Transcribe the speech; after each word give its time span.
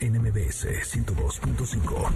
NMBS 0.00 0.64
102.5. 0.94 2.10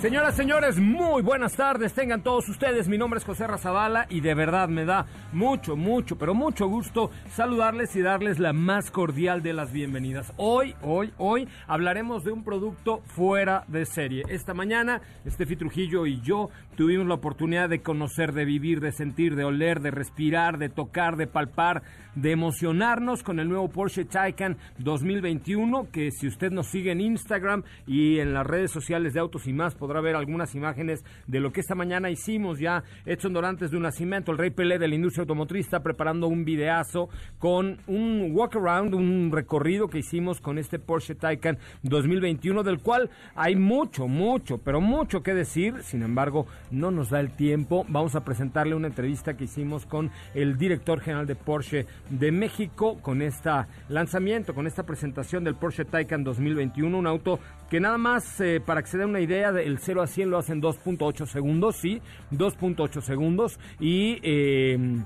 Señoras, 0.00 0.36
señores, 0.36 0.78
muy 0.78 1.22
buenas 1.22 1.56
tardes. 1.56 1.92
Tengan 1.92 2.22
todos 2.22 2.48
ustedes. 2.48 2.86
Mi 2.86 2.96
nombre 2.96 3.18
es 3.18 3.24
José 3.24 3.48
Razabala 3.48 4.06
y 4.08 4.20
de 4.20 4.32
verdad 4.32 4.68
me 4.68 4.84
da 4.84 5.06
mucho, 5.32 5.74
mucho, 5.74 6.16
pero 6.16 6.34
mucho 6.34 6.68
gusto 6.68 7.10
saludarles 7.34 7.96
y 7.96 8.02
darles 8.02 8.38
la 8.38 8.52
más 8.52 8.92
cordial 8.92 9.42
de 9.42 9.54
las 9.54 9.72
bienvenidas. 9.72 10.32
Hoy, 10.36 10.76
hoy, 10.82 11.12
hoy 11.18 11.48
hablaremos 11.66 12.22
de 12.22 12.30
un 12.30 12.44
producto 12.44 13.02
fuera 13.06 13.64
de 13.66 13.86
serie. 13.86 14.22
Esta 14.28 14.54
mañana, 14.54 15.02
Estefi 15.24 15.56
Trujillo 15.56 16.06
y 16.06 16.20
yo 16.20 16.50
tuvimos 16.78 17.08
la 17.08 17.14
oportunidad 17.14 17.68
de 17.68 17.82
conocer, 17.82 18.32
de 18.32 18.44
vivir, 18.44 18.78
de 18.78 18.92
sentir, 18.92 19.34
de 19.34 19.42
oler, 19.42 19.80
de 19.80 19.90
respirar, 19.90 20.58
de 20.58 20.68
tocar, 20.68 21.16
de 21.16 21.26
palpar, 21.26 21.82
de 22.14 22.30
emocionarnos 22.30 23.24
con 23.24 23.40
el 23.40 23.48
nuevo 23.48 23.68
Porsche 23.68 24.04
Taycan 24.04 24.56
2021, 24.78 25.90
que 25.90 26.12
si 26.12 26.28
usted 26.28 26.52
nos 26.52 26.68
sigue 26.68 26.92
en 26.92 27.00
Instagram 27.00 27.64
y 27.84 28.20
en 28.20 28.32
las 28.32 28.46
redes 28.46 28.70
sociales 28.70 29.12
de 29.12 29.18
Autos 29.18 29.48
y 29.48 29.52
más, 29.52 29.74
podrá 29.74 30.00
ver 30.00 30.14
algunas 30.14 30.54
imágenes 30.54 31.04
de 31.26 31.40
lo 31.40 31.52
que 31.52 31.62
esta 31.62 31.74
mañana 31.74 32.10
hicimos 32.10 32.60
ya. 32.60 32.84
Edson 33.06 33.32
Dorantes 33.32 33.72
de 33.72 33.76
un 33.76 33.82
nacimiento, 33.82 34.30
el 34.30 34.38
rey 34.38 34.50
Pelé 34.50 34.78
de 34.78 34.86
la 34.86 34.94
industria 34.94 35.22
automotriz, 35.22 35.66
está 35.66 35.82
preparando 35.82 36.28
un 36.28 36.44
videazo 36.44 37.08
con 37.40 37.78
un 37.88 38.30
walk 38.30 38.54
around, 38.54 38.94
un 38.94 39.32
recorrido 39.32 39.88
que 39.88 39.98
hicimos 39.98 40.40
con 40.40 40.58
este 40.58 40.78
Porsche 40.78 41.16
Taycan 41.16 41.58
2021, 41.82 42.62
del 42.62 42.78
cual 42.78 43.10
hay 43.34 43.56
mucho, 43.56 44.06
mucho, 44.06 44.58
pero 44.58 44.80
mucho 44.80 45.24
que 45.24 45.34
decir. 45.34 45.82
Sin 45.82 46.04
embargo, 46.04 46.46
no 46.70 46.90
nos 46.90 47.10
da 47.10 47.20
el 47.20 47.30
tiempo. 47.30 47.84
Vamos 47.88 48.14
a 48.14 48.24
presentarle 48.24 48.74
una 48.74 48.88
entrevista 48.88 49.36
que 49.36 49.44
hicimos 49.44 49.86
con 49.86 50.10
el 50.34 50.58
director 50.58 51.00
general 51.00 51.26
de 51.26 51.34
Porsche 51.34 51.86
de 52.10 52.32
México 52.32 52.98
con 53.00 53.22
este 53.22 53.50
lanzamiento, 53.88 54.54
con 54.54 54.66
esta 54.66 54.84
presentación 54.84 55.44
del 55.44 55.54
Porsche 55.54 55.84
Taycan 55.84 56.24
2021, 56.24 56.98
un 56.98 57.06
auto 57.06 57.38
que 57.70 57.80
nada 57.80 57.98
más 57.98 58.40
eh, 58.40 58.60
para 58.64 58.82
que 58.82 58.88
se 58.88 58.98
dé 58.98 59.04
una 59.04 59.20
idea, 59.20 59.52
del 59.52 59.78
0 59.78 60.02
a 60.02 60.06
100 60.06 60.30
lo 60.30 60.38
hacen 60.38 60.60
2.8 60.60 61.26
segundos, 61.26 61.76
sí, 61.76 62.00
2.8 62.32 63.00
segundos 63.00 63.58
y... 63.80 64.18
Eh, 64.22 64.98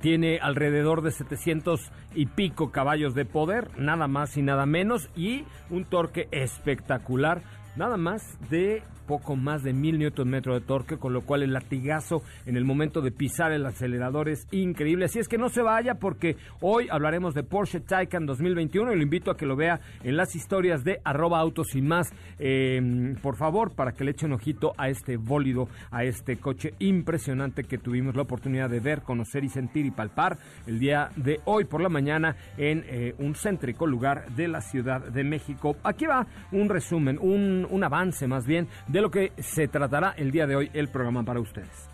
tiene 0.00 0.38
alrededor 0.38 1.02
de 1.02 1.10
700 1.10 1.90
y 2.14 2.26
pico 2.26 2.70
caballos 2.70 3.14
de 3.14 3.24
poder, 3.24 3.68
nada 3.78 4.08
más 4.08 4.36
y 4.36 4.42
nada 4.42 4.66
menos, 4.66 5.10
y 5.14 5.44
un 5.70 5.84
torque 5.84 6.28
espectacular, 6.30 7.42
nada 7.76 7.96
más 7.96 8.38
de 8.48 8.82
poco 9.06 9.36
más 9.36 9.62
de 9.62 9.72
mil 9.72 9.98
newton 9.98 10.28
metro 10.28 10.54
de 10.54 10.60
torque, 10.60 10.98
con 10.98 11.12
lo 11.12 11.22
cual 11.22 11.42
el 11.42 11.52
latigazo 11.52 12.22
en 12.46 12.56
el 12.56 12.64
momento 12.64 13.00
de 13.00 13.10
pisar 13.10 13.52
el 13.52 13.66
acelerador 13.66 14.28
es 14.28 14.46
increíble. 14.50 15.06
Así 15.06 15.18
es 15.18 15.28
que 15.28 15.38
no 15.38 15.48
se 15.48 15.62
vaya 15.62 15.94
porque 15.94 16.36
hoy 16.60 16.88
hablaremos 16.90 17.34
de 17.34 17.42
Porsche 17.42 17.80
Taycan 17.80 18.26
2021 18.26 18.92
y 18.92 18.96
lo 18.96 19.02
invito 19.02 19.30
a 19.30 19.36
que 19.36 19.46
lo 19.46 19.56
vea 19.56 19.80
en 20.02 20.16
las 20.16 20.34
historias 20.34 20.84
de 20.84 21.00
arroba 21.04 21.38
autos 21.38 21.74
y 21.74 21.82
más. 21.82 22.12
Em, 22.38 23.16
por 23.16 23.36
favor, 23.36 23.74
para 23.74 23.92
que 23.92 24.04
le 24.04 24.12
eche 24.12 24.26
un 24.26 24.32
ojito 24.32 24.72
a 24.76 24.88
este 24.88 25.16
bólido, 25.16 25.68
a 25.90 26.04
este 26.04 26.36
coche 26.36 26.74
impresionante 26.78 27.64
que 27.64 27.78
tuvimos 27.78 28.14
la 28.16 28.22
oportunidad 28.22 28.70
de 28.70 28.80
ver, 28.80 29.02
conocer 29.02 29.44
y 29.44 29.48
sentir 29.48 29.86
y 29.86 29.90
palpar 29.90 30.38
el 30.66 30.78
día 30.78 31.10
de 31.16 31.40
hoy 31.44 31.64
por 31.64 31.80
la 31.80 31.88
mañana 31.88 32.36
en 32.56 32.84
eh, 32.86 33.14
un 33.18 33.34
céntrico 33.34 33.86
lugar 33.86 34.30
de 34.34 34.48
la 34.48 34.60
Ciudad 34.60 35.00
de 35.00 35.24
México. 35.24 35.76
Aquí 35.82 36.06
va 36.06 36.26
un 36.52 36.68
resumen, 36.68 37.18
un, 37.20 37.66
un 37.68 37.84
avance 37.84 38.26
más 38.26 38.46
bien 38.46 38.68
de 38.94 39.00
lo 39.00 39.10
que 39.10 39.32
se 39.38 39.66
tratará 39.66 40.14
el 40.16 40.30
día 40.30 40.46
de 40.46 40.54
hoy 40.54 40.70
el 40.72 40.88
programa 40.88 41.24
para 41.24 41.40
ustedes. 41.40 41.88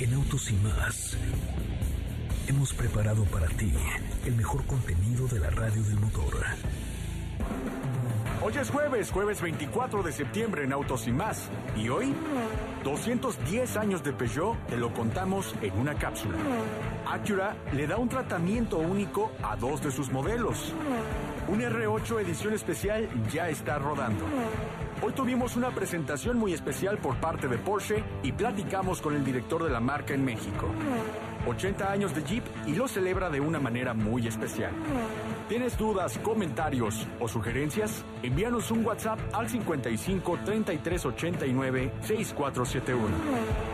En 0.00 0.12
Autos 0.12 0.50
y 0.50 0.54
más, 0.54 1.16
hemos 2.48 2.74
preparado 2.74 3.24
para 3.26 3.46
ti 3.46 3.72
el 4.26 4.34
mejor 4.34 4.66
contenido 4.66 5.28
de 5.28 5.38
la 5.38 5.50
radio 5.50 5.80
del 5.84 6.00
motor. 6.00 6.34
Hoy 8.42 8.52
es 8.60 8.68
jueves, 8.68 9.12
jueves 9.12 9.40
24 9.40 10.02
de 10.02 10.10
septiembre 10.10 10.64
en 10.64 10.72
Autos 10.72 11.06
y 11.06 11.12
más. 11.12 11.48
Y 11.76 11.88
hoy, 11.88 12.12
210 12.82 13.76
años 13.76 14.02
de 14.02 14.12
Peugeot, 14.12 14.56
te 14.66 14.76
lo 14.76 14.92
contamos 14.92 15.54
en 15.62 15.72
una 15.78 15.94
cápsula. 15.94 16.36
Acura 17.06 17.56
le 17.72 17.86
da 17.86 17.96
un 17.96 18.08
tratamiento 18.08 18.78
único 18.78 19.30
a 19.40 19.54
dos 19.54 19.80
de 19.84 19.92
sus 19.92 20.10
modelos. 20.10 20.74
Un 21.46 21.60
R8 21.60 22.22
edición 22.22 22.54
especial 22.54 23.08
ya 23.32 23.48
está 23.48 23.78
rodando. 23.78 24.24
Hoy 25.04 25.12
tuvimos 25.12 25.54
una 25.54 25.70
presentación 25.70 26.38
muy 26.38 26.54
especial 26.54 26.96
por 26.96 27.16
parte 27.16 27.46
de 27.46 27.58
Porsche 27.58 28.02
y 28.22 28.32
platicamos 28.32 29.02
con 29.02 29.14
el 29.14 29.22
director 29.22 29.62
de 29.62 29.68
la 29.68 29.78
marca 29.78 30.14
en 30.14 30.24
México. 30.24 30.66
80 31.46 31.92
años 31.92 32.14
de 32.14 32.22
Jeep 32.22 32.42
y 32.66 32.74
lo 32.74 32.88
celebra 32.88 33.28
de 33.28 33.38
una 33.38 33.60
manera 33.60 33.92
muy 33.92 34.26
especial. 34.26 34.72
¿Tienes 35.46 35.76
dudas, 35.76 36.18
comentarios 36.20 37.06
o 37.20 37.28
sugerencias? 37.28 38.02
Envíanos 38.22 38.70
un 38.70 38.82
WhatsApp 38.82 39.18
al 39.34 39.46
55 39.46 40.38
33 40.42 41.04
89 41.04 41.92
6471. 42.00 43.73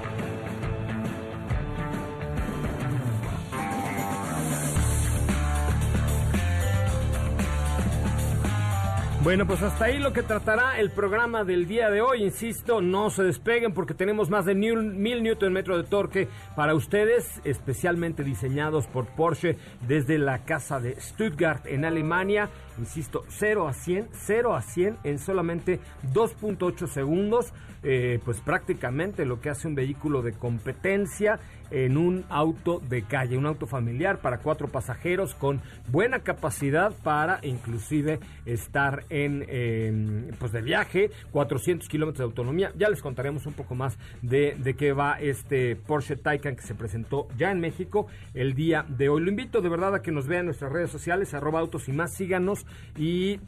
Bueno, 9.22 9.46
pues 9.46 9.62
hasta 9.62 9.84
ahí 9.84 9.98
lo 9.98 10.14
que 10.14 10.22
tratará 10.22 10.80
el 10.80 10.90
programa 10.90 11.44
del 11.44 11.68
día 11.68 11.90
de 11.90 12.00
hoy. 12.00 12.24
Insisto, 12.24 12.80
no 12.80 13.10
se 13.10 13.22
despeguen 13.22 13.74
porque 13.74 13.92
tenemos 13.92 14.30
más 14.30 14.46
de 14.46 14.54
mil, 14.54 15.22
newton 15.22 15.52
metro 15.52 15.76
de 15.76 15.84
torque 15.84 16.26
para 16.56 16.74
ustedes, 16.74 17.38
especialmente 17.44 18.24
diseñados 18.24 18.86
por 18.86 19.04
Porsche 19.08 19.58
desde 19.86 20.16
la 20.16 20.46
casa 20.46 20.80
de 20.80 20.98
Stuttgart 20.98 21.66
en 21.66 21.84
Alemania. 21.84 22.48
Insisto, 22.80 23.24
0 23.28 23.68
a 23.68 23.74
100, 23.74 24.08
0 24.12 24.54
a 24.54 24.62
100 24.62 24.96
en 25.04 25.18
solamente 25.18 25.80
2.8 26.12 26.88
segundos. 26.88 27.52
Eh, 27.82 28.20
pues 28.26 28.40
prácticamente 28.40 29.24
lo 29.24 29.40
que 29.40 29.48
hace 29.48 29.66
un 29.66 29.74
vehículo 29.74 30.20
de 30.20 30.34
competencia 30.34 31.40
en 31.70 31.96
un 31.96 32.26
auto 32.28 32.78
de 32.80 33.04
calle, 33.04 33.38
un 33.38 33.46
auto 33.46 33.66
familiar 33.66 34.18
para 34.20 34.38
cuatro 34.38 34.68
pasajeros 34.68 35.34
con 35.34 35.62
buena 35.88 36.18
capacidad 36.18 36.92
para 37.02 37.38
inclusive 37.42 38.18
estar 38.44 39.04
en 39.08 40.34
pues 40.38 40.52
de 40.52 40.60
viaje, 40.62 41.10
400 41.30 41.88
kilómetros 41.88 42.18
de 42.18 42.24
autonomía. 42.24 42.72
Ya 42.76 42.90
les 42.90 43.00
contaremos 43.00 43.46
un 43.46 43.54
poco 43.54 43.74
más 43.74 43.98
de, 44.20 44.56
de 44.58 44.74
qué 44.74 44.92
va 44.92 45.18
este 45.20 45.76
Porsche 45.76 46.16
Taycan 46.16 46.56
que 46.56 46.62
se 46.62 46.74
presentó 46.74 47.28
ya 47.38 47.50
en 47.50 47.60
México 47.60 48.08
el 48.34 48.54
día 48.54 48.84
de 48.88 49.08
hoy. 49.08 49.22
Lo 49.22 49.30
invito 49.30 49.60
de 49.60 49.68
verdad 49.68 49.94
a 49.94 50.02
que 50.02 50.12
nos 50.12 50.26
vean 50.26 50.40
en 50.40 50.46
nuestras 50.46 50.72
redes 50.72 50.90
sociales, 50.90 51.34
arroba 51.34 51.60
autos 51.60 51.88
y 51.88 51.92
más, 51.92 52.14
síganos 52.14 52.66
y 52.96 53.40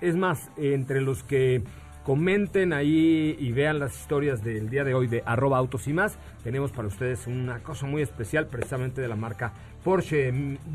es 0.00 0.16
más, 0.16 0.50
entre 0.56 1.00
los 1.00 1.22
que 1.22 1.62
comenten 2.04 2.72
ahí 2.72 3.36
y 3.38 3.52
vean 3.52 3.78
las 3.78 3.94
historias 3.94 4.42
del 4.42 4.70
día 4.70 4.84
de 4.84 4.94
hoy 4.94 5.06
de 5.06 5.22
arroba 5.26 5.58
autos 5.58 5.86
y 5.86 5.92
más. 5.92 6.18
Tenemos 6.42 6.72
para 6.72 6.88
ustedes 6.88 7.26
una 7.26 7.62
cosa 7.62 7.86
muy 7.86 8.02
especial 8.02 8.46
precisamente 8.46 9.00
de 9.00 9.08
la 9.08 9.16
marca 9.16 9.52
Porsche. 9.84 10.32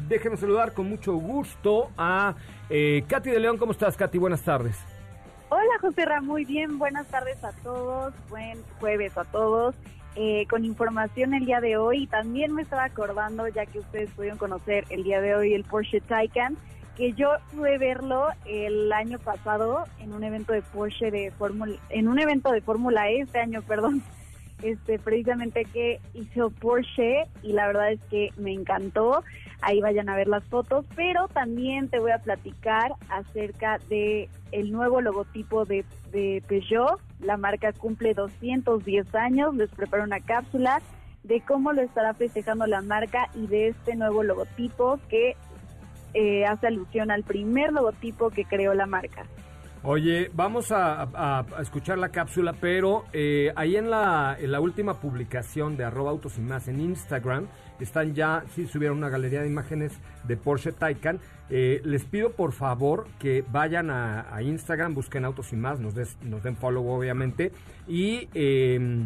Déjenme 0.07 0.37
saludar 0.37 0.73
con 0.73 0.87
mucho 0.87 1.13
gusto 1.15 1.89
a 1.97 2.35
eh, 2.69 3.03
Katy 3.07 3.31
de 3.31 3.39
León. 3.39 3.57
¿Cómo 3.57 3.71
estás, 3.71 3.97
Katy? 3.97 4.17
Buenas 4.17 4.43
tardes. 4.43 4.77
Hola, 5.49 5.79
José 5.81 6.05
Ra, 6.05 6.21
muy 6.21 6.45
bien. 6.45 6.77
Buenas 6.77 7.07
tardes 7.07 7.43
a 7.43 7.51
todos. 7.63 8.13
Buen 8.29 8.59
jueves 8.79 9.17
a 9.17 9.23
todos. 9.25 9.75
eh, 10.15 10.45
con 10.49 10.65
información 10.65 11.33
el 11.33 11.45
día 11.45 11.61
de 11.61 11.77
hoy. 11.77 12.07
También 12.07 12.53
me 12.53 12.61
estaba 12.61 12.85
acordando, 12.85 13.47
ya 13.47 13.65
que 13.65 13.79
ustedes 13.79 14.09
pudieron 14.11 14.37
conocer 14.37 14.85
el 14.89 15.03
día 15.03 15.21
de 15.21 15.35
hoy 15.35 15.53
el 15.53 15.63
Porsche 15.63 16.01
Taycan, 16.01 16.57
que 16.95 17.13
yo 17.13 17.29
pude 17.53 17.77
verlo 17.77 18.27
el 18.45 18.91
año 18.91 19.19
pasado 19.19 19.85
en 19.99 20.13
un 20.13 20.23
evento 20.23 20.53
de 20.53 20.61
Porsche 20.61 21.11
de 21.11 21.31
Fórmula, 21.31 21.75
en 21.89 22.07
un 22.07 22.19
evento 22.19 22.51
de 22.51 22.61
Fórmula 22.61 23.09
E 23.09 23.21
este 23.21 23.39
año, 23.39 23.61
perdón, 23.67 24.03
este 24.63 24.97
precisamente 24.99 25.65
que 25.65 25.99
hizo 26.13 26.49
Porsche 26.49 27.25
y 27.43 27.53
la 27.53 27.67
verdad 27.67 27.91
es 27.91 28.01
que 28.09 28.29
me 28.37 28.53
encantó. 28.53 29.23
Ahí 29.61 29.81
vayan 29.81 30.09
a 30.09 30.15
ver 30.15 30.27
las 30.27 30.43
fotos, 30.43 30.85
pero 30.95 31.27
también 31.29 31.89
te 31.89 31.99
voy 31.99 32.11
a 32.11 32.19
platicar 32.19 32.93
acerca 33.09 33.79
de 33.89 34.29
el 34.51 34.71
nuevo 34.71 35.01
logotipo 35.01 35.65
de, 35.65 35.85
de 36.11 36.43
Peugeot. 36.47 36.99
La 37.19 37.37
marca 37.37 37.73
cumple 37.73 38.13
210 38.13 39.15
años, 39.15 39.55
les 39.55 39.69
preparo 39.71 40.03
una 40.03 40.19
cápsula 40.19 40.81
de 41.23 41.41
cómo 41.41 41.73
lo 41.73 41.81
estará 41.81 42.13
festejando 42.13 42.67
la 42.67 42.81
marca 42.81 43.29
y 43.33 43.47
de 43.47 43.69
este 43.69 43.95
nuevo 43.95 44.21
logotipo 44.21 44.99
que 45.09 45.35
eh, 46.15 46.45
hace 46.45 46.67
alusión 46.67 47.11
al 47.11 47.23
primer 47.23 47.71
logotipo 47.71 48.31
que 48.31 48.45
creó 48.45 48.73
la 48.73 48.87
marca. 48.87 49.25
Oye, 49.87 50.31
vamos 50.33 50.71
a, 50.71 51.45
escuchar 51.61 51.99
la 51.99 52.09
cápsula, 52.09 52.53
pero 52.59 53.05
eh, 53.13 53.53
ahí 53.55 53.75
en 53.75 53.91
la, 53.91 54.35
última 54.59 54.99
publicación 54.99 55.77
de 55.77 55.83
arroba 55.83 56.09
autos 56.09 56.39
y 56.39 56.41
más 56.41 56.67
en 56.67 56.81
Instagram, 56.81 57.47
están 57.79 58.15
ya, 58.15 58.43
sí 58.55 58.65
subieron 58.65 58.97
una 58.97 59.09
galería 59.09 59.41
de 59.41 59.47
imágenes 59.47 59.99
de 60.23 60.37
Porsche 60.37 60.71
Taycan. 60.71 61.19
Eh, 61.51 61.81
les 61.83 62.03
pido 62.03 62.31
por 62.31 62.53
favor 62.53 63.05
que 63.19 63.43
vayan 63.51 63.91
a, 63.91 64.41
Instagram, 64.41 64.95
busquen 64.95 65.23
autos 65.23 65.53
y 65.53 65.55
más, 65.55 65.79
nos, 65.79 65.93
nos 66.23 66.41
den 66.41 66.55
follow 66.55 66.89
obviamente, 66.89 67.51
y... 67.87 68.27
Eh, 68.33 69.05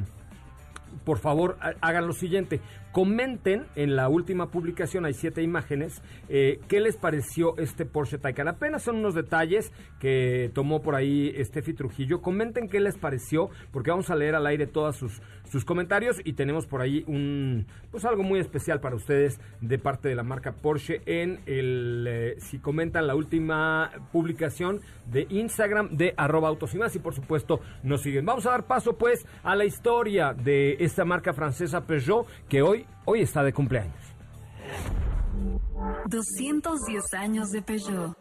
por 1.05 1.19
favor 1.19 1.57
hagan 1.81 2.07
lo 2.07 2.13
siguiente, 2.13 2.61
comenten 2.91 3.65
en 3.75 3.95
la 3.95 4.09
última 4.09 4.49
publicación, 4.49 5.05
hay 5.05 5.13
siete 5.13 5.41
imágenes, 5.41 6.01
eh, 6.27 6.59
qué 6.67 6.79
les 6.79 6.97
pareció 6.97 7.57
este 7.57 7.85
Porsche 7.85 8.17
Taycan. 8.17 8.47
Apenas 8.47 8.83
son 8.83 8.97
unos 8.97 9.13
detalles 9.13 9.71
que 9.99 10.51
tomó 10.53 10.81
por 10.81 10.95
ahí 10.95 11.33
Steffi 11.43 11.73
Trujillo. 11.73 12.21
Comenten 12.21 12.67
qué 12.67 12.79
les 12.79 12.97
pareció, 12.97 13.49
porque 13.71 13.91
vamos 13.91 14.09
a 14.09 14.15
leer 14.15 14.35
al 14.35 14.47
aire 14.47 14.67
todas 14.67 14.95
sus, 14.95 15.21
sus 15.49 15.65
comentarios 15.65 16.17
y 16.23 16.33
tenemos 16.33 16.65
por 16.65 16.81
ahí 16.81 17.03
un 17.07 17.65
pues 17.91 18.05
algo 18.05 18.21
muy 18.21 18.39
especial 18.39 18.79
para 18.79 18.95
ustedes 18.95 19.39
de 19.61 19.79
parte 19.79 20.09
de 20.09 20.15
la 20.15 20.21
marca 20.23 20.51
Porsche 20.51 21.01
en 21.07 21.39
el 21.47 22.05
eh, 22.07 22.35
si 22.37 22.59
comentan 22.59 23.07
la 23.07 23.15
última 23.15 23.91
publicación 24.11 24.79
de 25.11 25.25
Instagram 25.29 25.97
de 25.97 26.13
arroba 26.15 26.49
autos 26.49 26.75
y 26.75 26.99
por 26.99 27.15
supuesto 27.15 27.59
nos 27.83 28.01
siguen. 28.01 28.25
Vamos 28.25 28.45
a 28.45 28.51
dar 28.51 28.67
paso 28.67 28.97
pues 28.97 29.25
a 29.43 29.55
la 29.55 29.65
historia 29.65 30.33
de 30.33 30.77
esta 30.79 31.03
marca 31.03 31.33
francesa 31.33 31.85
Peugeot 31.85 32.27
que 32.47 32.61
hoy 32.61 32.78
hoy 33.05 33.21
está 33.21 33.43
de 33.43 33.53
cumpleaños. 33.53 33.95
210 36.07 37.13
años 37.13 37.51
de 37.51 37.61
Peugeot. 37.61 38.17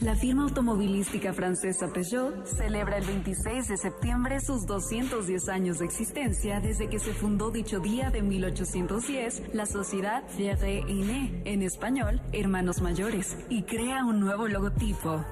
La 0.00 0.14
firma 0.14 0.42
automovilística 0.42 1.32
francesa 1.32 1.90
Peugeot 1.90 2.44
celebra 2.44 2.98
el 2.98 3.06
26 3.06 3.68
de 3.68 3.76
septiembre 3.78 4.40
sus 4.40 4.66
210 4.66 5.48
años 5.48 5.78
de 5.78 5.86
existencia 5.86 6.60
desde 6.60 6.88
que 6.90 6.98
se 6.98 7.14
fundó 7.14 7.50
dicho 7.50 7.80
día 7.80 8.10
de 8.10 8.20
1810 8.20 9.54
la 9.54 9.64
sociedad 9.64 10.22
Frères 10.28 10.62
Aînés, 10.62 11.42
en 11.46 11.62
español, 11.62 12.20
Hermanos 12.32 12.82
Mayores, 12.82 13.38
y 13.48 13.62
crea 13.62 14.04
un 14.04 14.20
nuevo 14.20 14.48
logotipo, 14.48 15.24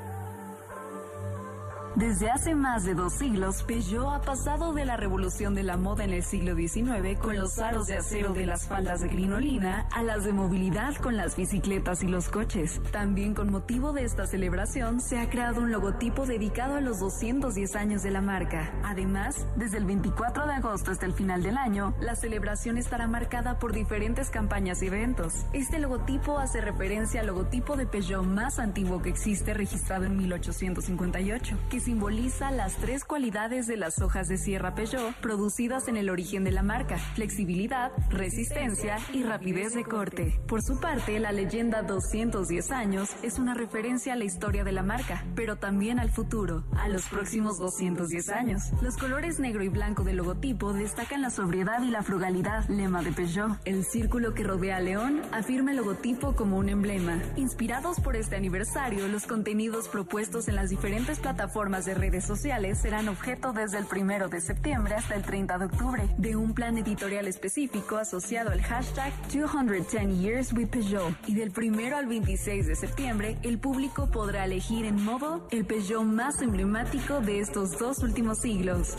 desde 1.96 2.28
hace 2.28 2.56
más 2.56 2.84
de 2.84 2.94
dos 2.94 3.12
siglos, 3.12 3.62
Peugeot 3.62 4.14
ha 4.14 4.20
pasado 4.20 4.72
de 4.72 4.84
la 4.84 4.96
revolución 4.96 5.54
de 5.54 5.62
la 5.62 5.76
moda 5.76 6.02
en 6.02 6.12
el 6.12 6.24
siglo 6.24 6.56
XIX 6.56 7.16
con 7.20 7.36
los 7.36 7.58
aros 7.60 7.86
de 7.86 7.96
acero 7.96 8.32
de 8.32 8.46
las 8.46 8.66
faldas 8.66 9.00
de 9.00 9.08
crinolina 9.08 9.86
a 9.92 10.02
las 10.02 10.24
de 10.24 10.32
movilidad 10.32 10.96
con 10.96 11.16
las 11.16 11.36
bicicletas 11.36 12.02
y 12.02 12.08
los 12.08 12.28
coches. 12.28 12.80
También 12.90 13.34
con 13.34 13.52
motivo 13.52 13.92
de 13.92 14.04
esta 14.04 14.26
celebración 14.26 15.00
se 15.00 15.18
ha 15.18 15.30
creado 15.30 15.60
un 15.60 15.70
logotipo 15.70 16.26
dedicado 16.26 16.74
a 16.74 16.80
los 16.80 16.98
210 16.98 17.76
años 17.76 18.02
de 18.02 18.10
la 18.10 18.20
marca. 18.20 18.72
Además, 18.82 19.46
desde 19.54 19.78
el 19.78 19.84
24 19.84 20.46
de 20.46 20.54
agosto 20.54 20.90
hasta 20.90 21.06
el 21.06 21.12
final 21.12 21.44
del 21.44 21.56
año, 21.56 21.94
la 22.00 22.16
celebración 22.16 22.76
estará 22.76 23.06
marcada 23.06 23.60
por 23.60 23.72
diferentes 23.72 24.30
campañas 24.30 24.82
y 24.82 24.88
eventos. 24.88 25.46
Este 25.52 25.78
logotipo 25.78 26.38
hace 26.38 26.60
referencia 26.60 27.20
al 27.20 27.28
logotipo 27.28 27.76
de 27.76 27.86
Peugeot 27.86 28.24
más 28.24 28.58
antiguo 28.58 29.00
que 29.00 29.10
existe 29.10 29.54
registrado 29.54 30.06
en 30.06 30.16
1858, 30.16 31.56
que 31.70 31.83
simboliza 31.84 32.50
las 32.50 32.76
tres 32.76 33.04
cualidades 33.04 33.66
de 33.66 33.76
las 33.76 34.00
hojas 34.00 34.26
de 34.26 34.38
sierra 34.38 34.74
Peugeot 34.74 35.14
producidas 35.16 35.86
en 35.86 35.98
el 35.98 36.08
origen 36.08 36.42
de 36.42 36.50
la 36.50 36.62
marca, 36.62 36.96
flexibilidad, 37.14 37.92
resistencia 38.08 38.96
y 39.12 39.22
rapidez 39.22 39.74
de 39.74 39.84
corte. 39.84 40.40
Por 40.48 40.62
su 40.62 40.80
parte, 40.80 41.20
la 41.20 41.30
leyenda 41.30 41.82
210 41.82 42.70
años 42.70 43.10
es 43.22 43.38
una 43.38 43.52
referencia 43.52 44.14
a 44.14 44.16
la 44.16 44.24
historia 44.24 44.64
de 44.64 44.72
la 44.72 44.82
marca, 44.82 45.26
pero 45.34 45.56
también 45.56 45.98
al 45.98 46.10
futuro, 46.10 46.64
a 46.78 46.88
los 46.88 47.06
próximos 47.06 47.58
210 47.58 48.30
años. 48.30 48.62
Los 48.80 48.96
colores 48.96 49.38
negro 49.38 49.62
y 49.62 49.68
blanco 49.68 50.04
del 50.04 50.16
logotipo 50.16 50.72
destacan 50.72 51.20
la 51.20 51.30
sobriedad 51.30 51.82
y 51.82 51.90
la 51.90 52.02
frugalidad, 52.02 52.66
lema 52.68 53.02
de 53.02 53.12
Peugeot. 53.12 53.58
El 53.66 53.84
círculo 53.84 54.32
que 54.32 54.42
rodea 54.42 54.78
a 54.78 54.80
León 54.80 55.20
afirma 55.32 55.72
el 55.72 55.76
logotipo 55.76 56.34
como 56.34 56.56
un 56.56 56.70
emblema. 56.70 57.20
Inspirados 57.36 58.00
por 58.00 58.16
este 58.16 58.36
aniversario, 58.36 59.06
los 59.08 59.26
contenidos 59.26 59.88
propuestos 59.88 60.48
en 60.48 60.56
las 60.56 60.70
diferentes 60.70 61.20
plataformas 61.20 61.73
de 61.82 61.94
redes 61.94 62.24
sociales 62.24 62.78
serán 62.78 63.08
objeto 63.08 63.52
desde 63.52 63.78
el 63.78 63.86
primero 63.86 64.28
de 64.28 64.40
septiembre 64.40 64.94
hasta 64.94 65.16
el 65.16 65.22
30 65.22 65.58
de 65.58 65.64
octubre 65.64 66.08
de 66.18 66.36
un 66.36 66.54
plan 66.54 66.78
editorial 66.78 67.26
específico 67.26 67.96
asociado 67.96 68.52
al 68.52 68.62
hashtag 68.62 69.12
210 69.32 70.20
Years 70.20 70.52
with 70.52 70.68
Peugeot. 70.68 71.12
Y 71.26 71.34
del 71.34 71.50
primero 71.50 71.96
al 71.96 72.06
26 72.06 72.68
de 72.68 72.76
septiembre, 72.76 73.38
el 73.42 73.58
público 73.58 74.08
podrá 74.08 74.44
elegir 74.44 74.84
en 74.84 75.02
modo 75.02 75.48
el 75.50 75.64
Peugeot 75.64 76.04
más 76.04 76.40
emblemático 76.42 77.20
de 77.20 77.40
estos 77.40 77.76
dos 77.76 77.98
últimos 78.04 78.38
siglos. 78.38 78.96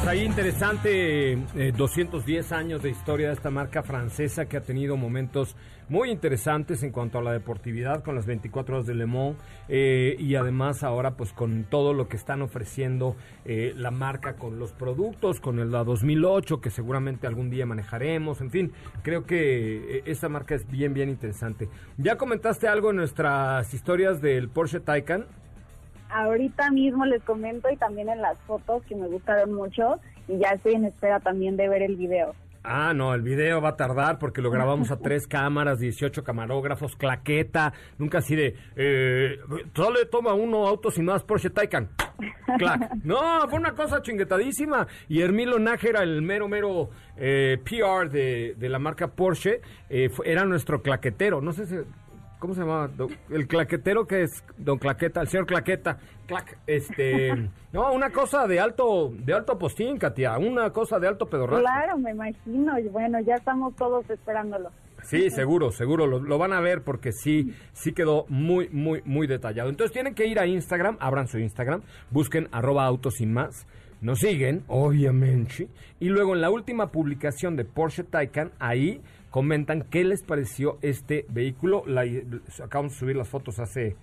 Pues 0.00 0.12
ahí 0.12 0.24
interesante, 0.24 1.36
210 1.76 2.50
eh, 2.50 2.54
años 2.54 2.82
de 2.82 2.88
historia 2.88 3.26
de 3.26 3.34
esta 3.34 3.50
marca 3.50 3.82
francesa 3.82 4.46
que 4.46 4.56
ha 4.56 4.62
tenido 4.62 4.96
momentos 4.96 5.56
muy 5.90 6.10
interesantes 6.10 6.82
en 6.82 6.90
cuanto 6.90 7.18
a 7.18 7.22
la 7.22 7.32
deportividad 7.32 8.02
con 8.02 8.14
las 8.14 8.24
24 8.24 8.76
horas 8.76 8.86
de 8.86 8.94
Le 8.94 9.04
Mans 9.04 9.36
eh, 9.68 10.16
y 10.18 10.36
además 10.36 10.84
ahora 10.84 11.18
pues 11.18 11.34
con 11.34 11.64
todo 11.64 11.92
lo 11.92 12.08
que 12.08 12.16
están 12.16 12.40
ofreciendo 12.40 13.14
eh, 13.44 13.74
la 13.76 13.90
marca 13.90 14.36
con 14.36 14.58
los 14.58 14.72
productos, 14.72 15.38
con 15.38 15.58
el 15.58 15.70
la 15.70 15.84
2008 15.84 16.62
que 16.62 16.70
seguramente 16.70 17.26
algún 17.26 17.50
día 17.50 17.66
manejaremos, 17.66 18.40
en 18.40 18.50
fin, 18.50 18.72
creo 19.02 19.26
que 19.26 20.02
esta 20.06 20.30
marca 20.30 20.54
es 20.54 20.66
bien, 20.66 20.94
bien 20.94 21.10
interesante. 21.10 21.68
¿Ya 21.98 22.16
comentaste 22.16 22.68
algo 22.68 22.88
en 22.88 22.96
nuestras 22.96 23.74
historias 23.74 24.22
del 24.22 24.48
Porsche 24.48 24.80
Taycan? 24.80 25.26
Ahorita 26.12 26.70
mismo 26.70 27.04
les 27.06 27.22
comento 27.22 27.70
y 27.70 27.76
también 27.76 28.08
en 28.08 28.22
las 28.22 28.38
fotos 28.40 28.82
que 28.84 28.96
me 28.96 29.08
gustaron 29.08 29.52
mucho 29.52 30.00
y 30.28 30.38
ya 30.38 30.50
estoy 30.50 30.74
en 30.74 30.84
espera 30.84 31.20
también 31.20 31.56
de 31.56 31.68
ver 31.68 31.82
el 31.82 31.96
video. 31.96 32.34
Ah, 32.62 32.92
no, 32.94 33.14
el 33.14 33.22
video 33.22 33.62
va 33.62 33.70
a 33.70 33.76
tardar 33.76 34.18
porque 34.18 34.42
lo 34.42 34.50
grabamos 34.50 34.90
a 34.90 34.98
tres 34.98 35.26
cámaras, 35.26 35.78
18 35.78 36.22
camarógrafos, 36.22 36.94
claqueta, 36.94 37.72
nunca 37.96 38.18
así 38.18 38.36
de, 38.36 38.54
eh, 38.76 39.38
solo 39.74 39.98
le 40.00 40.04
toma 40.04 40.34
uno 40.34 40.66
auto 40.66 40.90
sin 40.90 41.06
más 41.06 41.24
Porsche 41.24 41.50
Taycan. 41.50 41.88
Clac. 42.58 42.90
No, 43.04 43.48
fue 43.48 43.58
una 43.58 43.74
cosa 43.74 44.02
chinguetadísima. 44.02 44.86
Y 45.08 45.22
Hermilo 45.22 45.58
Nájera, 45.58 46.02
el 46.02 46.20
mero, 46.20 46.48
mero 46.48 46.90
eh, 47.16 47.56
PR 47.64 48.10
de, 48.10 48.54
de, 48.58 48.68
la 48.68 48.78
marca 48.78 49.08
Porsche, 49.08 49.62
eh, 49.88 50.10
era 50.24 50.44
nuestro 50.44 50.82
claquetero. 50.82 51.40
No 51.40 51.52
sé 51.52 51.66
si 51.66 51.76
¿Cómo 52.40 52.54
se 52.54 52.62
llama? 52.62 52.90
El 53.28 53.46
claquetero 53.46 54.06
que 54.06 54.22
es 54.22 54.42
Don 54.56 54.78
Claqueta, 54.78 55.20
el 55.20 55.28
señor 55.28 55.46
Claqueta. 55.46 55.98
Clac, 56.26 56.56
este. 56.66 57.34
no, 57.72 57.92
una 57.92 58.08
cosa 58.08 58.46
de 58.46 58.58
alto, 58.58 59.12
de 59.12 59.34
alto 59.34 59.58
postín, 59.58 59.98
Katia. 59.98 60.38
Una 60.38 60.70
cosa 60.70 60.98
de 60.98 61.06
alto 61.06 61.26
pedorral. 61.26 61.60
Claro, 61.60 61.98
me 61.98 62.12
imagino. 62.12 62.78
Y 62.78 62.88
bueno, 62.88 63.20
ya 63.20 63.34
estamos 63.34 63.76
todos 63.76 64.08
esperándolo. 64.08 64.70
Sí, 65.02 65.28
seguro, 65.36 65.70
seguro. 65.70 66.06
Lo, 66.06 66.38
van 66.38 66.54
a 66.54 66.60
ver 66.60 66.82
porque 66.82 67.12
sí, 67.12 67.54
sí 67.74 67.92
quedó 67.92 68.24
muy, 68.30 68.70
muy, 68.70 69.02
muy 69.04 69.26
detallado. 69.26 69.68
Entonces 69.68 69.92
tienen 69.92 70.14
que 70.14 70.26
ir 70.26 70.40
a 70.40 70.46
Instagram, 70.46 70.96
abran 70.98 71.28
su 71.28 71.38
Instagram, 71.38 71.82
busquen 72.10 72.48
arroba 72.52 72.86
autos 72.86 73.20
más. 73.26 73.66
Nos 74.00 74.20
siguen, 74.20 74.64
obviamente. 74.66 75.68
Y 75.98 76.08
luego 76.08 76.34
en 76.34 76.40
la 76.40 76.48
última 76.48 76.90
publicación 76.90 77.54
de 77.56 77.66
Porsche 77.66 78.02
Taycan, 78.02 78.52
ahí 78.58 79.02
comentan 79.30 79.84
qué 79.90 80.04
les 80.04 80.22
pareció 80.22 80.78
este 80.82 81.24
vehículo. 81.28 81.82
La, 81.86 82.04
acabamos 82.62 82.92
de 82.92 82.98
subir 82.98 83.16
las 83.16 83.28
fotos 83.28 83.58
hace 83.58 83.96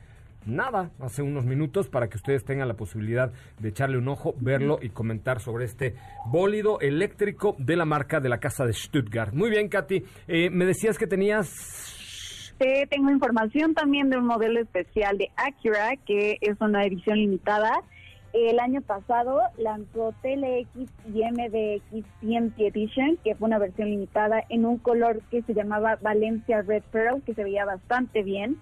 nada, 0.46 0.92
hace 1.00 1.22
unos 1.22 1.46
minutos, 1.46 1.90
para 1.90 2.08
que 2.08 2.18
ustedes 2.18 2.44
tengan 2.46 2.68
la 2.68 2.76
posibilidad 2.76 3.32
de 3.60 3.70
echarle 3.70 3.98
un 3.98 4.08
ojo, 4.08 4.34
verlo 4.40 4.80
y 4.82 4.90
comentar 4.90 5.40
sobre 5.40 5.66
este 5.66 5.96
bólido 6.26 6.80
eléctrico 6.80 7.56
de 7.60 7.76
la 7.76 7.86
marca 7.86 8.20
de 8.20 8.30
la 8.30 8.40
casa 8.40 8.66
de 8.66 8.74
Stuttgart. 8.74 9.34
Muy 9.34 9.50
bien, 9.50 9.68
Katy. 9.68 10.04
Eh, 10.28 10.50
me 10.50 10.66
decías 10.66 10.98
que 10.98 11.08
tenías 11.08 12.56
Te 12.58 12.88
tengo 12.90 13.12
información 13.12 13.74
también 13.74 14.10
de 14.10 14.18
un 14.18 14.26
modelo 14.26 14.60
especial 14.62 15.18
de 15.18 15.30
Acura, 15.36 15.96
que 16.06 16.38
es 16.42 16.60
una 16.62 16.84
edición 16.86 17.18
limitada. 17.18 17.74
El 18.34 18.60
año 18.60 18.82
pasado 18.82 19.42
lanzó 19.58 20.14
TLX 20.22 20.92
y 21.14 21.24
MDX 21.24 22.06
TMT 22.22 22.60
Edition, 22.60 23.18
que 23.24 23.36
fue 23.36 23.48
una 23.48 23.58
versión 23.58 23.90
limitada 23.90 24.44
en 24.50 24.66
un 24.66 24.78
color 24.78 25.22
que 25.32 25.42
se 25.44 25.54
llamaba 25.54 25.98
Valencia 26.02 26.62
Red 26.62 26.84
Pearl, 26.92 27.22
que 27.24 27.34
se 27.34 27.44
veía 27.44 27.66
bastante 27.66 28.24
bien. 28.24 28.58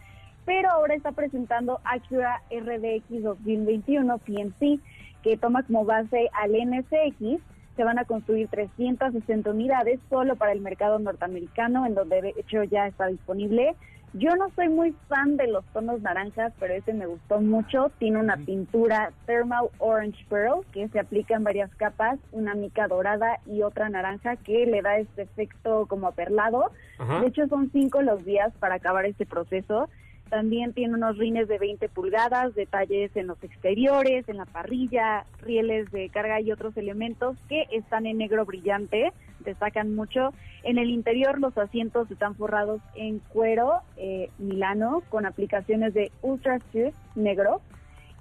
Pero 0.45 0.69
ahora 0.69 0.93
está 0.93 1.11
presentando 1.11 1.79
Acura 1.83 2.41
RDX 2.51 3.23
2021 3.23 4.17
PNC, 4.19 4.79
que 5.23 5.37
toma 5.37 5.63
como 5.63 5.85
base 5.85 6.29
al 6.33 6.51
NSX 6.51 7.41
se 7.75 7.83
van 7.83 7.99
a 7.99 8.05
construir 8.05 8.47
360 8.47 9.49
unidades 9.49 9.99
solo 10.09 10.35
para 10.35 10.53
el 10.53 10.61
mercado 10.61 10.97
norteamericano, 10.99 11.85
en 11.85 11.95
donde 11.95 12.21
de 12.21 12.33
hecho 12.37 12.63
ya 12.63 12.87
está 12.87 13.07
disponible. 13.07 13.75
Yo 14.17 14.33
no 14.37 14.49
soy 14.55 14.69
muy 14.69 14.95
fan 15.09 15.35
de 15.35 15.47
los 15.47 15.65
tonos 15.73 16.01
naranjas, 16.01 16.53
pero 16.57 16.73
este 16.73 16.93
me 16.93 17.05
gustó 17.05 17.41
mucho. 17.41 17.91
Tiene 17.99 18.17
una 18.17 18.37
pintura 18.37 19.11
Thermal 19.25 19.67
Orange 19.79 20.25
Pearl 20.29 20.65
que 20.71 20.87
se 20.87 21.01
aplica 21.01 21.35
en 21.35 21.43
varias 21.43 21.69
capas, 21.75 22.17
una 22.31 22.55
mica 22.55 22.87
dorada 22.87 23.39
y 23.45 23.61
otra 23.61 23.89
naranja 23.89 24.37
que 24.37 24.65
le 24.67 24.81
da 24.81 24.99
este 24.99 25.23
efecto 25.23 25.85
como 25.87 26.07
aperlado. 26.07 26.71
De 27.19 27.27
hecho, 27.27 27.45
son 27.47 27.69
cinco 27.73 28.01
los 28.01 28.23
días 28.23 28.53
para 28.59 28.75
acabar 28.75 29.05
este 29.05 29.25
proceso. 29.25 29.89
También 30.29 30.73
tiene 30.73 30.95
unos 30.95 31.17
rines 31.17 31.47
de 31.47 31.59
20 31.59 31.87
pulgadas, 31.89 32.55
detalles 32.55 33.15
en 33.15 33.27
los 33.27 33.41
exteriores, 33.43 34.27
en 34.27 34.37
la 34.37 34.45
parrilla, 34.45 35.25
rieles 35.41 35.91
de 35.91 36.09
carga 36.09 36.41
y 36.41 36.51
otros 36.51 36.75
elementos 36.77 37.37
que 37.47 37.67
están 37.71 38.05
en 38.07 38.17
negro 38.17 38.43
brillante, 38.45 39.13
destacan 39.41 39.95
mucho. 39.95 40.33
En 40.63 40.79
el 40.79 40.89
interior 40.89 41.39
los 41.39 41.57
asientos 41.57 42.09
están 42.09 42.35
forrados 42.35 42.81
en 42.95 43.19
cuero 43.19 43.81
eh, 43.97 44.29
milano 44.39 45.03
con 45.09 45.25
aplicaciones 45.25 45.93
de 45.93 46.11
Ultra 46.21 46.59
Smooth 46.71 46.93
negro. 47.15 47.61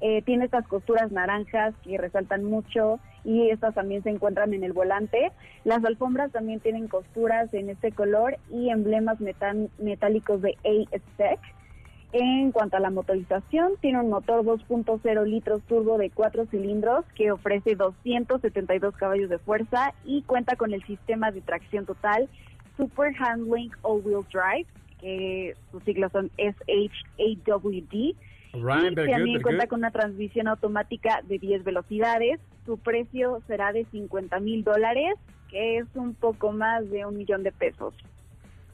Eh, 0.00 0.22
tiene 0.22 0.44
estas 0.44 0.66
costuras 0.66 1.10
naranjas 1.12 1.74
que 1.82 1.96
resaltan 1.96 2.44
mucho 2.44 3.00
y 3.24 3.48
estas 3.48 3.74
también 3.74 4.02
se 4.02 4.10
encuentran 4.10 4.52
en 4.52 4.62
el 4.62 4.72
volante. 4.72 5.32
Las 5.64 5.84
alfombras 5.84 6.30
también 6.30 6.60
tienen 6.60 6.88
costuras 6.88 7.52
en 7.54 7.70
este 7.70 7.90
color 7.92 8.36
y 8.50 8.68
emblemas 8.68 9.18
metálicos 9.78 10.42
de 10.42 10.56
A-Spec. 10.64 11.40
En 12.16 12.52
cuanto 12.52 12.76
a 12.76 12.80
la 12.80 12.90
motorización, 12.90 13.72
tiene 13.80 13.98
un 13.98 14.08
motor 14.08 14.44
2.0 14.44 15.26
litros 15.26 15.64
turbo 15.64 15.98
de 15.98 16.10
4 16.10 16.46
cilindros 16.46 17.04
que 17.16 17.32
ofrece 17.32 17.74
272 17.74 18.94
caballos 18.94 19.28
de 19.28 19.38
fuerza 19.38 19.92
y 20.04 20.22
cuenta 20.22 20.54
con 20.54 20.72
el 20.72 20.84
sistema 20.86 21.32
de 21.32 21.40
tracción 21.40 21.86
total 21.86 22.28
Super 22.76 23.12
Handling 23.18 23.72
All-Wheel 23.82 24.24
Drive, 24.32 24.68
que 25.00 25.56
sus 25.72 25.82
siglas 25.82 26.12
son 26.12 26.30
SHAWD. 26.38 27.92
y 27.92 28.94
también 28.94 29.42
cuenta 29.42 29.66
con 29.66 29.80
una 29.80 29.90
transmisión 29.90 30.46
automática 30.46 31.20
de 31.24 31.40
10 31.40 31.64
velocidades. 31.64 32.38
Su 32.64 32.78
precio 32.78 33.42
será 33.48 33.72
de 33.72 33.86
50 33.86 34.38
mil 34.38 34.62
dólares, 34.62 35.14
que 35.50 35.78
es 35.78 35.86
un 35.96 36.14
poco 36.14 36.52
más 36.52 36.88
de 36.90 37.06
un 37.06 37.16
millón 37.16 37.42
de 37.42 37.50
pesos. 37.50 37.92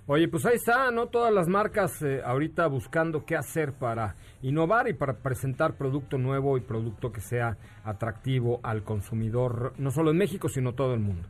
Oye, 0.07 0.27
pues 0.29 0.45
ahí 0.45 0.57
está, 0.57 0.91
¿no? 0.91 1.07
Todas 1.07 1.33
las 1.33 1.47
marcas 1.47 2.03
eh, 2.03 2.21
ahorita 2.25 2.67
buscando 2.67 3.25
qué 3.25 3.37
hacer 3.37 3.73
para 3.73 4.17
innovar 4.43 4.89
y 4.89 4.95
para 4.95 5.19
presentar 5.19 5.75
producto 5.75 6.19
nuevo 6.19 6.57
y 6.57 6.61
producto 6.61 7.13
que 7.13 7.21
sea 7.21 7.57
atractivo 7.85 8.59
al 8.63 8.83
consumidor, 8.83 9.73
no 9.79 9.91
solo 9.91 10.11
en 10.11 10.19
México, 10.19 10.49
sino 10.49 10.75
todo 10.75 10.95
el 10.95 11.01
mundo. 11.01 11.29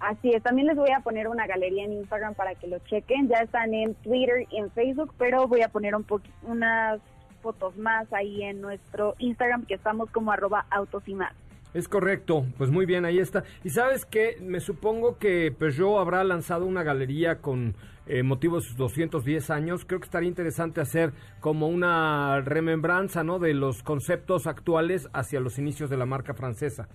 Así 0.00 0.32
es, 0.32 0.42
también 0.42 0.68
les 0.68 0.76
voy 0.76 0.90
a 0.90 1.00
poner 1.00 1.28
una 1.28 1.46
galería 1.46 1.84
en 1.84 1.92
Instagram 1.92 2.34
para 2.34 2.54
que 2.54 2.68
lo 2.68 2.78
chequen. 2.80 3.28
Ya 3.28 3.38
están 3.38 3.74
en 3.74 3.94
Twitter 3.94 4.46
y 4.50 4.58
en 4.58 4.70
Facebook, 4.70 5.12
pero 5.18 5.46
voy 5.48 5.62
a 5.62 5.68
poner 5.68 5.94
un 5.94 6.06
unas 6.42 7.00
fotos 7.42 7.76
más 7.76 8.12
ahí 8.12 8.42
en 8.42 8.60
nuestro 8.60 9.14
Instagram, 9.18 9.64
que 9.66 9.74
estamos 9.74 10.10
como 10.10 10.32
arroba 10.32 10.66
autos 10.70 11.06
y 11.06 11.14
más. 11.14 11.32
Es 11.74 11.86
correcto, 11.86 12.46
pues 12.56 12.70
muy 12.70 12.86
bien, 12.86 13.04
ahí 13.04 13.18
está. 13.18 13.44
Y 13.62 13.70
sabes 13.70 14.06
que 14.06 14.36
me 14.40 14.60
supongo 14.60 15.18
que 15.18 15.52
Peugeot 15.56 15.98
habrá 15.98 16.24
lanzado 16.24 16.64
una 16.64 16.82
galería 16.82 17.40
con 17.40 17.74
eh, 18.06 18.22
motivo 18.22 18.56
de 18.56 18.62
sus 18.62 18.76
210 18.76 19.50
años. 19.50 19.84
Creo 19.84 20.00
que 20.00 20.06
estaría 20.06 20.28
interesante 20.28 20.80
hacer 20.80 21.12
como 21.40 21.68
una 21.68 22.40
remembranza 22.40 23.22
¿no? 23.22 23.38
de 23.38 23.52
los 23.52 23.82
conceptos 23.82 24.46
actuales 24.46 25.10
hacia 25.12 25.40
los 25.40 25.58
inicios 25.58 25.90
de 25.90 25.98
la 25.98 26.06
marca 26.06 26.32
francesa. 26.32 26.88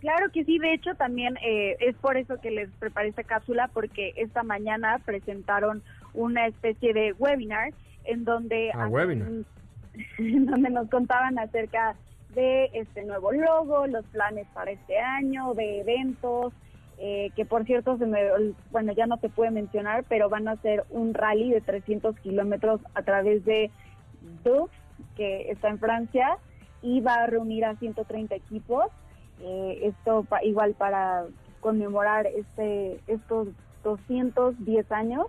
Claro 0.00 0.30
que 0.32 0.44
sí, 0.44 0.58
de 0.58 0.74
hecho 0.74 0.94
también 0.94 1.36
eh, 1.38 1.76
es 1.80 1.96
por 1.96 2.16
eso 2.16 2.40
que 2.40 2.50
les 2.50 2.70
preparé 2.78 3.08
esta 3.08 3.24
cápsula, 3.24 3.68
porque 3.74 4.14
esta 4.16 4.42
mañana 4.42 5.00
presentaron 5.04 5.82
una 6.14 6.46
especie 6.46 6.94
de 6.94 7.12
webinar 7.18 7.74
en 8.04 8.24
donde, 8.24 8.70
ah, 8.72 8.86
webinar. 8.86 9.28
en 10.18 10.46
donde 10.46 10.70
nos 10.70 10.88
contaban 10.88 11.38
acerca 11.38 11.94
de 12.38 12.70
este 12.72 13.04
nuevo 13.04 13.32
logo, 13.32 13.88
los 13.88 14.04
planes 14.06 14.46
para 14.54 14.70
este 14.70 14.96
año, 14.96 15.54
de 15.54 15.80
eventos, 15.80 16.52
eh, 16.96 17.30
que 17.34 17.44
por 17.44 17.64
cierto, 17.64 17.98
se 17.98 18.06
me, 18.06 18.20
bueno, 18.70 18.92
ya 18.92 19.06
no 19.06 19.16
te 19.18 19.28
puede 19.28 19.50
mencionar, 19.50 20.04
pero 20.08 20.28
van 20.28 20.46
a 20.46 20.52
hacer 20.52 20.84
un 20.90 21.14
rally 21.14 21.50
de 21.50 21.60
300 21.60 22.16
kilómetros 22.20 22.80
a 22.94 23.02
través 23.02 23.44
de 23.44 23.72
Dux, 24.44 24.70
que 25.16 25.50
está 25.50 25.68
en 25.68 25.80
Francia, 25.80 26.38
y 26.80 27.00
va 27.00 27.14
a 27.14 27.26
reunir 27.26 27.64
a 27.64 27.74
130 27.74 28.36
equipos. 28.36 28.86
Eh, 29.40 29.80
esto 29.82 30.24
igual 30.44 30.74
para 30.74 31.24
conmemorar 31.60 32.26
este 32.26 33.00
estos 33.08 33.48
210 33.82 34.92
años. 34.92 35.26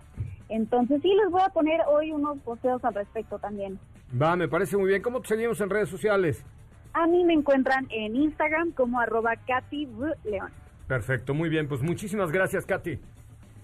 Entonces 0.48 1.01
sí, 1.01 1.12
les 1.16 1.32
voy 1.32 1.42
a 1.42 1.50
poner 1.50 1.82
hoy 1.88 2.12
unos 2.12 2.38
posteos 2.39 2.84
al 2.86 2.94
respecto 2.94 3.39
también. 3.39 3.80
Va, 4.20 4.36
me 4.36 4.48
parece 4.48 4.78
muy 4.78 4.89
bien. 4.89 5.01
¿Cómo 5.01 5.22
te 5.22 5.30
seguimos 5.30 5.60
en 5.62 5.70
redes 5.70 5.89
sociales? 5.89 6.44
A 6.93 7.08
mí 7.08 7.24
me 7.24 7.34
encuentran 7.34 7.88
en 7.89 8.15
Instagram 8.15 8.72
como 8.72 9.00
arroba 9.00 9.31
Katy 9.48 9.88
León. 10.25 10.51
Perfecto, 10.88 11.34
muy 11.34 11.50
bien. 11.50 11.67
Pues 11.67 11.81
muchísimas 11.81 12.31
gracias, 12.31 12.65
Katy. 12.65 13.00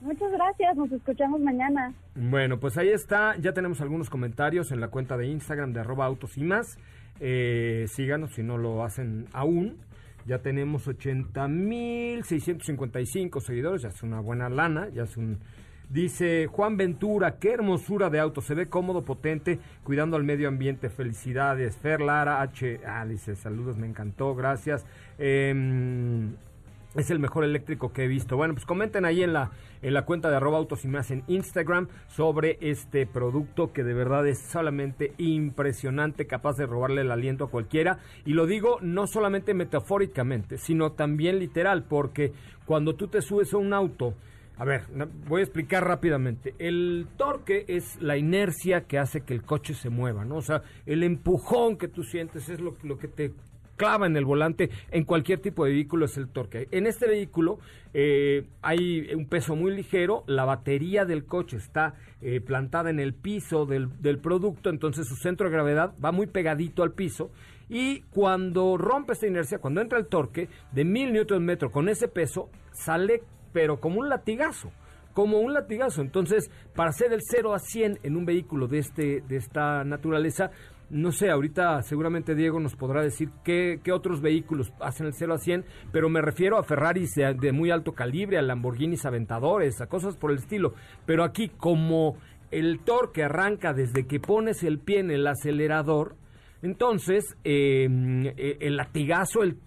Muchas 0.01 0.31
gracias, 0.31 0.75
nos 0.77 0.91
escuchamos 0.91 1.39
mañana. 1.41 1.93
Bueno, 2.13 2.59
pues 2.59 2.77
ahí 2.77 2.89
está, 2.89 3.35
ya 3.37 3.53
tenemos 3.53 3.81
algunos 3.81 4.11
comentarios 4.11 4.71
en 4.71 4.79
la 4.79 4.89
cuenta 4.89 5.17
de 5.17 5.25
Instagram 5.25 5.73
de 5.73 5.79
arroba 5.79 6.05
autos 6.05 6.37
y 6.37 6.43
más. 6.43 6.77
Eh, 7.19 7.85
síganos 7.87 8.35
si 8.35 8.43
no 8.43 8.59
lo 8.59 8.83
hacen 8.83 9.25
aún. 9.33 9.79
Ya 10.27 10.37
tenemos 10.39 10.87
80.655 10.87 13.41
seguidores, 13.41 13.81
ya 13.81 13.89
es 13.89 14.03
una 14.03 14.19
buena 14.19 14.47
lana, 14.49 14.89
ya 14.89 15.01
es 15.03 15.17
un... 15.17 15.39
Dice 15.89 16.47
Juan 16.47 16.77
Ventura, 16.77 17.37
qué 17.39 17.53
hermosura 17.53 18.09
de 18.09 18.19
auto, 18.19 18.41
se 18.41 18.55
ve 18.55 18.67
cómodo, 18.67 19.03
potente, 19.03 19.59
cuidando 19.83 20.17
al 20.17 20.23
medio 20.23 20.47
ambiente. 20.47 20.89
Felicidades. 20.89 21.77
Fer 21.77 22.01
Lara 22.01 22.41
H. 22.41 22.81
Ah, 22.85 23.05
dice, 23.05 23.35
saludos, 23.35 23.77
me 23.77 23.87
encantó, 23.87 24.35
gracias. 24.35 24.85
Eh, 25.17 25.53
es 26.95 27.11
el 27.11 27.19
mejor 27.19 27.43
eléctrico 27.43 27.91
que 27.91 28.05
he 28.05 28.07
visto. 28.07 28.37
Bueno, 28.37 28.53
pues 28.53 28.65
comenten 28.65 29.05
ahí 29.05 29.21
en 29.21 29.33
la, 29.33 29.51
en 29.81 29.93
la 29.93 30.05
cuenta 30.05 30.29
de 30.29 30.37
arroba 30.37 30.57
autos 30.57 30.85
y 30.85 30.87
más 30.87 31.11
en 31.11 31.23
Instagram 31.27 31.89
sobre 32.07 32.57
este 32.61 33.05
producto 33.05 33.73
que 33.73 33.83
de 33.83 33.93
verdad 33.93 34.25
es 34.27 34.39
solamente 34.39 35.13
impresionante, 35.17 36.25
capaz 36.25 36.57
de 36.57 36.65
robarle 36.65 37.01
el 37.01 37.11
aliento 37.11 37.45
a 37.45 37.49
cualquiera. 37.49 37.99
Y 38.25 38.33
lo 38.33 38.45
digo 38.45 38.77
no 38.81 39.07
solamente 39.07 39.53
metafóricamente, 39.53 40.57
sino 40.57 40.93
también 40.93 41.39
literal, 41.39 41.83
porque 41.83 42.31
cuando 42.65 42.95
tú 42.95 43.07
te 43.07 43.21
subes 43.21 43.53
a 43.53 43.57
un 43.57 43.73
auto, 43.73 44.13
a 44.57 44.65
ver, 44.65 44.83
voy 45.27 45.41
a 45.41 45.43
explicar 45.43 45.85
rápidamente. 45.85 46.55
El 46.59 47.07
torque 47.17 47.65
es 47.67 48.01
la 48.01 48.17
inercia 48.17 48.81
que 48.81 48.97
hace 48.97 49.21
que 49.21 49.33
el 49.33 49.43
coche 49.43 49.73
se 49.73 49.89
mueva, 49.89 50.23
¿no? 50.25 50.37
O 50.37 50.41
sea, 50.41 50.63
el 50.85 51.03
empujón 51.03 51.77
que 51.77 51.87
tú 51.87 52.03
sientes 52.03 52.47
es 52.49 52.61
lo, 52.61 52.75
lo 52.83 52.97
que 52.97 53.07
te 53.07 53.33
clava 53.75 54.07
en 54.07 54.15
el 54.15 54.25
volante 54.25 54.69
en 54.91 55.03
cualquier 55.03 55.39
tipo 55.39 55.65
de 55.65 55.71
vehículo 55.71 56.05
es 56.05 56.17
el 56.17 56.29
torque. 56.29 56.67
En 56.71 56.87
este 56.87 57.07
vehículo 57.07 57.59
eh, 57.93 58.45
hay 58.61 59.13
un 59.13 59.27
peso 59.27 59.55
muy 59.55 59.75
ligero, 59.75 60.23
la 60.27 60.45
batería 60.45 61.05
del 61.05 61.25
coche 61.25 61.57
está 61.57 61.95
eh, 62.21 62.41
plantada 62.41 62.89
en 62.89 62.99
el 62.99 63.13
piso 63.13 63.65
del, 63.65 64.01
del, 64.01 64.19
producto, 64.19 64.69
entonces 64.69 65.07
su 65.07 65.15
centro 65.15 65.47
de 65.47 65.53
gravedad 65.53 65.93
va 66.03 66.11
muy 66.11 66.27
pegadito 66.27 66.83
al 66.83 66.93
piso 66.93 67.31
y 67.69 68.01
cuando 68.11 68.77
rompe 68.77 69.13
esta 69.13 69.27
inercia, 69.27 69.59
cuando 69.59 69.81
entra 69.81 69.97
el 69.97 70.07
torque 70.07 70.49
de 70.71 70.85
mil 70.85 71.11
newton 71.11 71.43
metro 71.43 71.71
con 71.71 71.89
ese 71.89 72.07
peso, 72.07 72.49
sale 72.71 73.23
pero 73.55 73.79
como 73.79 74.01
un 74.01 74.09
latigazo 74.09 74.69
como 75.13 75.39
un 75.39 75.53
latigazo. 75.53 76.01
Entonces, 76.01 76.51
para 76.75 76.89
hacer 76.89 77.13
el 77.13 77.21
0 77.23 77.53
a 77.53 77.59
100 77.59 77.99
en 78.03 78.17
un 78.17 78.25
vehículo 78.25 78.67
de, 78.67 78.79
este, 78.79 79.21
de 79.21 79.37
esta 79.37 79.85
naturaleza, 79.85 80.51
no 80.89 81.13
sé, 81.13 81.29
ahorita 81.29 81.81
seguramente 81.83 82.35
Diego 82.35 82.59
nos 82.59 82.75
podrá 82.75 83.01
decir 83.01 83.29
qué, 83.45 83.79
otros 83.93 84.19
vehículos 84.19 84.73
hacen 84.81 85.07
el 85.07 85.13
0 85.13 85.35
a 85.35 85.37
100, 85.37 85.63
pero 85.93 86.09
me 86.09 86.21
refiero 86.21 86.57
a 86.57 86.63
Ferraris 86.63 87.15
de, 87.15 87.51
muy 87.53 87.71
alto 87.71 87.93
calibre, 87.93 88.37
a 88.37 88.41
Lamborghinis 88.41 89.05
Aventadores, 89.05 89.79
a 89.79 89.87
cosas 89.87 90.17
por 90.17 90.31
el 90.31 90.39
estilo. 90.39 90.73
Pero 91.05 91.23
aquí, 91.23 91.47
como 91.47 92.17
el 92.51 92.81
torque 92.81 93.23
arranca 93.23 93.71
desde 93.71 94.05
que 94.05 94.19
pones 94.19 94.63
el 94.63 94.79
pie 94.79 94.99
en 94.99 95.11
el 95.11 95.25
acelerador, 95.27 96.17
entonces 96.61 97.37
em, 97.45 98.25
e, 98.25 98.57
el 98.59 98.75
latigazo, 98.75 99.43
el 99.43 99.57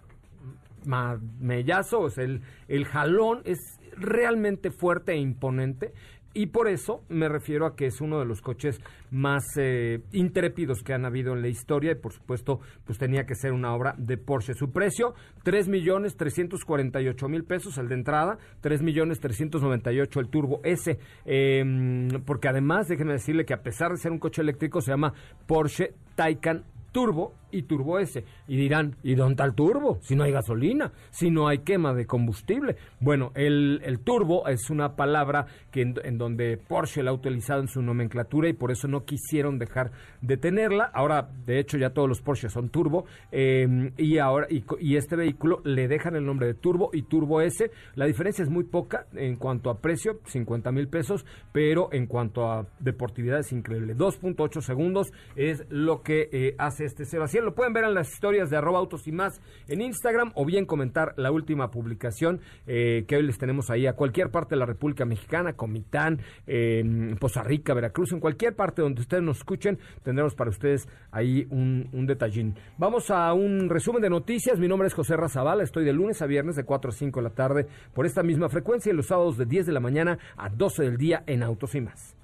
mellazo, 1.40 2.00
o 2.00 2.10
sea, 2.10 2.24
el, 2.24 2.42
el 2.68 2.84
jalón 2.84 3.40
es 3.44 3.77
realmente 4.00 4.70
fuerte 4.70 5.12
e 5.12 5.16
imponente 5.16 5.92
Y 6.34 6.46
por 6.46 6.68
eso 6.68 7.02
me 7.08 7.28
refiero 7.28 7.66
a 7.66 7.74
que 7.74 7.86
es 7.86 8.00
uno 8.00 8.20
de 8.20 8.26
los 8.26 8.42
coches 8.42 8.80
más 9.10 9.44
eh, 9.56 10.02
intrépidos 10.12 10.82
que 10.82 10.92
han 10.92 11.04
habido 11.06 11.32
en 11.32 11.42
la 11.42 11.48
historia 11.48 11.92
y 11.92 11.94
por 11.94 12.12
supuesto 12.12 12.60
pues 12.84 12.98
tenía 12.98 13.24
que 13.24 13.34
ser 13.34 13.52
una 13.52 13.74
obra 13.74 13.94
de 13.98 14.18
Porsche. 14.18 14.54
Su 14.54 14.70
precio, 14.70 15.14
3 15.42 15.68
millones 15.68 16.16
348 16.16 17.28
mil 17.28 17.44
pesos 17.44 17.78
el 17.78 17.88
de 17.88 17.94
entrada, 17.94 18.38
3 18.60 18.82
millones 18.82 19.20
398 19.20 20.20
el 20.20 20.28
Turbo 20.28 20.60
S, 20.62 20.98
em, 21.24 22.08
porque 22.24 22.48
además 22.48 22.86
déjenme 22.88 23.14
decirle 23.14 23.44
que 23.44 23.54
a 23.54 23.62
pesar 23.62 23.90
de 23.90 23.96
ser 23.96 24.12
un 24.12 24.18
coche 24.18 24.42
eléctrico 24.42 24.80
se 24.80 24.92
llama 24.92 25.14
Porsche 25.46 25.94
Taycan 26.14 26.62
Turbo 26.92 27.32
y 27.50 27.62
Turbo 27.62 27.98
S. 27.98 28.24
Y 28.46 28.56
dirán, 28.56 28.96
¿y 29.02 29.14
dónde 29.14 29.32
está 29.32 29.44
el 29.44 29.54
turbo? 29.54 29.98
Si 30.00 30.16
no 30.16 30.24
hay 30.24 30.32
gasolina, 30.32 30.92
si 31.10 31.30
no 31.30 31.48
hay 31.48 31.58
quema 31.58 31.94
de 31.94 32.06
combustible. 32.06 32.76
Bueno, 33.00 33.32
el, 33.34 33.80
el 33.84 34.00
turbo 34.00 34.46
es 34.48 34.70
una 34.70 34.96
palabra 34.96 35.46
que 35.70 35.82
en, 35.82 36.18
donde 36.18 36.56
Porsche 36.56 37.02
la 37.02 37.10
ha 37.10 37.14
utilizado 37.14 37.60
en 37.60 37.68
su 37.68 37.82
nomenclatura 37.82 38.48
y 38.48 38.52
por 38.52 38.70
eso 38.70 38.88
no 38.88 39.04
quisieron 39.04 39.58
dejar 39.58 39.90
de 40.20 40.36
tenerla. 40.36 40.90
Ahora, 40.92 41.28
de 41.46 41.58
hecho, 41.58 41.78
ya 41.78 41.90
todos 41.90 42.08
los 42.08 42.20
Porsche 42.20 42.48
son 42.48 42.70
turbo 42.70 43.06
em, 43.30 43.92
y 43.96 44.18
ahora 44.18 44.46
y, 44.50 44.96
este 44.96 45.16
vehículo 45.16 45.60
le 45.64 45.86
dejan 45.86 46.16
el 46.16 46.24
nombre 46.24 46.46
de 46.46 46.54
turbo 46.54 46.90
y 46.92 47.02
turbo 47.02 47.40
S. 47.40 47.70
La 47.94 48.06
diferencia 48.06 48.42
es 48.42 48.50
muy 48.50 48.64
poca 48.64 49.06
en 49.14 49.36
cuanto 49.36 49.70
a 49.70 49.80
precio, 49.80 50.20
50 50.24 50.72
mil 50.72 50.88
pesos, 50.88 51.24
pero 51.52 51.88
en 51.92 52.06
cuanto 52.06 52.50
a 52.50 52.66
deportividad 52.80 53.40
es 53.40 53.52
increíble. 53.52 53.96
2.8 53.96 54.60
segundos 54.60 55.12
es 55.36 55.64
lo 55.70 56.02
que 56.02 56.28
eh, 56.32 56.54
hace 56.58 56.84
este 56.84 57.04
Lo 57.42 57.54
pueden 57.54 57.72
ver 57.72 57.84
en 57.84 57.94
las 57.94 58.12
historias 58.12 58.50
de 58.50 58.56
arroba 58.56 58.78
autos 58.78 59.06
y 59.06 59.12
más 59.12 59.40
en 59.68 59.80
Instagram 59.80 60.32
o 60.34 60.44
bien 60.44 60.66
comentar 60.66 61.14
la 61.16 61.30
última 61.30 61.70
publicación 61.70 62.40
eh, 62.66 63.04
que 63.06 63.16
hoy 63.16 63.22
les 63.22 63.38
tenemos 63.38 63.70
ahí 63.70 63.86
a 63.86 63.94
cualquier 63.94 64.30
parte 64.30 64.54
de 64.54 64.60
la 64.60 64.66
República 64.66 65.04
Mexicana, 65.04 65.54
Comitán, 65.54 66.20
en 66.46 67.16
Poza 67.18 67.42
Rica, 67.42 67.74
Veracruz, 67.74 68.12
en 68.12 68.20
cualquier 68.20 68.54
parte 68.54 68.82
donde 68.82 69.00
ustedes 69.00 69.22
nos 69.22 69.38
escuchen, 69.38 69.78
tendremos 70.02 70.34
para 70.34 70.50
ustedes 70.50 70.88
ahí 71.10 71.46
un, 71.50 71.88
un 71.92 72.06
detallín. 72.06 72.54
Vamos 72.76 73.10
a 73.10 73.32
un 73.32 73.68
resumen 73.68 74.02
de 74.02 74.10
noticias. 74.10 74.58
Mi 74.58 74.68
nombre 74.68 74.88
es 74.88 74.94
José 74.94 75.16
Razabala, 75.16 75.62
estoy 75.62 75.84
de 75.84 75.92
lunes 75.92 76.20
a 76.22 76.26
viernes 76.26 76.56
de 76.56 76.64
4 76.64 76.90
a 76.90 76.94
5 76.94 77.20
de 77.20 77.24
la 77.24 77.34
tarde 77.34 77.66
por 77.94 78.06
esta 78.06 78.22
misma 78.22 78.48
frecuencia 78.48 78.92
y 78.92 78.96
los 78.96 79.06
sábados 79.06 79.36
de 79.36 79.46
10 79.46 79.66
de 79.66 79.72
la 79.72 79.80
mañana 79.80 80.18
a 80.36 80.48
12 80.48 80.82
del 80.82 80.96
día 80.96 81.22
en 81.26 81.42
Autos 81.42 81.74
y 81.74 81.80
más. 81.80 82.16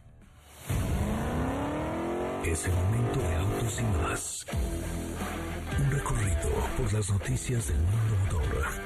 Es 2.44 2.66
el 2.66 2.73
momento 2.73 3.21
de 3.21 3.35
Autos 3.37 3.80
y 3.80 3.85
más 4.02 4.47
por 6.76 6.92
las 6.92 7.11
noticias 7.11 7.68
del 7.68 7.78
mundo 7.78 8.38
motor. 8.40 8.83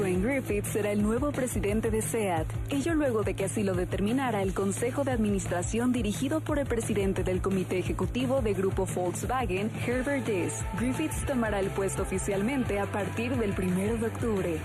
Wayne 0.00 0.22
Griffith 0.22 0.64
será 0.64 0.92
el 0.92 1.02
nuevo 1.02 1.30
presidente 1.30 1.90
de 1.90 2.02
SEAT, 2.02 2.46
ello 2.70 2.94
luego 2.94 3.22
de 3.22 3.34
que 3.34 3.44
así 3.44 3.62
lo 3.62 3.74
determinara 3.74 4.42
el 4.42 4.52
Consejo 4.52 5.04
de 5.04 5.12
Administración 5.12 5.92
dirigido 5.92 6.40
por 6.40 6.58
el 6.58 6.66
presidente 6.66 7.22
del 7.22 7.40
Comité 7.40 7.78
Ejecutivo 7.78 8.42
de 8.42 8.54
Grupo 8.54 8.86
Volkswagen, 8.86 9.70
Herbert 9.86 10.26
Diss. 10.26 10.64
Griffiths 10.78 11.24
tomará 11.26 11.60
el 11.60 11.68
puesto 11.70 12.02
oficialmente 12.02 12.78
a 12.80 12.86
partir 12.86 13.36
del 13.36 13.52
1 13.52 13.98
de 13.98 14.06
octubre. 14.06 14.58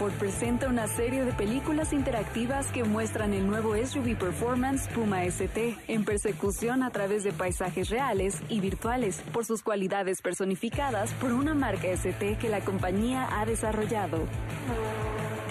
Ford 0.00 0.14
presenta 0.14 0.66
una 0.66 0.86
serie 0.86 1.26
de 1.26 1.32
películas 1.34 1.92
interactivas 1.92 2.68
que 2.68 2.84
muestran 2.84 3.34
el 3.34 3.46
nuevo 3.46 3.74
SUV 3.76 4.16
Performance 4.16 4.88
Puma 4.88 5.24
ST 5.24 5.76
en 5.88 6.06
persecución 6.06 6.82
a 6.82 6.90
través 6.90 7.22
de 7.22 7.32
paisajes 7.32 7.90
reales 7.90 8.40
y 8.48 8.60
virtuales 8.60 9.20
por 9.30 9.44
sus 9.44 9.62
cualidades 9.62 10.22
personificadas 10.22 11.12
por 11.20 11.32
una 11.32 11.54
marca 11.54 11.88
ST 11.88 12.38
que 12.38 12.48
la 12.48 12.60
compañía 12.60 13.28
ha 13.30 13.44
desarrollado. 13.44 14.19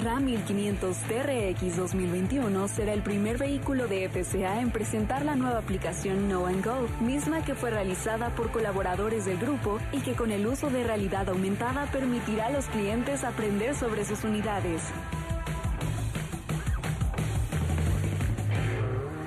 Ram 0.04 0.24
1500 0.24 0.96
TRX 0.96 1.76
2021 1.76 2.68
será 2.70 2.94
el 2.94 3.02
primer 3.02 3.38
vehículo 3.38 3.88
de 3.88 4.08
FCA 4.08 4.62
en 4.62 4.72
presentar 4.72 5.26
la 5.26 5.36
nueva 5.36 5.60
aplicación 5.60 6.30
No 6.30 6.46
and 6.46 6.64
Go, 6.64 6.88
misma 7.02 7.44
que 7.44 7.54
fue 7.54 7.70
realizada 7.70 8.30
por 8.30 8.50
colaboradores 8.52 9.26
del 9.26 9.38
grupo 9.38 9.78
y 9.92 10.00
que 10.00 10.14
con 10.14 10.32
el 10.32 10.48
uso 10.48 10.70
de 10.70 10.86
realidad 10.86 11.28
aumentada 11.28 11.86
permitirá 11.92 12.46
a 12.46 12.52
los 12.52 12.66
clientes 12.68 13.26
aprender 13.26 13.75
sobre 13.75 14.05
sus 14.05 14.24
unidades. 14.24 14.82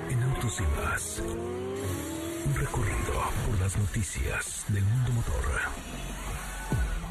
En 0.09 0.23
Autos 0.23 0.59
y 0.59 0.63
un 2.47 2.55
recorrido 2.55 3.13
por 3.45 3.59
las 3.59 3.77
noticias 3.77 4.65
del 4.69 4.83
mundo 4.83 5.11
motor. 5.13 5.92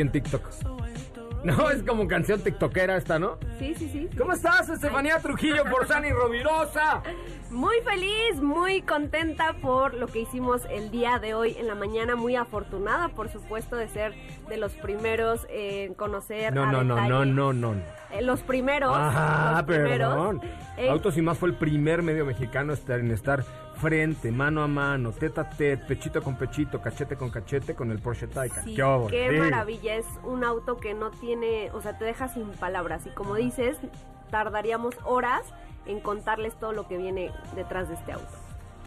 En 0.00 0.10
TikTok. 0.10 0.42
No, 1.44 1.70
es 1.70 1.82
como 1.84 2.08
canción 2.08 2.40
tiktokera 2.40 2.96
esta, 2.96 3.18
¿no? 3.18 3.38
Sí, 3.58 3.74
sí, 3.76 3.88
sí. 3.88 4.08
¿Cómo 4.18 4.32
estás, 4.32 4.68
Estefanía 4.68 5.18
Trujillo 5.20 5.64
Borzani 5.70 6.10
Rovirosa? 6.10 7.02
Muy 7.50 7.76
feliz, 7.84 8.42
muy 8.42 8.82
contenta 8.82 9.54
por 9.54 9.94
lo 9.94 10.08
que 10.08 10.20
hicimos 10.20 10.62
el 10.68 10.90
día 10.90 11.18
de 11.18 11.34
hoy 11.34 11.56
en 11.56 11.68
la 11.68 11.76
mañana. 11.76 12.16
Muy 12.16 12.34
afortunada, 12.34 13.08
por 13.10 13.28
supuesto, 13.28 13.76
de 13.76 13.88
ser 13.88 14.14
de 14.48 14.56
los 14.56 14.72
primeros 14.74 15.46
en 15.48 15.94
conocer. 15.94 16.52
No, 16.52 16.66
no, 16.66 16.82
no, 16.82 17.08
no, 17.08 17.24
no, 17.24 17.52
no, 17.52 17.74
eh, 18.10 18.22
los 18.22 18.40
primeros. 18.40 18.92
Ah, 18.94 19.62
perdón. 19.66 20.40
Eh, 20.76 20.90
Autos 20.90 21.16
y 21.16 21.22
más 21.22 21.38
fue 21.38 21.50
el 21.50 21.54
primer 21.54 22.02
medio 22.02 22.26
mexicano 22.26 22.74
en 22.88 23.10
estar 23.12 23.44
frente, 23.78 24.30
mano 24.30 24.62
a 24.62 24.68
mano, 24.68 25.12
teta 25.12 25.42
a 25.42 25.50
tete, 25.50 25.76
pechito 25.76 26.22
con 26.22 26.36
pechito, 26.36 26.80
cachete 26.80 27.16
con 27.16 27.30
cachete 27.30 27.74
con 27.74 27.90
el 27.90 27.98
Porsche 27.98 28.26
Taycan. 28.26 28.64
Sí, 28.64 28.76
qué, 29.08 29.32
maravilla, 29.38 29.96
es 29.96 30.06
un 30.24 30.44
auto 30.44 30.76
que 30.76 30.94
no 30.94 31.10
tiene, 31.10 31.70
o 31.72 31.80
sea, 31.80 31.96
te 31.96 32.04
deja 32.04 32.28
sin 32.28 32.48
palabras 32.50 33.06
y 33.06 33.10
como 33.10 33.36
dices, 33.36 33.78
tardaríamos 34.30 34.94
horas 35.04 35.42
en 35.86 36.00
contarles 36.00 36.54
todo 36.58 36.72
lo 36.72 36.86
que 36.88 36.98
viene 36.98 37.30
detrás 37.54 37.88
de 37.88 37.94
este 37.94 38.12
auto. 38.12 38.28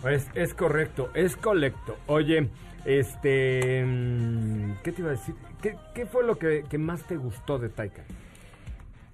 Es, 0.07 0.29
es 0.33 0.53
correcto, 0.53 1.09
es 1.13 1.35
correcto. 1.37 1.95
Oye, 2.07 2.49
este, 2.85 3.83
mm, 3.85 4.81
¿qué 4.83 4.91
te 4.91 5.01
iba 5.01 5.09
a 5.09 5.13
decir? 5.13 5.35
¿Qué, 5.61 5.77
qué 5.93 6.05
fue 6.05 6.23
lo 6.23 6.37
que, 6.37 6.65
que 6.69 6.77
más 6.77 7.03
te 7.03 7.17
gustó 7.17 7.59
de 7.59 7.69
Taycan? 7.69 8.05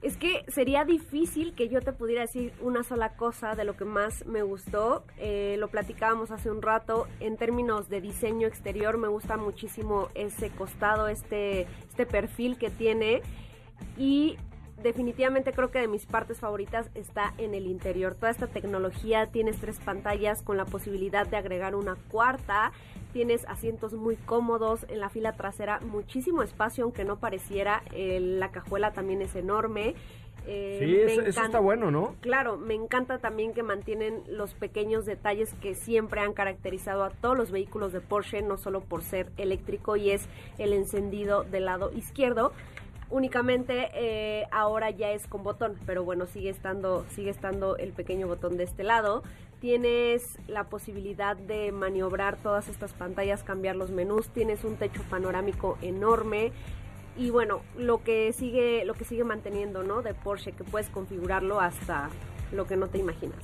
Es 0.02 0.16
que 0.16 0.46
sería 0.48 0.86
difícil 0.86 1.54
que 1.54 1.70
yo 1.70 1.82
te 1.82 1.92
pudiera 1.92 2.22
decir 2.22 2.54
una 2.62 2.84
sola 2.84 3.16
cosa 3.16 3.56
de 3.56 3.64
lo 3.64 3.76
que 3.76 3.86
más 3.86 4.26
me 4.28 4.44
gustó. 4.44 5.04
Eh, 5.18 5.56
lo 5.58 5.70
platicábamos 5.70 6.30
hace 6.30 6.52
un 6.52 6.62
rato. 6.62 7.08
En 7.20 7.36
términos 7.36 7.90
de 7.90 8.00
diseño 8.00 8.48
exterior, 8.48 8.98
me 9.00 9.08
gusta 9.08 9.38
muchísimo 9.38 10.10
ese 10.14 10.52
costado, 10.52 11.08
este, 11.08 11.62
este 11.90 12.06
perfil 12.06 12.60
que 12.60 12.70
tiene. 12.70 13.24
Y 13.98 14.38
definitivamente 14.84 15.52
creo 15.52 15.72
que 15.72 15.80
de 15.80 15.88
mis 15.88 16.06
partes 16.06 16.40
favoritas 16.40 16.90
está 16.94 17.34
en 17.40 17.56
el 17.56 17.66
interior. 17.66 18.14
Toda 18.14 18.30
esta 18.30 18.46
tecnología, 18.48 19.26
tienes 19.28 19.60
tres 19.60 19.80
pantallas 19.80 20.44
con 20.44 20.58
la 20.58 20.66
posibilidad 20.66 21.26
de 21.26 21.38
agregar 21.38 21.76
una 21.76 21.96
cuarta, 22.10 22.72
tienes 23.14 23.46
asientos 23.48 23.94
muy 23.94 24.16
cómodos, 24.16 24.86
en 24.90 25.00
la 25.00 25.10
fila 25.10 25.34
trasera 25.34 25.80
muchísimo 25.80 26.44
espacio, 26.44 26.84
aunque 26.84 27.04
no 27.04 27.18
pareciera, 27.18 27.84
eh, 27.94 28.20
la 28.20 28.52
cajuela 28.52 28.94
también 28.94 29.22
es 29.22 29.36
enorme. 29.36 29.96
Eh, 30.50 30.78
sí, 30.80 30.96
eso, 30.96 31.22
eso, 31.22 31.42
está 31.42 31.60
bueno, 31.60 31.92
¿no? 31.92 32.16
Claro, 32.22 32.58
me 32.58 32.74
encanta 32.74 33.18
también 33.20 33.54
que 33.54 33.64
mantienen 33.64 34.24
los 34.30 34.54
pequeños 34.54 35.06
detalles 35.06 35.54
que 35.56 35.76
siempre 35.76 36.22
han 36.22 36.34
caracterizado 36.34 37.04
a 37.04 37.10
todos 37.10 37.38
los 37.38 37.52
vehículos 37.52 37.92
de 37.92 38.00
Porsche, 38.00 38.42
no 38.42 38.58
solo 38.58 38.80
por 38.80 39.04
ser 39.04 39.30
eléctrico 39.36 39.98
y 39.98 40.12
es 40.12 40.26
el 40.58 40.72
encendido 40.72 41.44
del 41.44 41.66
lado 41.66 41.92
izquierdo 41.92 42.54
únicamente 43.10 43.90
eh, 43.94 44.48
ahora 44.52 44.90
ya 44.90 45.12
es 45.12 45.28
con 45.28 45.44
botón, 45.44 45.76
pero 45.86 46.04
bueno, 46.04 46.26
sigue 46.26 46.50
estando, 46.50 47.06
sigue 47.10 47.30
estando 47.30 47.78
el 47.78 47.94
pequeño 47.94 48.28
botón 48.28 48.58
de 48.58 48.64
este 48.64 48.84
lado. 48.84 49.24
Tienes 49.60 50.38
la 50.48 50.66
posibilidad 50.66 51.36
de 51.36 51.72
maniobrar 51.72 52.38
todas 52.38 52.68
estas 52.68 52.94
pantallas, 52.94 53.44
cambiar 53.44 53.76
los 53.76 53.90
menús, 53.90 54.30
tienes 54.30 54.64
un 54.64 54.76
techo 54.76 55.02
panorámico 55.10 55.78
enorme 55.82 56.52
y 57.18 57.32
bueno, 57.32 57.62
lo 57.78 58.04
que 58.04 58.32
sigue, 58.34 58.86
lo 58.86 58.94
que 58.94 59.04
sigue 59.04 59.24
manteniendo, 59.24 59.82
¿no? 59.84 60.04
De 60.04 60.14
Porsche, 60.14 60.52
que 60.52 60.64
puedes 60.64 60.90
configurarlo 60.90 61.60
hasta 61.60 62.10
lo 62.52 62.68
que 62.68 62.78
no 62.78 62.88
te 62.88 63.00
imaginas. 63.00 63.44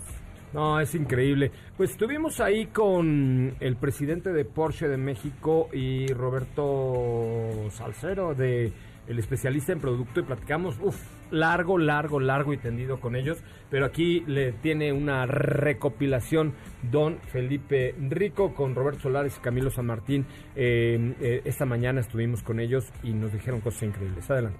No, 0.53 0.79
es 0.79 0.93
increíble. 0.93 1.51
Pues 1.75 1.91
estuvimos 1.91 2.39
ahí 2.39 2.67
con 2.67 3.55
el 3.59 3.75
presidente 3.75 4.31
de 4.31 4.45
Porsche 4.45 4.87
de 4.87 4.97
México 4.97 5.67
y 5.73 6.13
Roberto 6.13 7.71
Salcero 7.71 8.35
de 8.35 8.71
el 9.07 9.19
especialista 9.19 9.71
en 9.71 9.79
producto 9.79 10.19
y 10.19 10.23
platicamos, 10.23 10.79
uff, 10.81 11.01
largo, 11.31 11.77
largo, 11.77 12.19
largo 12.19 12.53
y 12.53 12.57
tendido 12.57 12.99
con 12.99 13.15
ellos, 13.15 13.43
pero 13.69 13.85
aquí 13.85 14.23
le 14.27 14.51
tiene 14.51 14.93
una 14.93 15.25
recopilación 15.25 16.53
don 16.91 17.17
Felipe 17.31 17.95
Rico 18.09 18.53
con 18.53 18.75
Roberto 18.75 19.01
Solares 19.01 19.37
y 19.37 19.41
Camilo 19.41 19.69
San 19.69 19.87
Martín. 19.87 20.25
Eh, 20.55 21.15
eh, 21.19 21.41
esta 21.45 21.65
mañana 21.65 22.01
estuvimos 22.01 22.43
con 22.43 22.59
ellos 22.59 22.91
y 23.03 23.13
nos 23.13 23.33
dijeron 23.33 23.61
cosas 23.61 23.83
increíbles. 23.83 24.29
Adelante. 24.29 24.59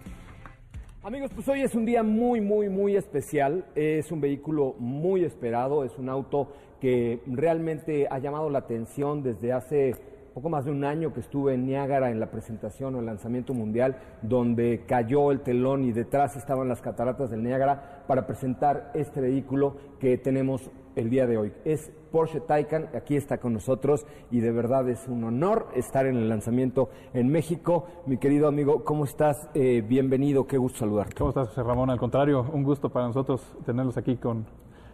Amigos, 1.03 1.32
pues 1.36 1.47
hoy 1.49 1.62
es 1.62 1.75
un 1.75 1.86
día 1.86 2.01
muy, 2.01 2.39
muy, 2.39 2.69
muy 2.69 2.95
especial. 2.95 3.65
Es 3.75 4.10
un 4.10 4.21
vehículo 4.21 4.75
muy 4.79 5.25
esperado, 5.25 5.84
es 5.84 5.97
un 5.97 6.08
auto 6.08 6.53
que 6.79 7.19
realmente 7.27 8.08
ha 8.10 8.19
llamado 8.19 8.49
la 8.49 8.60
atención 8.60 9.21
desde 9.21 9.51
hace 9.51 9.95
poco 10.34 10.50
más 10.50 10.65
de 10.65 10.72
un 10.72 10.84
año 10.84 11.13
que 11.13 11.19
estuve 11.19 11.54
en 11.54 11.65
Niágara 11.65 12.10
en 12.10 12.19
la 12.19 12.32
presentación 12.32 12.96
o 12.96 13.00
el 13.00 13.06
lanzamiento 13.06 13.54
mundial, 13.54 13.98
donde 14.22 14.84
cayó 14.88 15.32
el 15.32 15.41
telón 15.41 15.84
y 15.84 15.91
detrás 15.91 16.36
estaban 16.36 16.67
las 16.67 16.82
cataratas 16.82 17.30
del 17.30 17.43
Niágara 17.43 18.04
para 18.08 18.26
presentar 18.26 18.91
este 18.96 19.22
vehículo 19.22 19.78
que 20.00 20.17
tenemos 20.17 20.72
el 20.96 21.10
día 21.10 21.28
de 21.28 21.38
hoy. 21.38 21.54
Es 21.65 21.91
Porsche 22.12 22.41
Taycan, 22.41 22.89
aquí 22.96 23.15
está 23.15 23.38
con 23.38 23.54
nosotros 23.54 24.06
y 24.32 24.39
de 24.39 24.52
verdad 24.52 24.88
es 24.89 25.08
un 25.08 25.24
honor 25.24 25.67
estar 25.76 26.06
en 26.06 26.15
el 26.15 26.30
lanzamiento 26.30 26.89
en 27.13 27.30
México. 27.30 27.86
Mi 28.06 28.17
querido 28.17 28.48
amigo, 28.48 28.84
¿cómo 28.84 29.06
estás? 29.06 29.50
Eh, 29.54 29.84
bienvenido, 29.88 30.46
qué 30.46 30.58
gusto 30.58 30.80
saludarte. 30.80 31.15
¿Cómo 31.15 31.30
estás, 31.30 31.50
José 31.50 31.63
Ramón? 31.63 31.89
Al 31.89 32.00
contrario, 32.00 32.46
un 32.54 32.63
gusto 32.63 32.89
para 32.89 33.08
nosotros 33.08 33.41
tenerlos 33.65 33.98
aquí 33.98 34.17
con, 34.17 34.46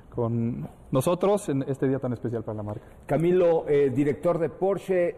con 0.09 0.67
nosotros 0.91 1.47
en 1.49 1.63
este 1.67 1.87
día 1.87 1.99
tan 1.99 2.13
especial 2.13 2.43
para 2.43 2.57
la 2.57 2.63
marca. 2.63 2.85
Camilo, 3.05 3.67
eh, 3.67 3.89
director 3.89 4.39
de 4.39 4.49
Porsche, 4.49 5.15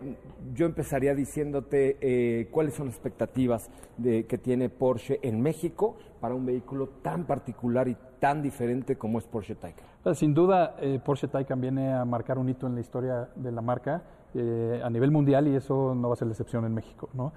yo 0.53 0.65
empezaría 0.65 1.15
diciéndote 1.15 1.97
eh, 2.01 2.49
cuáles 2.51 2.73
son 2.73 2.87
las 2.87 2.95
expectativas 2.95 3.69
de, 3.97 4.25
que 4.25 4.37
tiene 4.37 4.69
Porsche 4.69 5.19
en 5.23 5.41
México 5.41 5.95
para 6.19 6.35
un 6.35 6.45
vehículo 6.45 6.89
tan 7.01 7.25
particular 7.25 7.87
y 7.87 7.95
tan 8.19 8.41
diferente 8.41 8.97
como 8.97 9.19
es 9.19 9.25
Porsche 9.25 9.55
Taycan. 9.55 9.85
Pues, 10.03 10.19
sin 10.19 10.33
duda, 10.33 10.75
eh, 10.79 10.99
Porsche 11.03 11.27
Taycan 11.27 11.59
viene 11.61 11.93
a 11.93 12.05
marcar 12.05 12.37
un 12.37 12.49
hito 12.49 12.67
en 12.67 12.75
la 12.75 12.81
historia 12.81 13.29
de 13.35 13.51
la 13.51 13.61
marca 13.61 14.03
a 14.33 14.89
nivel 14.89 15.11
mundial 15.11 15.49
y 15.49 15.55
eso 15.55 15.93
no 15.93 16.07
va 16.07 16.13
a 16.13 16.15
ser 16.15 16.27
la 16.27 16.31
excepción 16.31 16.63
en 16.63 16.73
México. 16.73 17.09
¿no? 17.13 17.33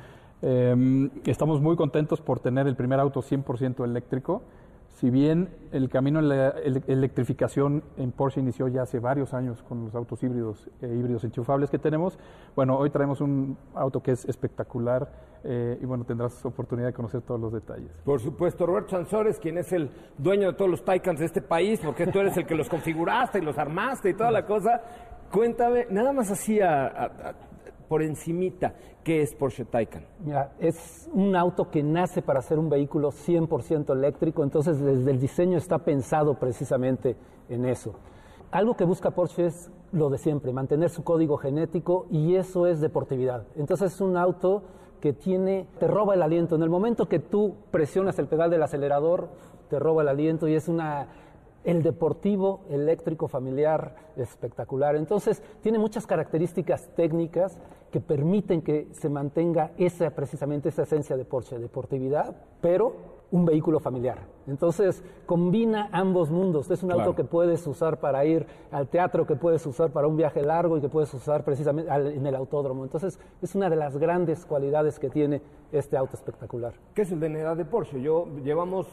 estamos 1.25 1.61
muy 1.61 1.75
contentos 1.75 2.21
por 2.21 2.39
tener 2.39 2.69
el 2.69 2.77
primer 2.77 3.01
auto 3.01 3.21
100% 3.21 3.83
eléctrico 3.83 4.43
si 4.95 5.11
bien 5.11 5.49
el 5.73 5.89
camino 5.89 6.21
en 6.21 6.29
la 6.29 6.51
electrificación 6.87 7.83
en 7.97 8.13
Porsche 8.13 8.41
inició 8.41 8.69
ya 8.69 8.83
hace 8.83 9.01
varios 9.01 9.35
años 9.35 9.63
con 9.63 9.85
los 9.85 9.95
autos 9.95 10.23
híbridos 10.23 10.71
e 10.81 10.87
híbridos 10.87 11.25
enchufables 11.25 11.69
que 11.69 11.79
tenemos, 11.79 12.17
bueno, 12.55 12.77
hoy 12.79 12.91
traemos 12.91 13.21
un 13.21 13.57
auto 13.75 14.01
que 14.01 14.13
es 14.13 14.25
espectacular 14.25 15.11
eh, 15.43 15.79
y 15.83 15.85
bueno, 15.85 16.05
tendrás 16.05 16.45
oportunidad 16.45 16.89
de 16.89 16.93
conocer 16.93 17.23
todos 17.23 17.41
los 17.41 17.53
detalles. 17.53 17.91
Por 18.05 18.21
supuesto, 18.21 18.67
Roberto 18.67 18.91
Sansores, 18.91 19.39
quien 19.41 19.59
es 19.59 19.73
el 19.73 19.91
dueño 20.17 20.53
de 20.53 20.57
todos 20.57 20.71
los 20.71 20.85
Taycans 20.85 21.19
de 21.19 21.27
este 21.27 21.43
país, 21.43 21.81
porque 21.85 22.07
tú 22.07 22.21
eres 22.21 22.37
el 22.37 22.47
que 22.47 22.55
los 22.55 22.69
configuraste 22.69 23.41
y 23.41 23.43
los 23.43 23.59
armaste 23.59 24.11
y 24.11 24.15
toda 24.15 24.31
la 24.31 24.47
cosa. 24.47 24.81
Cuéntame, 25.31 25.87
nada 25.91 26.13
más 26.13 26.31
así 26.31 26.61
a, 26.61 27.35
por 27.89 28.03
encimita, 28.03 28.75
¿qué 29.03 29.23
es 29.23 29.35
Porsche 29.35 29.65
Taycan? 29.65 30.05
Mira, 30.25 30.53
es 30.59 31.09
un 31.13 31.37
auto 31.37 31.71
que 31.71 31.83
nace 31.83 32.23
para 32.23 32.43
ser 32.43 32.59
un 32.59 32.69
vehículo 32.69 33.11
100% 33.11 33.93
eléctrico, 33.93 34.43
entonces 34.43 34.81
desde 34.81 35.11
el 35.11 35.21
diseño 35.21 35.59
está 35.59 35.79
pensado 35.79 36.39
precisamente 36.39 37.17
en 37.49 37.65
eso. 37.65 37.95
Algo 38.51 38.77
que 38.77 38.85
busca 38.85 39.11
Porsche 39.11 39.47
es 39.47 39.71
lo 39.93 40.11
de 40.11 40.19
siempre, 40.19 40.53
mantener 40.53 40.91
su 40.91 41.05
código 41.05 41.37
genético 41.37 42.07
y 42.11 42.37
eso 42.37 42.67
es 42.67 42.81
deportividad. 42.81 43.47
Entonces 43.57 43.95
es 43.95 44.01
un 44.01 44.17
auto 44.17 44.63
que 45.01 45.13
tiene, 45.13 45.67
te 45.79 45.87
roba 45.87 46.15
el 46.15 46.23
aliento. 46.23 46.57
En 46.57 46.63
el 46.63 46.71
momento 46.71 47.09
que 47.09 47.19
tú 47.19 47.57
presionas 47.71 48.19
el 48.19 48.27
pedal 48.27 48.51
del 48.51 48.63
acelerador, 48.63 49.29
te 49.69 49.79
roba 49.79 50.03
el 50.03 50.09
aliento 50.09 50.49
y 50.49 50.55
es 50.55 50.69
una 50.69 51.09
el 51.65 51.83
deportivo 51.83 52.61
eléctrico 52.69 53.27
familiar 53.27 53.97
espectacular. 54.17 54.97
Entonces, 54.97 55.43
tiene 55.63 55.79
muchas 55.79 56.07
características 56.07 56.89
técnicas 56.95 57.59
que 57.91 58.01
permiten 58.01 58.63
que 58.63 58.89
se 58.93 59.09
mantenga 59.09 59.73
esa 59.79 60.11
precisamente 60.11 60.69
esa 60.69 60.83
esencia 60.83 61.17
de 61.17 61.25
Porsche, 61.25 61.59
deportividad, 61.59 62.37
pero 62.61 63.15
un 63.31 63.45
vehículo 63.45 63.81
familiar. 63.81 64.19
Entonces, 64.47 65.03
combina 65.27 65.89
ambos 65.91 66.31
mundos. 66.31 66.71
Es 66.71 66.83
un 66.83 66.93
auto 66.93 67.15
que 67.15 67.25
puedes 67.25 67.67
usar 67.67 67.99
para 67.99 68.25
ir 68.25 68.47
al 68.71 68.89
teatro, 68.89 69.27
que 69.27 69.35
puedes 69.35 69.67
usar 69.67 69.91
para 69.91 70.07
un 70.07 70.17
viaje 70.17 70.43
largo 70.43 70.77
y 70.77 70.81
que 70.81 70.89
puedes 70.89 71.13
usar 71.15 71.45
precisamente 71.45 71.91
en 71.91 72.27
el 72.27 72.35
autódromo. 72.35 72.85
Entonces, 72.85 73.19
es 73.43 73.55
una 73.55 73.71
de 73.71 73.77
las 73.77 73.97
grandes 73.97 74.45
cualidades 74.45 74.99
que 74.99 75.11
tiene 75.11 75.43
este 75.73 75.97
auto 75.97 76.15
espectacular. 76.15 76.75
¿Qué 76.95 77.03
es 77.03 77.11
el 77.11 77.19
DNA 77.19 77.57
de 77.57 77.65
Porsche? 77.65 78.01
Yo 78.01 78.27
llevamos 78.45 78.87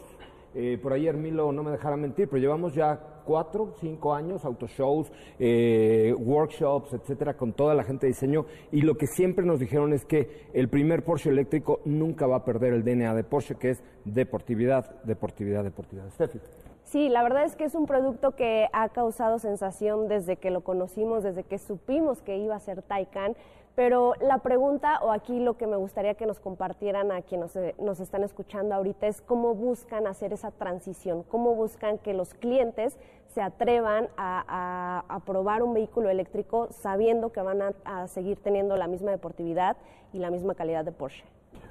eh, 0.53 0.77
por 0.81 0.93
ahí 0.93 1.07
Hermilo 1.07 1.51
no 1.51 1.63
me 1.63 1.71
dejará 1.71 1.95
mentir, 1.95 2.27
pero 2.27 2.41
llevamos 2.41 2.73
ya 2.73 2.99
cuatro, 3.25 3.73
cinco 3.79 4.13
años, 4.13 4.43
autoshows, 4.45 5.11
eh, 5.39 6.13
workshops, 6.17 6.93
etcétera, 6.93 7.35
con 7.35 7.53
toda 7.53 7.73
la 7.73 7.83
gente 7.83 8.07
de 8.07 8.13
diseño. 8.13 8.45
Y 8.71 8.81
lo 8.81 8.95
que 8.95 9.07
siempre 9.07 9.45
nos 9.45 9.59
dijeron 9.59 9.93
es 9.93 10.05
que 10.05 10.47
el 10.53 10.69
primer 10.69 11.03
Porsche 11.03 11.29
eléctrico 11.29 11.79
nunca 11.85 12.27
va 12.27 12.37
a 12.37 12.45
perder 12.45 12.73
el 12.73 12.83
DNA 12.83 13.13
de 13.15 13.23
Porsche, 13.23 13.55
que 13.55 13.69
es 13.71 13.83
deportividad, 14.05 15.01
deportividad, 15.03 15.63
deportividad. 15.63 16.09
Steffi. 16.11 16.39
Sí, 16.83 17.07
la 17.07 17.23
verdad 17.23 17.45
es 17.45 17.55
que 17.55 17.63
es 17.63 17.73
un 17.73 17.85
producto 17.85 18.35
que 18.35 18.67
ha 18.73 18.89
causado 18.89 19.39
sensación 19.39 20.09
desde 20.09 20.35
que 20.35 20.51
lo 20.51 20.61
conocimos, 20.61 21.23
desde 21.23 21.43
que 21.43 21.57
supimos 21.57 22.21
que 22.21 22.37
iba 22.37 22.55
a 22.55 22.59
ser 22.59 22.81
Taycan. 22.81 23.35
Pero 23.75 24.13
la 24.19 24.39
pregunta, 24.39 24.99
o 25.01 25.12
aquí 25.12 25.39
lo 25.39 25.55
que 25.55 25.65
me 25.65 25.77
gustaría 25.77 26.15
que 26.15 26.25
nos 26.25 26.39
compartieran 26.39 27.12
a 27.12 27.21
quienes 27.21 27.57
nos, 27.79 27.99
están 28.01 28.23
escuchando 28.23 28.75
ahorita, 28.75 29.07
es 29.07 29.21
cómo 29.21 29.55
buscan 29.55 30.07
hacer 30.07 30.34
esa 30.34 30.51
transición, 30.51 31.23
cómo 31.23 31.55
buscan 31.55 31.97
que 31.97 32.13
los 32.13 32.34
clientes 32.34 32.97
se 33.27 33.41
atrevan 33.41 34.10
a, 34.17 35.21
probar 35.25 35.63
un 35.63 35.73
vehículo 35.73 36.10
eléctrico 36.10 36.67
sabiendo 36.71 37.31
que 37.31 37.41
van 37.41 37.62
a, 37.86 38.07
seguir 38.07 38.38
teniendo 38.38 38.75
la 38.75 38.88
misma 38.88 39.12
deportividad 39.12 39.77
y 40.12 40.19
la 40.19 40.29
misma 40.29 40.53
calidad 40.53 40.84
de 40.84 40.91
Porsche. 40.91 41.23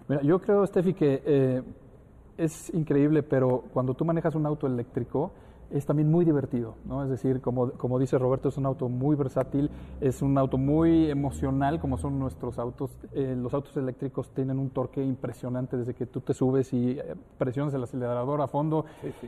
Mira, 0.09 0.23
yo 0.23 0.41
creo, 0.41 0.67
Steffi, 0.67 0.95
que 0.95 1.23
eh, 1.25 1.63
es 2.39 2.73
increíble, 2.73 3.23
pero 3.23 3.65
cuando 3.75 3.93
tú 3.93 4.07
manejas 4.07 4.35
un 4.35 4.47
auto 4.47 4.67
eléctrico, 4.67 5.33
es 5.73 5.87
también 5.87 6.11
muy 6.11 6.25
divertido, 6.25 6.75
¿no? 6.85 7.03
Es 7.05 7.11
decir, 7.11 7.41
como, 7.41 7.71
como 7.73 7.99
dice 7.99 8.19
Roberto, 8.19 8.49
es 8.49 8.57
un 8.57 8.67
auto 8.67 8.89
muy 8.89 9.17
versátil, 9.17 9.71
es 10.01 10.21
un 10.21 10.37
auto 10.37 10.59
muy 10.59 11.11
emocional, 11.11 11.81
como 11.81 11.97
son 11.97 12.19
nuestros 12.19 12.59
autos. 12.59 12.91
Eh, 13.13 13.37
los 13.39 13.55
autos 13.55 13.77
eléctricos 13.77 14.31
tienen 14.31 14.59
un 14.59 14.71
torque 14.71 15.05
impresionante 15.05 15.77
desde 15.77 15.95
que 15.95 16.07
tú 16.07 16.21
te 16.21 16.35
subes 16.35 16.73
y 16.73 16.99
eh, 16.99 17.15
presionas 17.39 17.73
el 17.75 17.83
acelerador 17.83 18.41
a 18.41 18.49
fondo. 18.49 18.85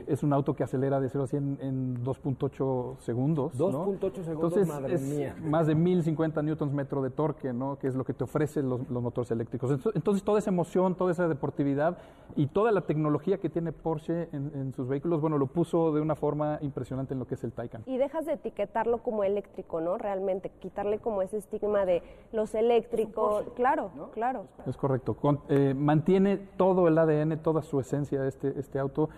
Es 0.07 0.23
un 0.23 0.33
auto 0.33 0.53
que 0.55 0.63
acelera 0.63 0.99
de 0.99 1.09
0 1.09 1.23
a 1.23 1.27
100 1.27 1.57
en 1.61 2.03
2.8 2.03 2.97
segundos. 2.99 3.57
2.8 3.57 4.23
segundos, 4.23 4.27
Entonces, 4.27 4.67
madre 4.67 4.95
es 4.95 5.01
mía. 5.01 5.35
más 5.43 5.67
de 5.67 5.75
1050 5.75 6.41
newtons 6.41 6.73
metro 6.73 7.01
de 7.01 7.09
torque, 7.09 7.53
¿no? 7.53 7.77
Que 7.79 7.87
es 7.87 7.95
lo 7.95 8.03
que 8.03 8.13
te 8.13 8.25
ofrecen 8.25 8.67
los, 8.67 8.89
los 8.89 9.01
motores 9.01 9.31
eléctricos. 9.31 9.71
Entonces, 9.71 9.95
entonces, 9.95 10.23
toda 10.23 10.39
esa 10.39 10.49
emoción, 10.49 10.95
toda 10.95 11.11
esa 11.11 11.27
deportividad 11.27 11.97
y 12.35 12.47
toda 12.47 12.71
la 12.71 12.81
tecnología 12.81 13.37
que 13.37 13.49
tiene 13.49 13.71
Porsche 13.71 14.29
en, 14.33 14.51
en 14.55 14.73
sus 14.73 14.87
vehículos, 14.87 15.21
bueno, 15.21 15.37
lo 15.37 15.47
puso 15.47 15.93
de 15.93 16.01
una 16.01 16.15
forma 16.15 16.32
impresionante 16.61 17.13
en 17.13 17.19
lo 17.19 17.25
que 17.27 17.35
es 17.35 17.43
el 17.43 17.51
Taycan. 17.51 17.83
Y 17.85 17.97
dejas 17.97 18.25
de 18.25 18.33
etiquetarlo 18.33 18.99
como 18.99 19.23
eléctrico, 19.23 19.81
¿no? 19.81 19.97
Realmente, 19.97 20.49
quitarle 20.59 20.99
como 20.99 21.21
ese 21.21 21.37
estigma 21.37 21.85
de 21.85 22.01
los 22.31 22.53
eléctricos. 22.55 23.43
claro, 23.55 23.91
claro. 24.13 24.45
Es 24.65 24.77
correcto. 24.77 25.13
Con- 25.15 25.39
eh, 25.49 25.73
mantiene 25.75 26.37
todo 26.37 26.87
el 26.87 26.97
ADN, 26.97 27.37
toda 27.41 27.61
su 27.61 27.79
esencia 27.79 28.25
este, 28.27 28.59
este 28.59 28.79
auto. 28.79 29.09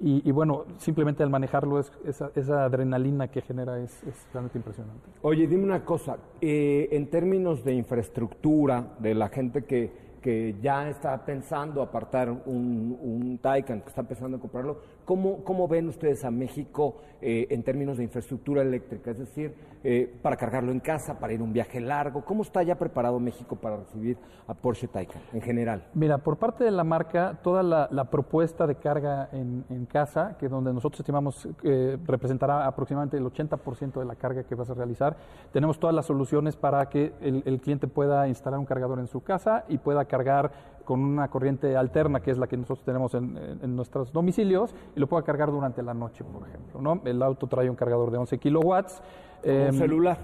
Y, 0.00 0.28
y 0.28 0.32
bueno, 0.32 0.64
simplemente 0.78 1.22
al 1.22 1.30
manejarlo, 1.30 1.78
es, 1.78 1.92
esa, 2.04 2.30
esa 2.34 2.64
adrenalina 2.64 3.28
que 3.28 3.40
genera 3.42 3.78
es, 3.78 4.02
es 4.02 4.26
realmente 4.32 4.58
impresionante. 4.58 5.08
Oye, 5.22 5.46
dime 5.46 5.62
una 5.64 5.84
cosa, 5.84 6.16
eh, 6.40 6.88
en 6.90 7.08
términos 7.08 7.62
de 7.64 7.74
infraestructura, 7.74 8.88
de 8.98 9.14
la 9.14 9.28
gente 9.28 9.64
que, 9.64 9.92
que 10.20 10.56
ya 10.60 10.88
está 10.88 11.24
pensando 11.24 11.80
apartar 11.80 12.28
un, 12.30 12.98
un 13.00 13.38
Taycan, 13.38 13.82
que 13.82 13.88
está 13.88 14.02
pensando 14.02 14.36
en 14.36 14.40
comprarlo, 14.40 14.78
¿cómo, 15.04 15.44
cómo 15.44 15.68
ven 15.68 15.88
ustedes 15.88 16.24
a 16.24 16.30
México 16.30 16.96
eh, 17.20 17.46
en 17.50 17.62
términos 17.62 17.96
de 17.98 18.04
infraestructura 18.04 18.62
eléctrica? 18.62 19.10
Es 19.10 19.18
decir, 19.18 19.54
eh, 19.82 20.12
para 20.22 20.36
cargarlo 20.36 20.72
en 20.72 20.80
casa, 20.80 21.18
para 21.18 21.32
ir 21.32 21.42
un 21.42 21.52
viaje 21.52 21.80
largo, 21.80 22.24
¿cómo 22.24 22.42
está 22.42 22.62
ya 22.62 22.76
preparado 22.76 23.20
México 23.20 23.56
para 23.56 23.76
recibir 23.76 24.16
a 24.46 24.54
Porsche 24.54 24.88
Taycan 24.88 25.20
en 25.32 25.42
general? 25.42 25.84
Mira, 25.94 26.18
por 26.18 26.38
parte 26.38 26.64
de 26.64 26.70
la 26.70 26.84
marca, 26.84 27.38
toda 27.42 27.62
la, 27.62 28.04
propuesta 28.10 28.66
de 28.66 28.76
carga 28.76 29.28
en, 29.32 29.86
casa, 29.86 30.36
que 30.38 30.48
donde 30.48 30.72
nosotros 30.72 31.00
estimamos 31.00 31.48
eh, 31.62 31.98
representará 32.06 32.66
aproximadamente 32.66 33.16
el 33.16 33.24
80% 33.24 33.98
de 33.98 34.04
la 34.04 34.14
carga 34.14 34.44
que 34.44 34.54
vas 34.54 34.70
a 34.70 34.74
realizar, 34.74 35.16
tenemos 35.52 35.78
todas 35.78 35.94
las 35.94 36.06
soluciones 36.06 36.56
para 36.56 36.88
que 36.88 37.12
el 37.20 37.60
cliente 37.60 37.86
pueda 37.86 38.26
instalar 38.28 38.58
un 38.58 38.66
cargador 38.66 38.98
en 38.98 39.06
su 39.06 39.22
casa 39.22 39.64
y 39.68 39.78
pueda 39.78 40.04
cargar 40.06 40.52
con 40.84 41.00
una 41.00 41.28
corriente 41.28 41.76
alterna, 41.76 42.20
que 42.20 42.30
es 42.30 42.38
la 42.38 42.46
que 42.46 42.56
nosotros 42.56 42.84
tenemos 42.84 43.14
en, 43.14 43.36
en- 43.62 43.74
nuestros 43.76 44.12
domicilios, 44.12 44.74
y 44.94 45.00
lo 45.00 45.06
pueda 45.06 45.22
cargar 45.22 45.50
durante 45.50 45.82
la 45.82 45.94
noche, 45.94 46.24
por 46.24 46.46
ejemplo. 46.48 46.80
¿no? 46.80 47.00
El 47.04 47.22
auto 47.22 47.46
trae 47.46 47.68
un 47.70 47.76
cargador 47.76 48.10
de 48.10 48.18
11 48.18 48.38
kilowatts. 48.38 49.02
¿Como 49.42 49.54
Em, 49.56 49.66
un 49.68 49.72
celular? 49.74 50.18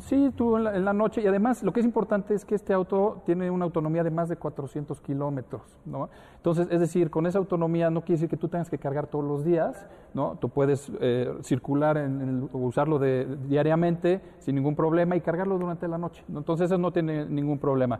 Sí, 0.00 0.30
tú 0.36 0.58
en 0.58 0.64
la, 0.64 0.76
en 0.76 0.84
la 0.84 0.92
noche. 0.92 1.22
Y 1.22 1.26
además, 1.26 1.62
lo 1.62 1.72
que 1.72 1.80
es 1.80 1.86
importante 1.86 2.34
es 2.34 2.44
que 2.44 2.54
este 2.54 2.74
auto 2.74 3.22
tiene 3.24 3.50
una 3.50 3.64
autonomía 3.64 4.04
de 4.04 4.10
más 4.10 4.28
de 4.28 4.36
400 4.36 5.00
kilómetros, 5.00 5.62
¿no? 5.86 6.10
Entonces, 6.36 6.68
es 6.70 6.80
decir, 6.80 7.08
con 7.10 7.24
esa 7.26 7.38
autonomía 7.38 7.88
no 7.88 8.00
quiere 8.02 8.14
decir 8.16 8.28
que 8.28 8.36
tú 8.36 8.48
tengas 8.48 8.68
que 8.68 8.76
cargar 8.76 9.06
todos 9.06 9.24
los 9.24 9.42
días, 9.46 9.86
¿no? 10.12 10.36
Tú 10.38 10.50
puedes 10.50 10.92
eh, 11.00 11.32
circular, 11.42 11.96
en, 11.96 12.20
en 12.20 12.48
usarlo 12.52 12.98
de- 12.98 13.24
diariamente 13.48 14.20
sin 14.40 14.56
ningún 14.56 14.76
problema 14.76 15.16
y 15.16 15.22
cargarlo 15.22 15.56
durante 15.58 15.88
la 15.88 15.96
noche. 15.96 16.22
¿no? 16.28 16.38
Entonces, 16.40 16.66
eso 16.66 16.76
no 16.76 16.92
tiene 16.92 17.24
ningún 17.24 17.58
problema. 17.58 17.98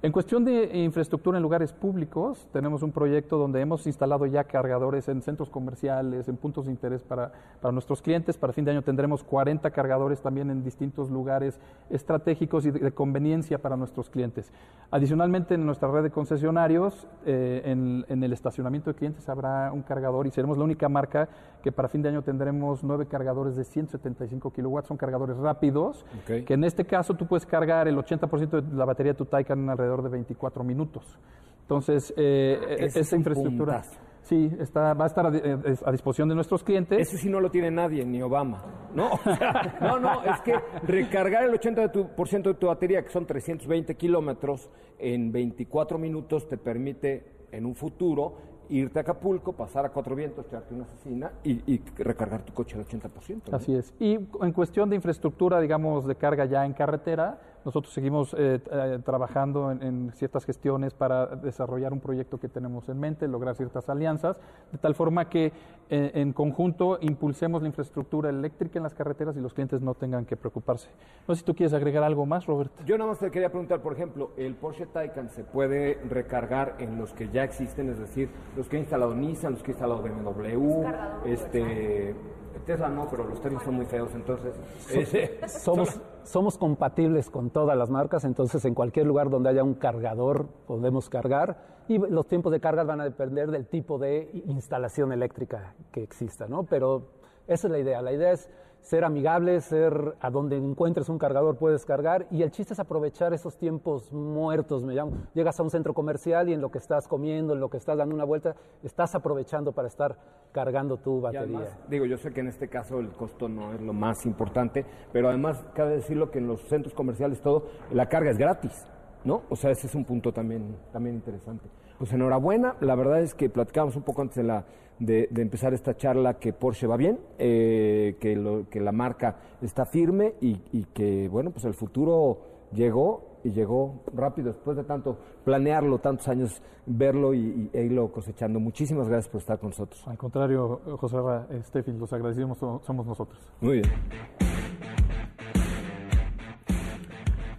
En 0.00 0.12
cuestión 0.12 0.44
de 0.44 0.78
infraestructura 0.78 1.38
en 1.38 1.42
lugares 1.42 1.72
públicos, 1.72 2.48
tenemos 2.52 2.84
un 2.84 2.92
proyecto 2.92 3.36
donde 3.36 3.60
hemos 3.60 3.84
instalado 3.84 4.26
ya 4.26 4.44
cargadores 4.44 5.08
en 5.08 5.22
centros 5.22 5.50
comerciales, 5.50 6.28
en 6.28 6.36
puntos 6.36 6.66
de 6.66 6.70
interés 6.70 7.02
para, 7.02 7.32
para 7.60 7.72
nuestros 7.72 8.00
clientes. 8.00 8.38
Para 8.38 8.52
fin 8.52 8.64
de 8.64 8.70
año 8.70 8.82
tendremos 8.82 9.24
40 9.24 9.68
cargadores 9.72 10.20
también 10.22 10.50
en 10.50 10.62
distintos 10.62 11.10
lugares 11.10 11.58
estratégicos 11.90 12.64
y 12.64 12.70
de, 12.70 12.78
de 12.78 12.92
conveniencia 12.92 13.58
para 13.58 13.76
nuestros 13.76 14.08
clientes. 14.08 14.52
Adicionalmente, 14.92 15.54
en 15.54 15.66
nuestra 15.66 15.90
red 15.90 16.04
de 16.04 16.10
concesionarios, 16.12 17.08
eh, 17.26 17.62
en, 17.64 18.04
en 18.08 18.22
el 18.22 18.32
estacionamiento 18.32 18.90
de 18.90 18.94
clientes 18.96 19.28
habrá 19.28 19.72
un 19.72 19.82
cargador 19.82 20.28
y 20.28 20.30
seremos 20.30 20.56
la 20.58 20.62
única 20.64 20.88
marca 20.88 21.28
que 21.60 21.72
para 21.72 21.88
fin 21.88 22.02
de 22.02 22.10
año 22.10 22.22
tendremos 22.22 22.84
nueve 22.84 23.06
cargadores 23.06 23.56
de 23.56 23.64
175 23.64 24.52
kilowatts. 24.52 24.86
Son 24.86 24.96
cargadores 24.96 25.36
rápidos, 25.38 26.06
Ok. 26.20 26.44
que 26.46 26.54
en 26.54 26.62
este 26.62 26.84
caso 26.84 27.14
tú 27.14 27.26
puedes 27.26 27.44
cargar 27.44 27.88
el 27.88 27.96
80% 27.98 28.62
de 28.62 28.76
la 28.76 28.84
batería 28.84 29.12
de 29.14 29.18
tu 29.18 29.24
Taycan 29.24 29.58
en 29.58 29.70
alrededor 29.88 30.02
de 30.02 30.10
24 30.10 30.64
minutos. 30.64 31.18
Entonces, 31.62 32.12
eh, 32.16 32.58
es 32.78 32.96
esa 32.96 33.16
infraestructura... 33.16 33.82
puntazo. 33.82 34.08
Sí, 34.22 34.50
está, 34.60 34.92
va 34.92 35.04
a 35.04 35.06
estar 35.06 35.26
a, 35.26 35.34
eh, 35.34 35.76
a 35.86 35.90
disposición 35.90 36.28
de 36.28 36.34
nuestros 36.34 36.62
clientes. 36.62 37.00
Ese 37.00 37.16
sí 37.16 37.30
no 37.30 37.40
lo 37.40 37.50
tiene 37.50 37.70
nadie, 37.70 38.04
ni 38.04 38.20
Obama. 38.20 38.62
No, 38.94 39.12
O 39.24 39.34
sea, 39.36 39.78
no, 39.80 39.98
no, 39.98 40.22
es 40.22 40.40
que 40.42 40.54
recargar 40.82 41.44
el 41.44 41.52
80% 41.52 41.74
de 41.74 41.88
tu, 41.88 42.08
por 42.14 42.28
ciento 42.28 42.50
de 42.50 42.56
tu 42.56 42.66
batería, 42.66 43.02
que 43.02 43.08
son 43.08 43.24
320 43.24 43.94
kilómetros, 43.94 44.68
en 44.98 45.32
24 45.32 45.96
minutos 45.96 46.46
te 46.46 46.58
permite 46.58 47.46
en 47.52 47.64
un 47.64 47.74
futuro 47.74 48.34
irte 48.68 48.98
a 48.98 49.02
Acapulco, 49.02 49.54
pasar 49.54 49.86
a 49.86 49.90
Cuatro 49.90 50.14
Vientos, 50.14 50.44
echarte 50.46 50.74
una 50.74 50.84
asesina 50.84 51.32
y, 51.42 51.72
y 51.72 51.80
recargar 51.96 52.42
tu 52.42 52.52
coche 52.52 52.76
al 52.76 52.84
80%. 52.84 53.50
¿no? 53.50 53.56
Así 53.56 53.74
es. 53.74 53.94
Y 53.98 54.18
en 54.42 54.52
cuestión 54.52 54.90
de 54.90 54.96
infraestructura, 54.96 55.58
digamos, 55.58 56.06
de 56.06 56.16
carga 56.16 56.44
ya 56.44 56.66
en 56.66 56.74
carretera, 56.74 57.40
nosotros 57.68 57.92
seguimos 57.92 58.32
eh, 58.32 58.62
eh, 58.72 58.98
trabajando 59.04 59.70
en, 59.70 59.82
en 59.82 60.12
ciertas 60.12 60.46
gestiones 60.46 60.94
para 60.94 61.26
desarrollar 61.26 61.92
un 61.92 62.00
proyecto 62.00 62.40
que 62.40 62.48
tenemos 62.48 62.88
en 62.88 62.98
mente, 62.98 63.28
lograr 63.28 63.56
ciertas 63.56 63.90
alianzas, 63.90 64.40
de 64.72 64.78
tal 64.78 64.94
forma 64.94 65.28
que 65.28 65.52
eh, 65.90 66.12
en 66.14 66.32
conjunto 66.32 66.96
impulsemos 67.02 67.60
la 67.60 67.68
infraestructura 67.68 68.30
eléctrica 68.30 68.78
en 68.78 68.84
las 68.84 68.94
carreteras 68.94 69.36
y 69.36 69.40
los 69.40 69.52
clientes 69.52 69.82
no 69.82 69.92
tengan 69.92 70.24
que 70.24 70.34
preocuparse. 70.34 70.88
No 71.26 71.34
sé 71.34 71.40
si 71.40 71.44
tú 71.44 71.54
quieres 71.54 71.74
agregar 71.74 72.04
algo 72.04 72.24
más, 72.24 72.46
Roberto. 72.46 72.82
Yo 72.86 72.96
nada 72.96 73.10
más 73.10 73.18
te 73.18 73.30
quería 73.30 73.50
preguntar, 73.50 73.82
por 73.82 73.92
ejemplo, 73.92 74.30
¿el 74.38 74.54
Porsche 74.54 74.86
Taycan 74.86 75.28
se 75.28 75.44
puede 75.44 76.00
recargar 76.08 76.76
en 76.78 76.96
los 76.96 77.12
que 77.12 77.28
ya 77.28 77.44
existen? 77.44 77.90
Es 77.90 77.98
decir, 77.98 78.30
los 78.56 78.66
que 78.66 78.78
ha 78.78 78.80
instalado 78.80 79.14
Nissan, 79.14 79.52
los 79.52 79.62
que 79.62 79.72
ha 79.72 79.74
instalado 79.74 80.02
BMW, 80.02 80.86
este... 81.26 82.14
Tesla 82.60 82.88
no, 82.88 83.08
pero 83.10 83.24
los 83.24 83.40
tenis 83.40 83.62
son 83.62 83.74
muy 83.74 83.86
feos, 83.86 84.10
entonces... 84.14 84.54
ese- 84.90 85.48
Somos, 85.48 86.00
somos 86.24 86.58
compatibles 86.58 87.30
con 87.30 87.50
todas 87.50 87.76
las 87.76 87.90
marcas, 87.90 88.24
entonces 88.24 88.64
en 88.64 88.74
cualquier 88.74 89.06
lugar 89.06 89.30
donde 89.30 89.48
haya 89.50 89.62
un 89.64 89.74
cargador 89.74 90.46
podemos 90.66 91.08
cargar 91.08 91.78
y 91.88 91.98
los 91.98 92.26
tiempos 92.26 92.52
de 92.52 92.60
carga 92.60 92.84
van 92.84 93.00
a 93.00 93.04
depender 93.04 93.50
del 93.50 93.66
tipo 93.66 93.98
de 93.98 94.42
instalación 94.46 95.12
eléctrica 95.12 95.74
que 95.92 96.02
exista, 96.02 96.46
¿no? 96.46 96.64
Pero 96.64 97.08
esa 97.46 97.66
es 97.68 97.70
la 97.72 97.78
idea. 97.78 98.02
La 98.02 98.12
idea 98.12 98.32
es 98.32 98.50
ser 98.80 99.04
amigable, 99.04 99.60
ser 99.60 100.14
a 100.20 100.30
donde 100.30 100.56
encuentres 100.56 101.08
un 101.08 101.18
cargador 101.18 101.56
puedes 101.56 101.84
cargar 101.84 102.26
y 102.30 102.42
el 102.42 102.50
chiste 102.50 102.72
es 102.72 102.80
aprovechar 102.80 103.34
esos 103.34 103.56
tiempos 103.56 104.12
muertos, 104.12 104.84
me 104.84 104.94
llamo. 104.94 105.12
Llegas 105.34 105.58
a 105.60 105.62
un 105.62 105.70
centro 105.70 105.94
comercial 105.94 106.48
y 106.48 106.54
en 106.54 106.60
lo 106.60 106.70
que 106.70 106.78
estás 106.78 107.06
comiendo, 107.06 107.54
en 107.54 107.60
lo 107.60 107.68
que 107.68 107.76
estás 107.76 107.98
dando 107.98 108.14
una 108.14 108.24
vuelta, 108.24 108.54
estás 108.82 109.14
aprovechando 109.14 109.72
para 109.72 109.88
estar 109.88 110.16
cargando 110.52 110.96
tu 110.96 111.20
batería. 111.20 111.58
además, 111.58 111.78
digo, 111.88 112.06
yo 112.06 112.16
sé 112.16 112.32
que 112.32 112.40
en 112.40 112.48
este 112.48 112.68
caso 112.68 112.98
el 113.00 113.10
costo 113.10 113.48
no 113.48 113.72
es 113.72 113.80
lo 113.80 113.92
más 113.92 114.24
importante, 114.24 114.86
pero 115.12 115.28
además 115.28 115.62
cabe 115.74 115.96
decirlo 115.96 116.30
que 116.30 116.38
en 116.38 116.46
los 116.46 116.62
centros 116.62 116.94
comerciales 116.94 117.40
todo, 117.40 117.66
la 117.92 118.08
carga 118.08 118.30
es 118.30 118.38
gratis, 118.38 118.86
¿no? 119.24 119.42
O 119.50 119.56
sea, 119.56 119.70
ese 119.70 119.86
es 119.86 119.94
un 119.94 120.04
punto 120.04 120.32
también, 120.32 120.76
también 120.92 121.16
interesante. 121.16 121.68
Pues 121.98 122.12
enhorabuena, 122.12 122.76
la 122.80 122.94
verdad 122.94 123.20
es 123.20 123.34
que 123.34 123.50
platicábamos 123.50 123.96
un 123.96 124.02
poco 124.02 124.22
antes 124.22 124.36
de, 124.36 124.44
la, 124.44 124.64
de, 124.98 125.28
de 125.30 125.42
empezar 125.42 125.74
esta 125.74 125.96
charla 125.96 126.34
que 126.38 126.52
Porsche 126.52 126.86
va 126.86 126.96
bien, 126.96 127.18
eh, 127.38 128.16
que, 128.20 128.34
lo- 128.36 128.68
que 128.68 128.80
la 128.80 128.92
marca 128.92 129.36
está 129.62 129.84
firme 129.86 130.34
y, 130.40 130.60
y 130.72 130.84
que, 130.92 131.28
bueno, 131.28 131.50
pues 131.50 131.64
el 131.64 131.74
futuro 131.74 132.68
llegó 132.72 133.38
y 133.44 133.50
llegó 133.50 134.02
rápido 134.14 134.48
después 134.52 134.76
de 134.76 134.82
tanto 134.84 135.16
planearlo, 135.44 135.98
tantos 136.00 136.26
años 136.28 136.60
verlo 136.86 137.32
y, 137.34 137.38
y- 137.38 137.70
e 137.72 137.84
irlo 137.84 138.10
cosechando. 138.10 138.58
Muchísimas 138.58 139.08
gracias 139.08 139.28
por 139.30 139.40
estar 139.40 139.58
con 139.58 139.70
nosotros. 139.70 140.06
Al 140.08 140.18
contrario, 140.18 140.80
José 140.98 141.16
Ra, 141.20 141.46
eh, 141.50 141.62
Steffi, 141.62 141.92
los 141.92 142.12
agradecemos 142.12 142.58
so- 142.58 142.80
somos 142.84 143.06
nosotros. 143.06 143.38
Muy 143.60 143.74
bien. 143.80 143.84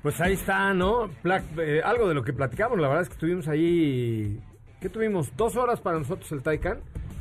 Pues 0.01 0.19
ahí 0.21 0.33
está, 0.33 0.73
¿no? 0.73 1.09
Pla- 1.21 1.43
eh, 1.57 1.81
algo 1.83 2.07
de 2.07 2.13
lo 2.13 2.23
que 2.23 2.31
platicamos, 2.33 2.79
la 2.79 2.87
verdad 2.87 3.03
es 3.03 3.09
que 3.09 3.13
estuvimos 3.15 3.47
ahí. 3.49 4.41
¿Qué 4.79 4.87
tuvimos? 4.89 5.35
¿Dos 5.35 5.57
horas 5.57 5.81
para 5.81 5.97
nosotros 5.99 6.31
el 6.31 6.41
Taycan? 6.41 6.79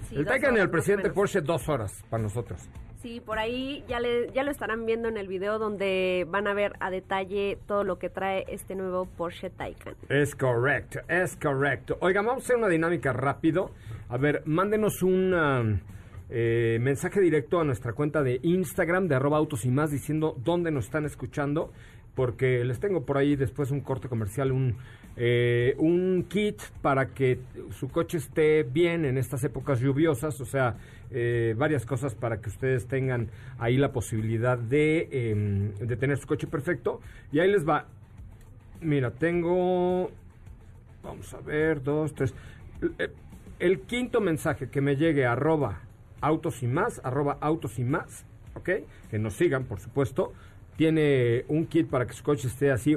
Sí, 0.09 0.16
el 0.16 0.25
Taycan 0.25 0.57
y 0.57 0.61
el 0.61 0.71
presidente. 0.71 1.11
Porsche, 1.11 1.40
dos 1.40 1.68
horas 1.68 2.03
para 2.09 2.23
nosotros. 2.23 2.68
Sí, 3.03 3.21
por 3.21 3.38
ahí 3.38 3.85
ya, 3.88 4.01
le, 4.01 4.33
ya 4.33 4.42
lo 4.42 4.51
estarán 4.51 4.85
viendo 4.85 5.09
en 5.09 5.16
el 5.16 5.29
video 5.29 5.59
donde 5.59 6.27
van 6.29 6.49
a 6.49 6.55
ver 6.55 6.73
a 6.81 6.90
detalle 6.90 7.57
todo 7.66 7.85
lo 7.85 7.99
que 7.99 8.11
trae 8.11 8.44
este 8.49 8.75
nuevo 8.75 9.07
Porsche 9.07 9.51
Taycan. 9.51 9.94
Es 10.09 10.35
correcto, 10.35 11.01
es 11.09 11.37
correcto. 11.37 11.97
Oigan, 12.01 12.27
vamos 12.27 12.42
a 12.42 12.44
hacer 12.47 12.57
una 12.57 12.68
dinámica 12.68 13.12
rápido. 13.12 13.71
A 14.09 14.16
ver, 14.16 14.42
mándenos 14.47 15.03
un 15.03 15.33
um, 15.33 15.81
eh, 16.29 16.79
mensaje 16.81 17.21
directo 17.21 17.61
a 17.61 17.64
nuestra 17.64 17.92
cuenta 17.92 18.23
de 18.23 18.40
Instagram 18.42 19.07
de 19.07 19.14
arroba 19.14 19.38
autos 19.38 19.64
y 19.64 19.71
más 19.71 19.92
diciendo 19.92 20.35
dónde 20.37 20.73
nos 20.73 20.87
están 20.87 21.05
escuchando. 21.05 21.71
Porque 22.18 22.64
les 22.64 22.81
tengo 22.81 23.04
por 23.04 23.16
ahí 23.16 23.37
después 23.37 23.70
un 23.70 23.81
corte 23.81 24.09
comercial, 24.09 24.50
un, 24.50 24.74
eh, 25.16 25.76
un 25.78 26.26
kit 26.28 26.61
para 26.83 27.11
que 27.14 27.38
su 27.70 27.90
coche 27.90 28.18
esté 28.18 28.64
bien 28.64 29.04
en 29.04 29.18
estas 29.18 29.44
épocas 29.44 29.78
lluviosas, 29.78 30.40
o 30.40 30.44
sea, 30.44 30.74
eh, 31.12 31.54
varias 31.57 31.87
cosas 31.87 32.16
para 32.16 32.40
que 32.40 32.48
ustedes 32.48 32.88
tengan 32.88 33.28
ahí 33.61 33.76
la 33.76 33.92
posibilidad 33.92 34.59
de, 34.59 35.09
em, 35.12 35.74
de 35.74 35.96
tener 35.96 36.18
su 36.18 36.26
coche 36.26 36.48
perfecto. 36.48 37.00
Y 37.31 37.38
ahí 37.38 37.52
les 37.52 37.64
va. 37.64 37.87
Mira, 38.81 39.12
tengo, 39.12 40.11
vamos 41.04 41.33
a 41.35 41.40
ver, 41.40 41.85
dos, 41.85 42.16
tres. 42.16 42.35
Eh, 42.98 43.11
El 43.61 43.83
quinto 43.83 44.20
mensaje 44.20 44.70
que 44.70 44.81
me 44.81 44.96
llegue 44.96 45.24
arroba 45.24 45.83
autos 46.20 46.64
y 46.64 46.66
más, 46.66 47.00
arroba 47.04 47.38
autos 47.40 47.78
y 47.78 47.85
más, 47.85 48.24
¿ok? 48.57 48.70
Que 49.09 49.20
nos 49.20 49.35
sigan, 49.35 49.66
por 49.66 49.78
supuesto. 49.78 50.33
Tiene 50.78 51.44
un 51.48 51.66
kit 51.66 51.88
para 51.90 52.06
que 52.06 52.12
su 52.14 52.22
coche 52.22 52.46
esté 52.46 52.70
así, 52.70 52.96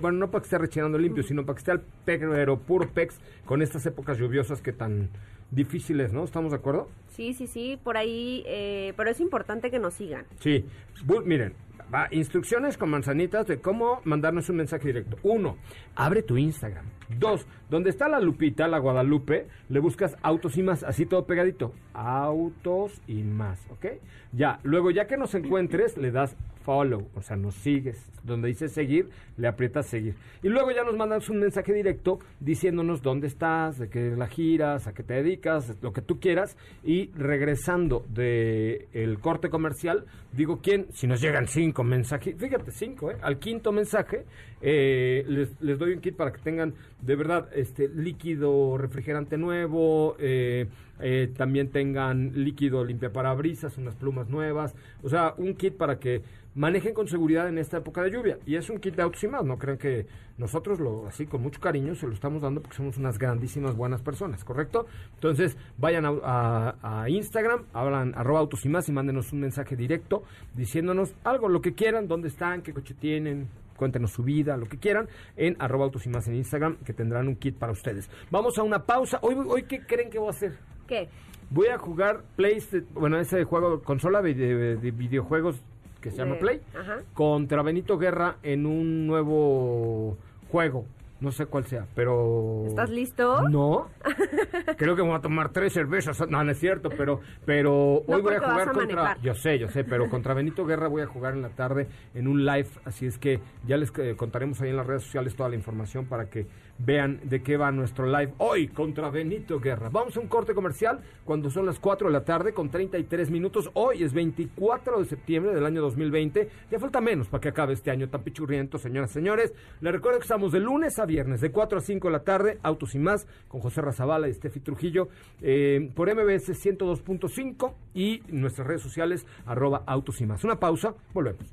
bueno, 0.00 0.16
no 0.16 0.30
para 0.30 0.40
que 0.40 0.46
esté 0.46 0.56
rechinando 0.56 0.96
limpio, 0.96 1.22
sino 1.22 1.44
para 1.44 1.54
que 1.56 1.58
esté 1.58 1.70
al 1.72 1.82
pero 2.06 2.58
puro 2.58 2.88
pex 2.88 3.20
con 3.44 3.60
estas 3.60 3.84
épocas 3.84 4.16
lluviosas 4.16 4.62
que 4.62 4.72
tan 4.72 5.10
difíciles, 5.50 6.14
¿no? 6.14 6.24
¿Estamos 6.24 6.52
de 6.52 6.56
acuerdo? 6.56 6.88
Sí, 7.08 7.34
sí, 7.34 7.46
sí, 7.46 7.78
por 7.84 7.98
ahí, 7.98 8.42
eh, 8.46 8.94
pero 8.96 9.10
es 9.10 9.20
importante 9.20 9.70
que 9.70 9.78
nos 9.78 9.92
sigan. 9.92 10.24
Sí. 10.38 10.64
Bu- 11.04 11.22
miren, 11.22 11.52
va, 11.94 12.08
instrucciones 12.10 12.78
con 12.78 12.88
manzanitas 12.88 13.46
de 13.46 13.60
cómo 13.60 14.00
mandarnos 14.04 14.48
un 14.48 14.56
mensaje 14.56 14.86
directo. 14.86 15.18
Uno, 15.22 15.58
abre 15.96 16.22
tu 16.22 16.38
Instagram. 16.38 16.86
Dos, 17.18 17.46
donde 17.68 17.90
está 17.90 18.08
la 18.08 18.20
Lupita, 18.20 18.68
la 18.68 18.78
Guadalupe, 18.78 19.46
le 19.68 19.80
buscas 19.80 20.16
autos 20.22 20.56
y 20.56 20.62
más, 20.62 20.84
así 20.84 21.06
todo 21.06 21.26
pegadito. 21.26 21.72
Autos 21.92 23.00
y 23.08 23.22
más, 23.22 23.58
¿ok? 23.70 23.86
Ya, 24.32 24.60
luego 24.62 24.90
ya 24.90 25.06
que 25.06 25.16
nos 25.16 25.34
encuentres, 25.34 25.96
le 25.96 26.12
das 26.12 26.36
follow, 26.62 27.08
o 27.14 27.22
sea, 27.22 27.36
nos 27.36 27.54
sigues. 27.54 28.06
Donde 28.22 28.48
dice 28.48 28.68
seguir, 28.68 29.08
le 29.38 29.48
aprietas 29.48 29.86
seguir. 29.86 30.14
Y 30.42 30.48
luego 30.48 30.70
ya 30.70 30.84
nos 30.84 30.94
mandas 30.94 31.30
un 31.30 31.40
mensaje 31.40 31.72
directo 31.72 32.18
diciéndonos 32.38 33.00
dónde 33.00 33.28
estás, 33.28 33.78
de 33.78 33.88
qué 33.88 34.14
la 34.14 34.26
giras, 34.26 34.86
a 34.86 34.92
qué 34.92 35.02
te 35.02 35.14
dedicas, 35.14 35.74
lo 35.80 35.92
que 35.92 36.02
tú 36.02 36.20
quieras. 36.20 36.56
Y 36.84 37.10
regresando 37.12 38.04
de 38.08 38.88
el 38.92 39.18
corte 39.20 39.48
comercial, 39.48 40.04
digo 40.32 40.60
quién, 40.62 40.86
si 40.92 41.06
nos 41.06 41.20
llegan 41.20 41.48
cinco 41.48 41.82
mensajes, 41.82 42.36
fíjate, 42.36 42.70
cinco, 42.72 43.10
¿eh? 43.10 43.16
Al 43.22 43.38
quinto 43.38 43.72
mensaje, 43.72 44.26
eh, 44.60 45.24
les, 45.26 45.60
les 45.62 45.78
doy 45.78 45.94
un 45.94 46.00
kit 46.00 46.14
para 46.14 46.30
que 46.30 46.42
tengan 46.42 46.74
de 47.02 47.16
verdad 47.16 47.48
este 47.54 47.88
líquido 47.88 48.76
refrigerante 48.78 49.36
nuevo, 49.38 50.16
eh, 50.18 50.66
eh, 51.00 51.32
también 51.36 51.70
tengan 51.70 52.32
líquido 52.44 52.84
limpia 52.84 53.12
parabrisas, 53.12 53.78
unas 53.78 53.94
plumas 53.96 54.28
nuevas, 54.28 54.74
o 55.02 55.08
sea, 55.08 55.34
un 55.38 55.54
kit 55.54 55.74
para 55.76 55.98
que 55.98 56.22
manejen 56.54 56.92
con 56.94 57.06
seguridad 57.08 57.48
en 57.48 57.58
esta 57.58 57.78
época 57.78 58.02
de 58.02 58.10
lluvia. 58.10 58.38
Y 58.44 58.56
es 58.56 58.68
un 58.68 58.78
kit 58.78 58.96
de 58.96 59.02
autos 59.02 59.22
y 59.24 59.28
más, 59.28 59.44
no 59.44 59.56
crean 59.56 59.78
que 59.78 60.06
nosotros 60.36 60.78
lo 60.80 61.06
así 61.06 61.26
con 61.26 61.42
mucho 61.42 61.60
cariño 61.60 61.94
se 61.94 62.06
lo 62.06 62.12
estamos 62.12 62.42
dando 62.42 62.60
porque 62.60 62.76
somos 62.76 62.96
unas 62.98 63.18
grandísimas 63.18 63.76
buenas 63.76 64.02
personas, 64.02 64.44
¿correcto? 64.44 64.86
Entonces, 65.14 65.56
vayan 65.78 66.04
a, 66.04 66.10
a- 66.22 67.02
a 67.02 67.08
Instagram, 67.08 67.64
hablan 67.72 68.12
arroba 68.16 68.40
autos 68.40 68.64
y 68.66 68.68
más 68.68 68.88
y 68.88 68.92
mándenos 68.92 69.32
un 69.32 69.40
mensaje 69.40 69.76
directo 69.76 70.22
diciéndonos 70.54 71.14
algo, 71.24 71.48
lo 71.48 71.60
que 71.60 71.72
quieran, 71.72 72.08
dónde 72.08 72.28
están, 72.28 72.62
qué 72.62 72.72
coche 72.74 72.94
tienen, 72.94 73.46
cuéntenos 73.80 74.12
su 74.12 74.22
vida, 74.22 74.56
lo 74.58 74.66
que 74.66 74.76
quieran, 74.78 75.08
en 75.36 75.56
arroba 75.58 75.86
autos 75.86 76.04
y 76.06 76.10
más 76.10 76.28
en 76.28 76.34
Instagram, 76.36 76.76
que 76.84 76.92
tendrán 76.92 77.26
un 77.28 77.34
kit 77.36 77.56
para 77.56 77.72
ustedes. 77.72 78.08
Vamos 78.30 78.56
a 78.58 78.62
una 78.62 78.84
pausa. 78.84 79.18
Hoy, 79.22 79.34
hoy 79.48 79.62
¿qué 79.64 79.80
creen 79.86 80.10
que 80.10 80.18
voy 80.18 80.28
a 80.28 80.30
hacer? 80.30 80.52
¿Qué? 80.86 81.08
Voy 81.48 81.68
a 81.68 81.78
jugar 81.78 82.20
PlayStation, 82.36 82.86
bueno, 82.94 83.18
ese 83.18 83.42
juego, 83.44 83.82
consola 83.82 84.20
de, 84.22 84.34
de- 84.34 84.76
de 84.76 84.90
videojuegos 84.90 85.60
que 86.02 86.10
se 86.10 86.18
llama 86.18 86.36
Play, 86.38 86.60
ajá. 86.78 86.98
contra 87.14 87.62
Benito 87.62 87.96
Guerra 87.98 88.36
en 88.42 88.66
un 88.66 89.06
nuevo 89.06 90.16
juego. 90.50 90.84
No 91.20 91.30
sé 91.32 91.46
cuál 91.46 91.66
sea, 91.66 91.86
pero... 91.94 92.64
¿Estás 92.66 92.88
listo? 92.88 93.48
No. 93.48 93.88
Creo 94.78 94.96
que 94.96 95.02
voy 95.02 95.14
a 95.14 95.20
tomar 95.20 95.50
tres 95.50 95.74
cervezas. 95.74 96.18
No, 96.28 96.42
no 96.42 96.50
es 96.50 96.58
cierto, 96.58 96.88
pero, 96.88 97.20
pero 97.44 98.02
No, 98.08 98.14
hoy 98.16 98.22
voy 98.22 98.34
a 98.36 98.40
jugar 98.40 98.68
a 98.68 98.72
contra... 98.72 98.96
manejar. 98.96 99.20
Yo 99.20 99.34
sé, 99.34 99.58
yo 99.58 99.68
sé, 99.68 99.84
pero 99.84 100.08
contra 100.10 100.32
Benito 100.32 100.64
Guerra 100.64 100.88
voy 100.88 101.02
a 101.02 101.06
jugar 101.06 101.34
en 101.34 101.42
la 101.42 101.50
tarde 101.50 101.88
en 102.14 102.26
un 102.26 102.46
live. 102.46 102.68
Así 102.84 103.04
es 103.06 103.18
que 103.18 103.38
ya 103.66 103.76
les 103.76 103.92
eh, 103.98 104.14
contaremos 104.16 104.60
ahí 104.62 104.70
en 104.70 104.76
las 104.76 104.86
redes 104.86 105.02
sociales 105.02 105.36
toda 105.36 105.50
la 105.50 105.56
información 105.56 106.06
para 106.06 106.30
que 106.30 106.46
vean 106.84 107.20
de 107.24 107.42
qué 107.42 107.56
va 107.56 107.70
nuestro 107.70 108.06
live 108.06 108.32
hoy 108.38 108.68
contra 108.68 109.10
Benito 109.10 109.60
Guerra. 109.60 109.88
Vamos 109.90 110.16
a 110.16 110.20
un 110.20 110.28
corte 110.28 110.54
comercial 110.54 111.00
cuando 111.24 111.50
son 111.50 111.66
las 111.66 111.78
4 111.78 112.08
de 112.08 112.12
la 112.12 112.24
tarde 112.24 112.52
con 112.52 112.70
33 112.70 113.30
minutos. 113.30 113.70
Hoy 113.74 114.02
es 114.02 114.12
24 114.12 114.98
de 115.00 115.04
septiembre 115.04 115.54
del 115.54 115.66
año 115.66 115.82
2020. 115.82 116.48
Ya 116.70 116.78
falta 116.78 117.00
menos 117.00 117.28
para 117.28 117.40
que 117.40 117.48
acabe 117.48 117.74
este 117.74 117.90
año 117.90 118.08
tan 118.08 118.22
pichurriento, 118.22 118.78
señoras 118.78 119.10
y 119.10 119.14
señores. 119.14 119.52
Les 119.80 119.92
recuerdo 119.92 120.18
que 120.18 120.24
estamos 120.24 120.52
de 120.52 120.60
lunes 120.60 120.98
a 120.98 121.06
viernes, 121.06 121.40
de 121.40 121.50
4 121.50 121.78
a 121.78 121.80
5 121.82 122.08
de 122.08 122.12
la 122.12 122.24
tarde, 122.24 122.58
Autos 122.62 122.94
y 122.94 122.98
Más, 122.98 123.26
con 123.48 123.60
José 123.60 123.80
Razabala 123.80 124.28
y 124.28 124.34
Steffi 124.34 124.60
Trujillo, 124.60 125.08
eh, 125.42 125.90
por 125.94 126.08
MBS 126.12 126.54
102.5 126.54 127.74
y 127.94 128.22
nuestras 128.28 128.66
redes 128.66 128.82
sociales, 128.82 129.26
arroba 129.46 129.82
Autos 129.86 130.20
y 130.20 130.26
Más. 130.26 130.44
Una 130.44 130.58
pausa, 130.58 130.94
volvemos. 131.12 131.44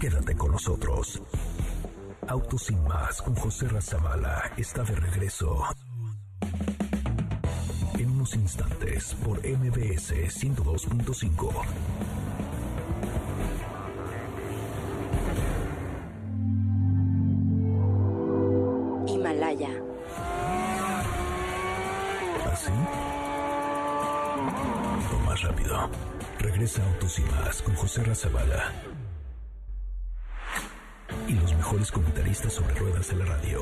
Quédate 0.00 0.36
con 0.36 0.52
nosotros. 0.52 1.20
Autos 2.28 2.64
sin 2.64 2.82
más 2.84 3.22
con 3.22 3.34
José 3.36 3.66
Razabala 3.68 4.52
está 4.58 4.82
de 4.82 4.94
regreso. 4.94 5.64
En 7.98 8.10
unos 8.10 8.34
instantes 8.34 9.14
por 9.24 9.38
MBS 9.38 10.12
102.5. 10.12 11.64
Himalaya. 19.06 19.70
¿Así? 22.52 22.70
O 25.14 25.18
más 25.26 25.42
rápido. 25.42 25.90
Regresa 26.38 26.82
Autos 26.92 27.18
y 27.18 27.22
más 27.22 27.62
con 27.62 27.74
José 27.74 28.04
Razabala. 28.04 28.70
Mejores 31.68 31.92
comentaristas 31.92 32.54
sobre 32.54 32.74
ruedas 32.76 33.08
de 33.10 33.16
la 33.16 33.26
radio. 33.26 33.60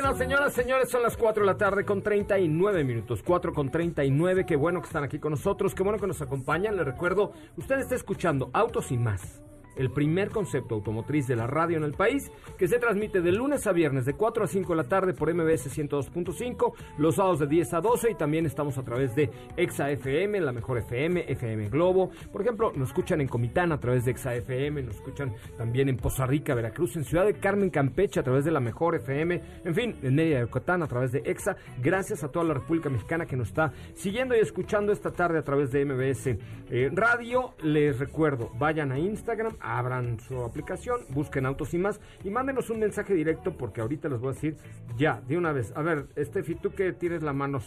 Bueno, 0.00 0.16
señoras, 0.16 0.52
señores, 0.52 0.90
son 0.90 1.02
las 1.02 1.16
4 1.16 1.42
de 1.42 1.46
la 1.48 1.56
tarde 1.56 1.84
con 1.84 2.02
39 2.02 2.84
minutos. 2.84 3.20
4 3.20 3.52
con 3.52 3.68
39. 3.68 4.46
Qué 4.46 4.54
bueno 4.54 4.80
que 4.80 4.86
están 4.86 5.02
aquí 5.02 5.18
con 5.18 5.32
nosotros. 5.32 5.74
Qué 5.74 5.82
bueno 5.82 5.98
que 5.98 6.06
nos 6.06 6.22
acompañan. 6.22 6.76
Les 6.76 6.86
recuerdo, 6.86 7.32
usted 7.56 7.80
está 7.80 7.96
escuchando 7.96 8.48
Autos 8.52 8.92
y 8.92 8.96
más. 8.96 9.42
El 9.78 9.90
primer 9.90 10.28
concepto 10.28 10.74
automotriz 10.74 11.26
de 11.26 11.36
la 11.36 11.46
radio 11.46 11.78
en 11.78 11.84
el 11.84 11.94
país, 11.94 12.30
que 12.58 12.68
se 12.68 12.78
transmite 12.78 13.22
de 13.22 13.32
lunes 13.32 13.66
a 13.66 13.72
viernes 13.72 14.04
de 14.04 14.12
4 14.12 14.44
a 14.44 14.46
5 14.46 14.72
de 14.72 14.76
la 14.76 14.88
tarde 14.88 15.14
por 15.14 15.32
MBS 15.32 15.74
102.5, 15.74 16.74
los 16.98 17.16
sábados 17.16 17.38
de 17.38 17.46
10 17.46 17.74
a 17.74 17.80
12 17.80 18.10
y 18.10 18.14
también 18.14 18.44
estamos 18.44 18.76
a 18.76 18.82
través 18.82 19.14
de 19.14 19.30
Exa 19.56 19.90
FM, 19.90 20.40
la 20.40 20.52
mejor 20.52 20.78
FM, 20.78 21.24
FM 21.28 21.68
Globo. 21.70 22.10
Por 22.30 22.42
ejemplo, 22.42 22.72
nos 22.74 22.88
escuchan 22.88 23.20
en 23.20 23.28
Comitán 23.28 23.72
a 23.72 23.80
través 23.80 24.04
de 24.04 24.10
Exa 24.10 24.34
FM, 24.34 24.82
nos 24.82 24.96
escuchan 24.96 25.32
también 25.56 25.88
en 25.88 25.96
Poza 25.96 26.26
Rica, 26.26 26.54
Veracruz, 26.54 26.96
en 26.96 27.04
Ciudad 27.04 27.24
de 27.24 27.34
Carmen, 27.34 27.70
Campeche 27.70 28.20
a 28.20 28.22
través 28.22 28.44
de 28.44 28.50
la 28.50 28.60
mejor 28.60 28.96
FM, 28.96 29.40
en 29.64 29.74
fin, 29.74 29.96
en 30.02 30.18
de 30.18 30.40
Yucatán 30.40 30.82
a 30.82 30.88
través 30.88 31.12
de 31.12 31.20
Exa. 31.24 31.56
Gracias 31.80 32.24
a 32.24 32.28
toda 32.28 32.44
la 32.44 32.54
República 32.54 32.90
Mexicana 32.90 33.26
que 33.26 33.36
nos 33.36 33.48
está 33.48 33.72
siguiendo 33.94 34.34
y 34.36 34.40
escuchando 34.40 34.92
esta 34.92 35.12
tarde 35.12 35.38
a 35.38 35.42
través 35.42 35.70
de 35.70 35.84
MBS 35.84 36.26
eh, 36.26 36.90
Radio. 36.92 37.54
Les 37.62 37.98
recuerdo, 37.98 38.50
vayan 38.58 38.92
a 38.92 38.98
Instagram, 38.98 39.56
abran 39.76 40.18
su 40.20 40.42
aplicación, 40.42 41.00
busquen 41.10 41.46
Autos 41.46 41.74
y 41.74 41.78
más 41.78 42.00
y 42.24 42.30
mándenos 42.30 42.70
un 42.70 42.78
mensaje 42.80 43.14
directo 43.14 43.56
porque 43.56 43.80
ahorita 43.80 44.08
les 44.08 44.18
voy 44.20 44.30
a 44.30 44.32
decir 44.34 44.56
ya, 44.96 45.20
de 45.26 45.36
una 45.36 45.52
vez. 45.52 45.72
A 45.76 45.82
ver, 45.82 46.06
Estefi, 46.16 46.54
tú 46.54 46.70
que 46.70 46.92
tienes 46.92 47.22
la 47.22 47.32
mano, 47.32 47.60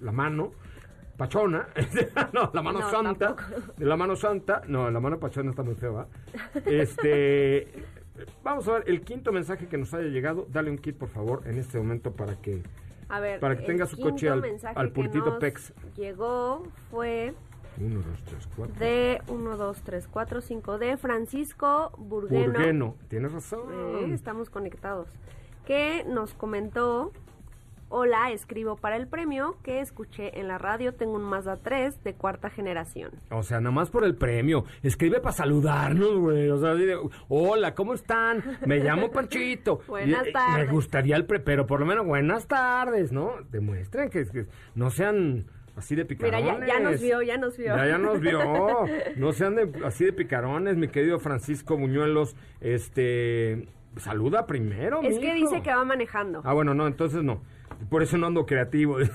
la 0.00 0.12
mano, 0.12 0.52
pachona, 1.16 1.68
no, 2.32 2.50
la 2.52 2.62
mano 2.62 2.80
No, 2.80 2.90
santa, 2.90 3.36
tampoco. 3.36 3.72
la 3.78 3.96
mano 3.96 4.16
santa, 4.16 4.62
no, 4.68 4.90
la 4.90 5.00
mano 5.00 5.18
pachona 5.18 5.50
está 5.50 5.62
muy 5.62 5.74
fea, 5.74 5.90
¿va? 5.90 6.06
Este, 6.64 7.68
vamos 8.42 8.66
a 8.68 8.72
ver, 8.74 8.84
el 8.86 9.02
quinto 9.02 9.32
mensaje 9.32 9.66
que 9.66 9.76
nos 9.78 9.92
haya 9.94 10.08
llegado, 10.08 10.46
dale 10.50 10.70
un 10.70 10.78
kit 10.78 10.96
por 10.96 11.08
favor 11.08 11.42
en 11.46 11.58
este 11.58 11.78
momento 11.78 12.12
para 12.12 12.34
que 12.40 12.62
A 13.08 13.20
ver, 13.20 13.40
Para 13.40 13.56
que 13.56 13.64
tenga 13.64 13.86
su 13.86 13.98
coche 13.98 14.28
al, 14.28 14.42
al 14.74 14.90
puntito 14.90 15.38
PEX. 15.38 15.72
Llegó, 15.96 16.64
fue 16.90 17.34
1, 17.80 17.94
2, 17.94 18.04
3, 18.24 18.48
4. 18.56 18.74
de 18.78 19.22
1, 19.28 19.56
2, 19.56 19.82
3, 19.82 20.08
4, 20.08 20.40
5, 20.40 20.78
de 20.78 20.96
Francisco 20.96 21.92
Burgueno. 21.98 22.52
Burgueno, 22.52 22.94
tienes 23.08 23.32
razón. 23.32 23.60
Eh, 23.72 24.14
estamos 24.14 24.50
conectados. 24.50 25.08
Que 25.66 26.04
nos 26.08 26.32
comentó, 26.32 27.12
hola, 27.88 28.30
escribo 28.30 28.76
para 28.76 28.96
el 28.96 29.08
premio 29.08 29.56
que 29.62 29.80
escuché 29.80 30.38
en 30.40 30.48
la 30.48 30.58
radio, 30.58 30.94
tengo 30.94 31.14
un 31.16 31.24
Mazda 31.24 31.56
3 31.56 32.02
de 32.04 32.14
cuarta 32.14 32.50
generación. 32.50 33.10
O 33.30 33.42
sea, 33.42 33.60
nada 33.60 33.74
más 33.74 33.90
por 33.90 34.04
el 34.04 34.14
premio. 34.14 34.64
Escribe 34.82 35.20
para 35.20 35.32
saludarnos, 35.32 36.16
güey. 36.18 36.48
O 36.50 36.58
sea, 36.58 36.74
dile, 36.74 36.96
hola, 37.28 37.74
¿cómo 37.74 37.94
están? 37.94 38.42
Me 38.64 38.78
llamo 38.78 39.10
Panchito. 39.10 39.80
Buenas 39.88 40.24
Y, 40.26 40.28
eh, 40.28 40.32
tardes. 40.32 40.66
Me 40.66 40.72
gustaría 40.72 41.16
el 41.16 41.26
pre, 41.26 41.40
pero 41.40 41.66
por 41.66 41.80
lo 41.80 41.86
menos 41.86 42.06
buenas 42.06 42.46
tardes, 42.46 43.12
¿no? 43.12 43.32
Demuestren 43.50 44.08
que, 44.08 44.24
que 44.26 44.46
no 44.74 44.90
sean 44.90 45.44
así 45.76 45.94
de 45.94 46.04
Mira, 46.04 46.08
picarones. 46.08 46.60
ya, 46.68 46.74
ya 46.74 46.80
nos 46.80 47.00
vio, 47.00 47.22
ya 47.22 47.36
nos 47.36 47.56
vio. 47.56 47.76
Ya, 47.76 47.86
ya 47.86 47.98
nos 47.98 48.20
vio. 48.20 48.40
No 49.16 49.32
sean 49.32 49.54
de- 49.56 49.70
así 49.84 50.04
de 50.04 50.12
picarones, 50.12 50.76
mi 50.76 50.88
querido 50.88 51.18
Francisco 51.18 51.76
Buñuelos. 51.76 52.34
Este, 52.60 53.66
saluda 53.96 54.46
primero, 54.46 55.00
Es 55.02 55.18
que 55.18 55.34
dice 55.34 55.62
que 55.62 55.70
va 55.70 55.84
manejando. 55.84 56.40
Ah, 56.44 56.52
bueno, 56.52 56.74
no, 56.74 56.86
entonces 56.86 57.22
no. 57.22 57.42
Por 57.90 58.02
eso 58.02 58.16
no 58.18 58.26
ando 58.26 58.46
creativo. 58.46 58.98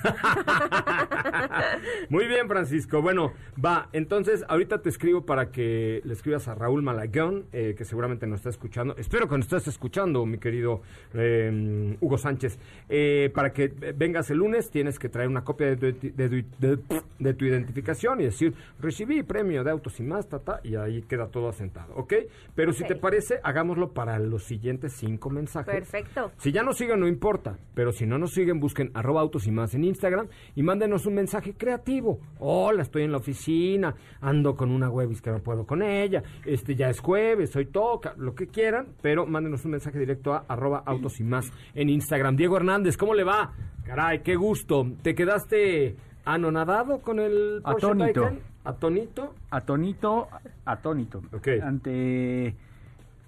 Muy 2.10 2.28
bien, 2.28 2.48
Francisco. 2.48 3.02
Bueno, 3.02 3.34
va. 3.64 3.90
Entonces, 3.94 4.44
ahorita 4.48 4.82
te 4.82 4.90
escribo 4.90 5.26
para 5.26 5.52
que 5.52 6.02
le 6.04 6.14
escribas 6.14 6.48
a 6.48 6.56
Raúl 6.56 6.82
Malagón, 6.82 7.46
eh, 7.54 7.76
que 7.78 7.86
seguramente 7.86 8.28
nos 8.28 8.40
está 8.40 8.50
escuchando. 8.50 8.96
Espero 8.98 9.28
que 9.28 9.36
nos 9.38 9.46
estés 9.46 9.68
escuchando, 9.68 10.26
mi 10.26 10.38
querido 10.38 10.82
eh, 11.14 11.98
Hugo 12.00 12.18
Sánchez. 12.18 12.60
Eh, 12.90 13.32
para 13.34 13.54
que 13.54 13.68
vengas 13.96 14.30
el 14.32 14.38
lunes, 14.38 14.70
tienes 14.72 15.00
que 15.00 15.10
traer 15.10 15.30
una 15.30 15.44
copia 15.44 15.76
de 15.76 15.94
tu, 15.94 16.12
de 16.16 16.30
tu- 16.30 16.46
de- 16.60 16.80
de 17.20 17.34
tu 17.34 17.46
identificación 17.46 18.20
y 18.22 18.26
decir, 18.26 18.54
recibí 18.80 19.24
premio 19.24 19.64
de 19.64 19.72
autos 19.72 20.00
y 20.00 20.04
más, 20.04 20.28
tata, 20.28 20.60
y 20.64 20.76
ahí 20.76 21.04
queda 21.04 21.28
todo 21.28 21.50
asentado, 21.50 21.94
¿ok? 21.96 22.14
Pero 22.56 22.74
si 22.74 22.84
te 22.84 22.96
parece, 22.96 23.40
hagámoslo 23.44 23.92
para 23.94 24.18
los 24.20 24.44
siguientes 24.44 24.94
cinco 24.94 25.30
mensajes. 25.30 25.74
Perfecto. 25.74 26.32
Si 26.38 26.52
ya 26.52 26.64
nos 26.64 26.78
siguen, 26.78 27.00
no 27.00 27.08
importa. 27.08 27.58
Pero 27.76 27.92
si 27.92 28.06
no 28.06 28.18
nos 28.18 28.34
siguen, 28.34 28.51
busquen 28.60 28.92
arroba 28.94 29.22
autos 29.22 29.48
y 29.48 29.52
más 29.52 29.74
en 29.74 29.84
Instagram 29.84 30.28
y 30.56 30.64
mándenos 30.64 31.06
un 31.06 31.16
mensaje 31.16 31.54
creativo. 31.54 32.20
Hola, 32.40 32.82
estoy 32.84 33.04
en 33.04 33.12
la 33.12 33.18
oficina, 33.18 33.96
ando 34.20 34.56
con 34.56 34.72
una 34.72 34.90
webis 34.90 35.22
que 35.22 35.32
no 35.32 35.40
puedo 35.40 35.66
con 35.66 35.82
ella, 35.82 36.24
este 36.46 36.76
ya 36.76 36.90
es 36.90 37.00
jueves, 37.00 37.56
hoy 37.56 37.68
toca, 37.68 38.14
lo 38.18 38.36
que 38.36 38.48
quieran, 38.48 38.88
pero 39.02 39.26
mándenos 39.26 39.64
un 39.66 39.72
mensaje 39.72 40.00
directo 40.00 40.34
a 40.34 40.46
arroba 40.48 40.84
autos 40.86 41.20
y 41.20 41.24
más 41.24 41.52
en 41.74 41.90
Instagram. 41.90 42.36
Diego 42.36 42.58
Hernández, 42.58 42.98
¿cómo 42.98 43.14
le 43.14 43.24
va? 43.24 43.54
Caray, 43.86 44.22
qué 44.22 44.36
gusto. 44.36 44.86
¿Te 45.02 45.16
quedaste 45.16 45.96
anonadado 46.26 47.00
con 47.02 47.20
el 47.20 47.62
Porsche 47.64 47.88
Atónito. 47.88 48.22
Taycan? 48.22 48.40
¿Atónito? 48.64 49.34
Atónito, 49.50 50.28
atónito. 50.66 51.22
Ok. 51.34 51.48
Ante... 51.64 52.56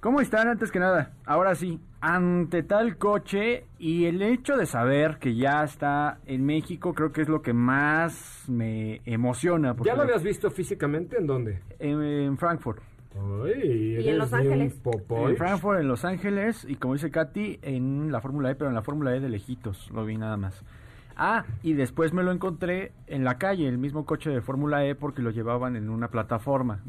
¿Cómo 0.03 0.19
están 0.19 0.49
antes 0.49 0.69
que 0.69 0.79
nada? 0.79 1.13
Ahora 1.25 1.55
sí, 1.55 1.79
ante 2.01 2.61
tal 2.61 2.97
coche 2.97 3.63
y 3.79 4.03
el 4.03 4.21
hecho 4.21 4.57
de 4.57 4.65
saber 4.65 5.17
que 5.17 5.33
ya 5.33 5.63
está 5.63 6.19
en 6.25 6.45
México 6.45 6.93
creo 6.93 7.13
que 7.13 7.21
es 7.21 7.29
lo 7.29 7.41
que 7.41 7.53
más 7.53 8.43
me 8.49 8.99
emociona. 9.05 9.73
porque 9.73 9.89
¿Ya 9.89 9.95
lo 9.95 10.01
habías 10.01 10.21
visto 10.21 10.51
físicamente? 10.51 11.15
¿En 11.17 11.25
dónde? 11.25 11.61
En, 11.79 12.01
en 12.03 12.37
Frankfurt. 12.37 12.83
Ay, 13.15 13.61
¿Y 13.63 13.95
en 13.95 14.01
eres 14.01 14.17
Los 14.17 14.33
Ángeles? 14.33 14.81
En 15.09 15.37
Frankfurt, 15.37 15.79
en 15.79 15.87
Los 15.87 16.03
Ángeles 16.03 16.65
y 16.67 16.75
como 16.75 16.95
dice 16.95 17.09
Katy, 17.09 17.59
en 17.61 18.11
la 18.11 18.19
Fórmula 18.19 18.51
E, 18.51 18.55
pero 18.55 18.67
en 18.67 18.75
la 18.75 18.81
Fórmula 18.81 19.15
E 19.15 19.21
de 19.21 19.29
lejitos, 19.29 19.89
lo 19.91 20.03
vi 20.03 20.17
nada 20.17 20.35
más. 20.35 20.65
Ah, 21.15 21.45
y 21.61 21.75
después 21.75 22.11
me 22.11 22.23
lo 22.23 22.33
encontré 22.33 22.91
en 23.07 23.23
la 23.23 23.37
calle, 23.37 23.69
el 23.69 23.77
mismo 23.77 24.05
coche 24.05 24.31
de 24.31 24.41
Fórmula 24.41 24.85
E, 24.85 24.95
porque 24.95 25.21
lo 25.21 25.29
llevaban 25.29 25.77
en 25.77 25.89
una 25.89 26.09
plataforma. 26.09 26.81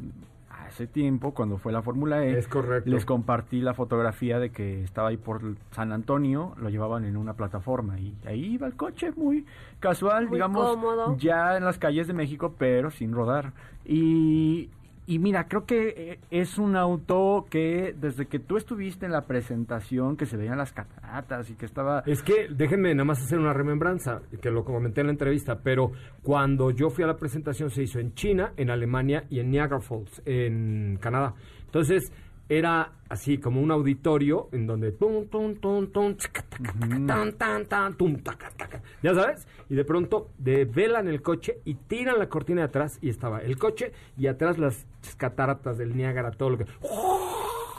Hace 0.66 0.86
tiempo, 0.86 1.34
cuando 1.34 1.58
fue 1.58 1.72
la 1.72 1.82
Fórmula 1.82 2.24
E, 2.24 2.38
Es 2.38 2.48
correcto. 2.48 2.90
les 2.90 3.04
compartí 3.04 3.60
la 3.60 3.74
fotografía 3.74 4.38
de 4.38 4.50
que 4.50 4.82
estaba 4.82 5.08
ahí 5.08 5.16
por 5.16 5.42
San 5.72 5.92
Antonio, 5.92 6.54
lo 6.56 6.68
llevaban 6.70 7.04
en 7.04 7.16
una 7.16 7.34
plataforma 7.34 7.98
y 7.98 8.14
ahí 8.26 8.54
iba 8.54 8.66
el 8.66 8.74
coche 8.74 9.12
muy 9.14 9.44
casual, 9.80 10.26
Muy 10.28 10.36
digamos, 10.36 10.66
cómodo. 10.76 11.16
ya 11.18 11.56
en 11.56 11.64
las 11.64 11.78
calles 11.78 12.06
de 12.06 12.12
México, 12.14 12.54
pero 12.58 12.90
sin 12.90 13.12
rodar. 13.12 13.52
Y, 13.84 14.70
y 15.06 15.18
mira, 15.18 15.48
creo 15.48 15.66
que 15.66 15.88
eh, 15.88 16.20
es 16.30 16.58
un 16.58 16.76
auto 16.76 17.46
que 17.50 17.94
desde 17.98 18.26
que 18.26 18.38
tú 18.38 18.56
estuviste 18.56 19.04
en 19.04 19.12
la 19.12 19.26
presentación, 19.26 20.16
que 20.16 20.24
se 20.24 20.36
veían 20.36 20.56
las 20.56 20.72
cataratas 20.72 21.50
y 21.50 21.54
que 21.54 21.66
estaba... 21.66 22.02
Es 22.06 22.22
que 22.22 22.48
déjenme 22.48 22.94
nada 22.94 23.04
más 23.04 23.22
hacer 23.22 23.38
una 23.38 23.52
remembranza, 23.52 24.22
que 24.40 24.50
lo 24.50 24.64
comenté 24.64 25.02
en 25.02 25.08
la 25.08 25.12
entrevista, 25.12 25.60
pero 25.62 25.92
cuando 26.22 26.70
yo 26.70 26.88
fui 26.88 27.04
a 27.04 27.06
la 27.06 27.16
presentación 27.16 27.70
se 27.70 27.82
hizo 27.82 27.98
en 27.98 28.14
China, 28.14 28.52
en 28.56 28.70
Alemania 28.70 29.24
y 29.28 29.40
en 29.40 29.50
Niagara 29.50 29.80
Falls, 29.80 30.22
en 30.24 30.96
Canadá. 31.00 31.34
Entonces 31.66 32.10
era 32.48 32.92
así 33.08 33.38
como 33.38 33.60
un 33.60 33.70
auditorio 33.70 34.48
en 34.52 34.66
donde 34.66 34.92
tum, 34.92 35.26
tum, 35.26 35.56
tum, 35.56 35.86
tum, 35.86 36.16
tan, 37.06 37.32
tan, 37.32 37.66
tan, 37.66 37.94
tum, 37.94 38.16
taca, 38.18 38.50
taca. 38.50 38.82
ya 39.02 39.14
sabes, 39.14 39.46
y 39.70 39.74
de 39.74 39.84
pronto 39.84 40.28
develan 40.38 41.08
el 41.08 41.22
coche 41.22 41.60
y 41.64 41.74
tiran 41.74 42.18
la 42.18 42.28
cortina 42.28 42.62
de 42.62 42.66
atrás 42.66 42.98
y 43.00 43.08
estaba 43.08 43.40
el 43.40 43.56
coche 43.56 43.92
y 44.18 44.26
atrás 44.26 44.58
las 44.58 44.86
cataratas 45.16 45.78
del 45.78 45.96
Niágara, 45.96 46.32
todo 46.32 46.50
lo 46.50 46.58
que... 46.58 46.66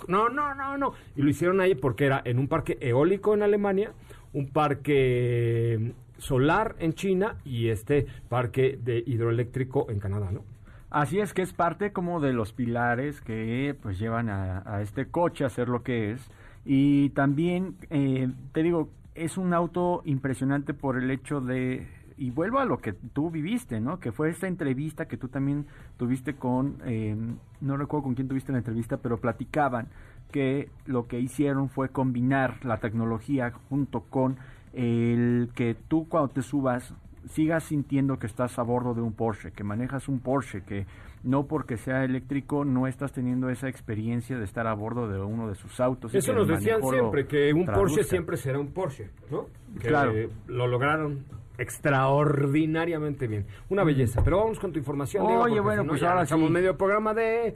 No, 0.07 0.29
no, 0.29 0.53
no, 0.53 0.77
no. 0.77 0.93
Y 1.15 1.23
lo 1.23 1.29
hicieron 1.29 1.59
ahí 1.61 1.73
porque 1.73 2.05
era 2.05 2.21
en 2.25 2.37
un 2.37 2.47
parque 2.47 2.77
eólico 2.79 3.33
en 3.33 3.41
Alemania, 3.41 3.91
un 4.33 4.47
parque 4.49 5.93
solar 6.17 6.75
en 6.79 6.93
China 6.93 7.37
y 7.43 7.69
este 7.69 8.05
parque 8.29 8.77
de 8.81 9.03
hidroeléctrico 9.05 9.87
en 9.89 9.99
Canadá, 9.99 10.31
¿no? 10.31 10.43
Así 10.89 11.19
es 11.19 11.33
que 11.33 11.41
es 11.41 11.53
parte 11.53 11.91
como 11.91 12.19
de 12.19 12.33
los 12.33 12.53
pilares 12.53 13.19
que 13.21 13.75
pues 13.81 13.99
llevan 13.99 14.29
a, 14.29 14.81
este 14.81 15.07
coche 15.07 15.45
a 15.45 15.49
ser 15.49 15.67
lo 15.67 15.83
que 15.83 16.11
es. 16.11 16.21
Y 16.63 17.09
también, 17.09 17.75
eh, 17.89 18.29
te 18.53 18.63
digo, 18.63 18.89
es 19.13 19.37
un 19.37 19.53
auto 19.53 20.01
impresionante 20.05 20.73
por 20.73 20.97
el 20.97 21.11
hecho 21.11 21.41
de, 21.41 21.87
y 22.17 22.31
vuelvo 22.31 22.59
a 22.59 22.65
lo 22.65 22.79
que 22.79 22.93
tú 22.93 23.29
viviste, 23.29 23.79
¿no? 23.79 23.99
Que 23.99 24.11
fue 24.11 24.29
esta 24.29 24.47
entrevista 24.47 25.07
que 25.07 25.17
tú 25.17 25.27
también 25.27 25.65
tuviste 25.97 26.35
con, 26.35 26.77
eh, 26.85 27.15
no 27.61 27.77
recuerdo 27.77 28.03
con 28.03 28.15
quién 28.15 28.27
tuviste 28.27 28.51
la 28.51 28.59
entrevista, 28.59 28.97
pero 28.97 29.17
platicaban 29.17 29.87
que 30.31 30.69
lo 30.85 31.07
que 31.07 31.19
hicieron 31.19 31.69
fue 31.69 31.89
combinar 31.89 32.63
la 32.65 32.77
tecnología 32.77 33.51
junto 33.69 34.01
con 34.01 34.37
el 34.73 35.49
que 35.55 35.75
tú 35.87 36.07
cuando 36.07 36.29
te 36.29 36.41
subas 36.41 36.93
sigas 37.27 37.63
sintiendo 37.63 38.17
que 38.17 38.27
estás 38.27 38.57
a 38.59 38.63
bordo 38.63 38.93
de 38.93 39.01
un 39.01 39.13
Porsche, 39.13 39.51
que 39.51 39.63
manejas 39.63 40.07
un 40.07 40.19
Porsche, 40.19 40.61
que 40.63 40.85
no 41.23 41.47
porque 41.47 41.77
sea 41.77 42.03
eléctrico 42.03 42.65
no 42.65 42.85
estás 42.87 43.11
teniendo 43.11 43.49
esa 43.49 43.67
experiencia 43.67 44.37
de 44.37 44.43
estar 44.45 44.67
a 44.67 44.73
bordo 44.73 45.07
de 45.07 45.19
uno 45.19 45.47
de 45.47 45.55
sus 45.55 45.79
autos. 45.79 46.13
Eso 46.13 46.33
nos 46.33 46.47
decían 46.47 46.81
siempre, 46.83 47.25
que 47.25 47.51
un 47.53 47.65
Porsche 47.65 48.03
siempre 48.03 48.37
será 48.37 48.59
un 48.59 48.71
Porsche, 48.71 49.09
¿no? 49.31 49.47
Que 49.79 49.87
Claro. 49.87 50.13
lo 50.47 50.67
lograron 50.67 51.25
extraordinariamente 51.57 53.27
bien. 53.27 53.45
Una 53.69 53.83
belleza. 53.83 54.21
Pero 54.23 54.39
vamos 54.39 54.59
con 54.59 54.71
tu 54.71 54.79
información, 54.79 55.25
Oye, 55.25 55.59
bueno, 55.59 55.81
si 55.81 55.87
no, 55.87 55.91
pues 55.91 56.03
ahora 56.03 56.23
estamos 56.23 56.47
sí. 56.47 56.53
medio 56.53 56.77
programa 56.77 57.13
de... 57.13 57.55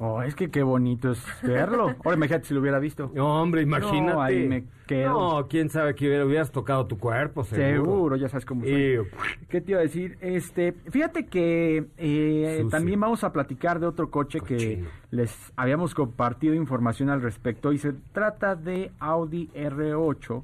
Oh, 0.00 0.22
es 0.22 0.36
que 0.36 0.48
qué 0.48 0.62
bonito 0.62 1.10
es 1.10 1.20
verlo. 1.42 1.94
Ahora 2.04 2.16
imagínate 2.16 2.46
si 2.46 2.54
lo 2.54 2.60
hubiera 2.60 2.78
visto. 2.78 3.10
No, 3.14 3.42
hombre, 3.42 3.62
imagínate. 3.62 4.12
No, 4.14 4.22
ahí 4.22 4.46
me 4.46 4.64
quedo. 4.86 5.40
No, 5.40 5.48
quién 5.48 5.70
sabe 5.70 5.96
que 5.96 6.06
hubiera- 6.06 6.24
hubieras 6.24 6.52
tocado 6.52 6.86
tu 6.86 6.98
cuerpo, 6.98 7.42
seguro. 7.42 7.66
Seguro, 7.84 8.16
ya 8.16 8.28
sabes 8.28 8.44
cómo 8.44 8.62
soy. 8.62 9.00
¿Qué 9.48 9.60
te 9.60 9.72
iba 9.72 9.80
a 9.80 9.82
decir? 9.82 10.16
Este, 10.20 10.72
fíjate 10.72 11.26
que 11.26 11.86
eh, 11.96 12.64
también 12.70 13.00
vamos 13.00 13.24
a 13.24 13.32
platicar 13.32 13.80
de 13.80 13.86
otro 13.86 14.08
coche 14.08 14.40
que 14.40 14.84
les 15.10 15.52
habíamos 15.56 15.94
compartido 15.96 16.54
información 16.54 17.10
al 17.10 17.20
respecto 17.20 17.72
y 17.72 17.78
se 17.78 17.92
trata 18.12 18.54
de 18.54 18.92
Audi 19.00 19.48
R8 19.54 20.42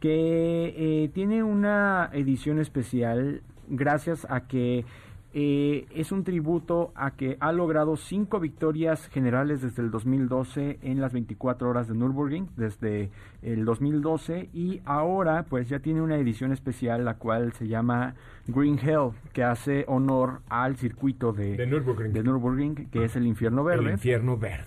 que 0.00 0.74
eh, 0.76 1.10
tiene 1.14 1.42
una 1.42 2.10
edición 2.12 2.58
especial 2.58 3.42
gracias 3.68 4.26
a 4.30 4.46
que 4.46 4.84
eh, 5.38 5.84
es 5.94 6.12
un 6.12 6.24
tributo 6.24 6.92
a 6.94 7.10
que 7.10 7.36
ha 7.40 7.52
logrado 7.52 7.98
cinco 7.98 8.40
victorias 8.40 9.06
generales 9.08 9.60
desde 9.60 9.82
el 9.82 9.90
2012 9.90 10.78
en 10.80 10.98
las 11.02 11.12
24 11.12 11.68
horas 11.68 11.88
de 11.88 11.94
Nürburgring, 11.94 12.48
desde 12.56 13.10
el 13.42 13.66
2012, 13.66 14.48
y 14.54 14.80
ahora 14.86 15.44
pues 15.46 15.68
ya 15.68 15.80
tiene 15.80 16.00
una 16.00 16.16
edición 16.16 16.52
especial 16.52 17.04
la 17.04 17.18
cual 17.18 17.52
se 17.52 17.68
llama 17.68 18.14
Green 18.46 18.78
Hell, 18.78 19.10
que 19.34 19.44
hace 19.44 19.84
honor 19.88 20.40
al 20.48 20.76
circuito 20.76 21.34
de, 21.34 21.54
De 21.54 21.66
Nürburgring. 21.66 22.14
de 22.14 22.22
Nürburgring, 22.22 22.74
que 22.90 23.04
es 23.04 23.14
el 23.14 23.26
infierno 23.26 23.62
verde. 23.62 23.84
El 23.84 23.90
infierno 23.90 24.38
verde. 24.38 24.64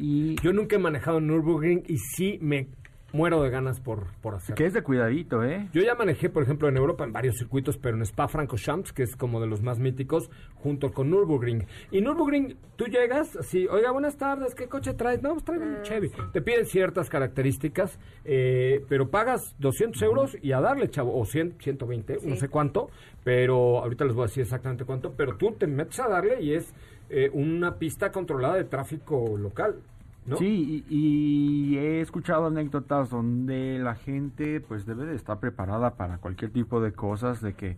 Y 0.00 0.34
Yo 0.42 0.52
nunca 0.52 0.74
he 0.74 0.78
manejado 0.80 1.20
Nürburgring 1.20 1.84
y 1.86 1.98
sí 1.98 2.40
me 2.42 2.66
muero 3.12 3.42
de 3.42 3.50
ganas 3.50 3.80
por, 3.80 4.06
por 4.20 4.34
hacerlo. 4.34 4.56
Que 4.56 4.66
es 4.66 4.72
de 4.72 4.82
cuidadito, 4.82 5.44
¿eh? 5.44 5.68
Yo 5.72 5.82
ya 5.82 5.94
manejé, 5.94 6.28
por 6.30 6.42
ejemplo, 6.42 6.68
en 6.68 6.76
Europa 6.76 7.04
en 7.04 7.12
varios 7.12 7.36
circuitos, 7.36 7.76
pero 7.76 7.96
en 7.96 8.02
Spa-Francorchamps, 8.02 8.92
que 8.92 9.02
es 9.02 9.16
como 9.16 9.40
de 9.40 9.46
los 9.46 9.62
más 9.62 9.78
míticos, 9.78 10.30
junto 10.56 10.92
con 10.92 11.10
Nürburgring. 11.10 11.66
Y 11.90 12.00
Nürburgring, 12.00 12.56
tú 12.76 12.86
llegas, 12.86 13.36
así, 13.36 13.66
oiga, 13.68 13.90
buenas 13.90 14.16
tardes, 14.16 14.54
¿qué 14.54 14.68
coche 14.68 14.94
traes? 14.94 15.22
No, 15.22 15.32
pues 15.32 15.44
traigo 15.44 15.64
un 15.64 15.82
Chevy. 15.82 16.10
Te 16.32 16.40
piden 16.40 16.66
ciertas 16.66 17.08
características, 17.08 17.98
eh, 18.24 18.84
pero 18.88 19.10
pagas 19.10 19.54
200 19.58 20.00
euros 20.02 20.36
y 20.42 20.52
a 20.52 20.60
darle, 20.60 20.88
chavo, 20.88 21.18
o 21.18 21.24
100, 21.24 21.56
120, 21.58 22.18
no 22.24 22.36
sé 22.36 22.48
cuánto, 22.48 22.90
pero 23.24 23.78
ahorita 23.80 24.04
les 24.04 24.14
voy 24.14 24.24
a 24.24 24.26
decir 24.26 24.42
exactamente 24.42 24.84
cuánto, 24.84 25.12
pero 25.12 25.36
tú 25.36 25.52
te 25.52 25.66
metes 25.66 26.00
a 26.00 26.08
darle 26.08 26.42
y 26.42 26.54
es 26.54 26.72
eh, 27.10 27.30
una 27.32 27.76
pista 27.76 28.10
controlada 28.10 28.54
de 28.54 28.64
tráfico 28.64 29.36
local. 29.36 29.76
Sí, 30.38 30.84
y, 30.88 31.74
y, 31.74 31.78
he 31.78 32.00
escuchado 32.00 32.46
anécdotas 32.46 33.10
donde 33.10 33.78
la 33.80 33.96
gente 33.96 34.60
pues 34.60 34.86
debe 34.86 35.04
de 35.04 35.16
estar 35.16 35.40
preparada 35.40 35.96
para 35.96 36.18
cualquier 36.18 36.52
tipo 36.52 36.80
de 36.80 36.92
cosas, 36.92 37.40
de 37.40 37.54
que 37.54 37.76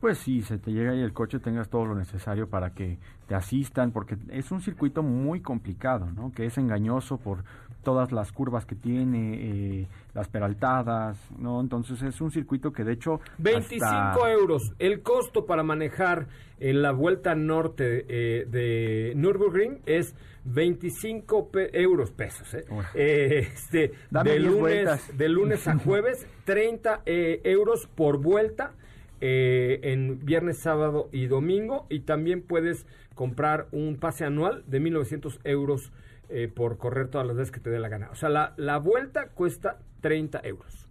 pues 0.00 0.18
si 0.18 0.42
se 0.42 0.58
te 0.58 0.72
llega 0.72 0.92
ahí 0.92 1.00
el 1.00 1.12
coche 1.12 1.38
tengas 1.38 1.70
todo 1.70 1.86
lo 1.86 1.94
necesario 1.94 2.48
para 2.48 2.70
que 2.74 2.98
te 3.26 3.34
asistan, 3.34 3.92
porque 3.92 4.18
es 4.28 4.50
un 4.52 4.60
circuito 4.60 5.02
muy 5.02 5.40
complicado, 5.40 6.10
¿no? 6.14 6.32
Que 6.32 6.44
es 6.44 6.58
engañoso 6.58 7.16
por 7.16 7.44
todas 7.86 8.10
las 8.10 8.32
curvas 8.32 8.66
que 8.66 8.74
tiene, 8.74 9.34
eh, 9.82 9.86
las 10.12 10.26
peraltadas, 10.26 11.16
¿no? 11.38 11.60
Entonces 11.60 12.02
es 12.02 12.20
un 12.20 12.32
circuito 12.32 12.72
que 12.72 12.82
de 12.82 12.94
hecho... 12.94 13.20
25 13.38 13.86
hasta... 13.86 14.32
euros. 14.32 14.72
El 14.80 15.02
costo 15.02 15.46
para 15.46 15.62
manejar 15.62 16.26
en 16.58 16.82
la 16.82 16.90
vuelta 16.90 17.36
norte 17.36 18.04
eh, 18.08 18.44
de 18.46 19.12
Nürburgring 19.14 19.82
es 19.86 20.16
25 20.46 21.48
pe 21.50 21.80
euros 21.80 22.10
pesos. 22.10 22.52
¿eh? 22.54 22.64
eh 22.96 23.46
este, 23.54 23.92
de, 24.10 24.40
lunes, 24.40 25.16
de 25.16 25.28
lunes 25.28 25.68
a 25.68 25.78
jueves, 25.78 26.26
30 26.44 27.02
eh, 27.06 27.40
euros 27.44 27.86
por 27.94 28.18
vuelta. 28.20 28.72
Eh, 29.20 29.78
en 29.82 30.26
viernes, 30.26 30.58
sábado 30.58 31.08
y 31.10 31.26
domingo 31.26 31.86
y 31.88 32.00
también 32.00 32.42
puedes 32.42 32.84
comprar 33.14 33.66
un 33.70 33.96
pase 33.96 34.24
anual 34.24 34.62
de 34.66 34.80
1900 34.80 35.40
euros 35.44 35.90
eh, 36.28 36.48
por 36.48 36.78
correr 36.78 37.08
todas 37.08 37.26
las 37.26 37.36
veces 37.36 37.52
que 37.52 37.60
te 37.60 37.70
dé 37.70 37.78
la 37.78 37.88
gana. 37.88 38.10
O 38.10 38.14
sea, 38.14 38.28
la, 38.28 38.54
la 38.56 38.78
vuelta 38.78 39.28
cuesta 39.28 39.78
30 40.00 40.40
euros. 40.44 40.90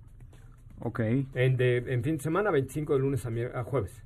Ok. 0.79 0.99
En, 1.33 1.57
de, 1.57 1.77
en 1.77 2.03
fin 2.03 2.17
de 2.17 2.23
semana, 2.23 2.51
25 2.51 2.93
de 2.93 2.99
lunes 2.99 3.25
a, 3.25 3.59
a 3.59 3.63
jueves. 3.63 4.05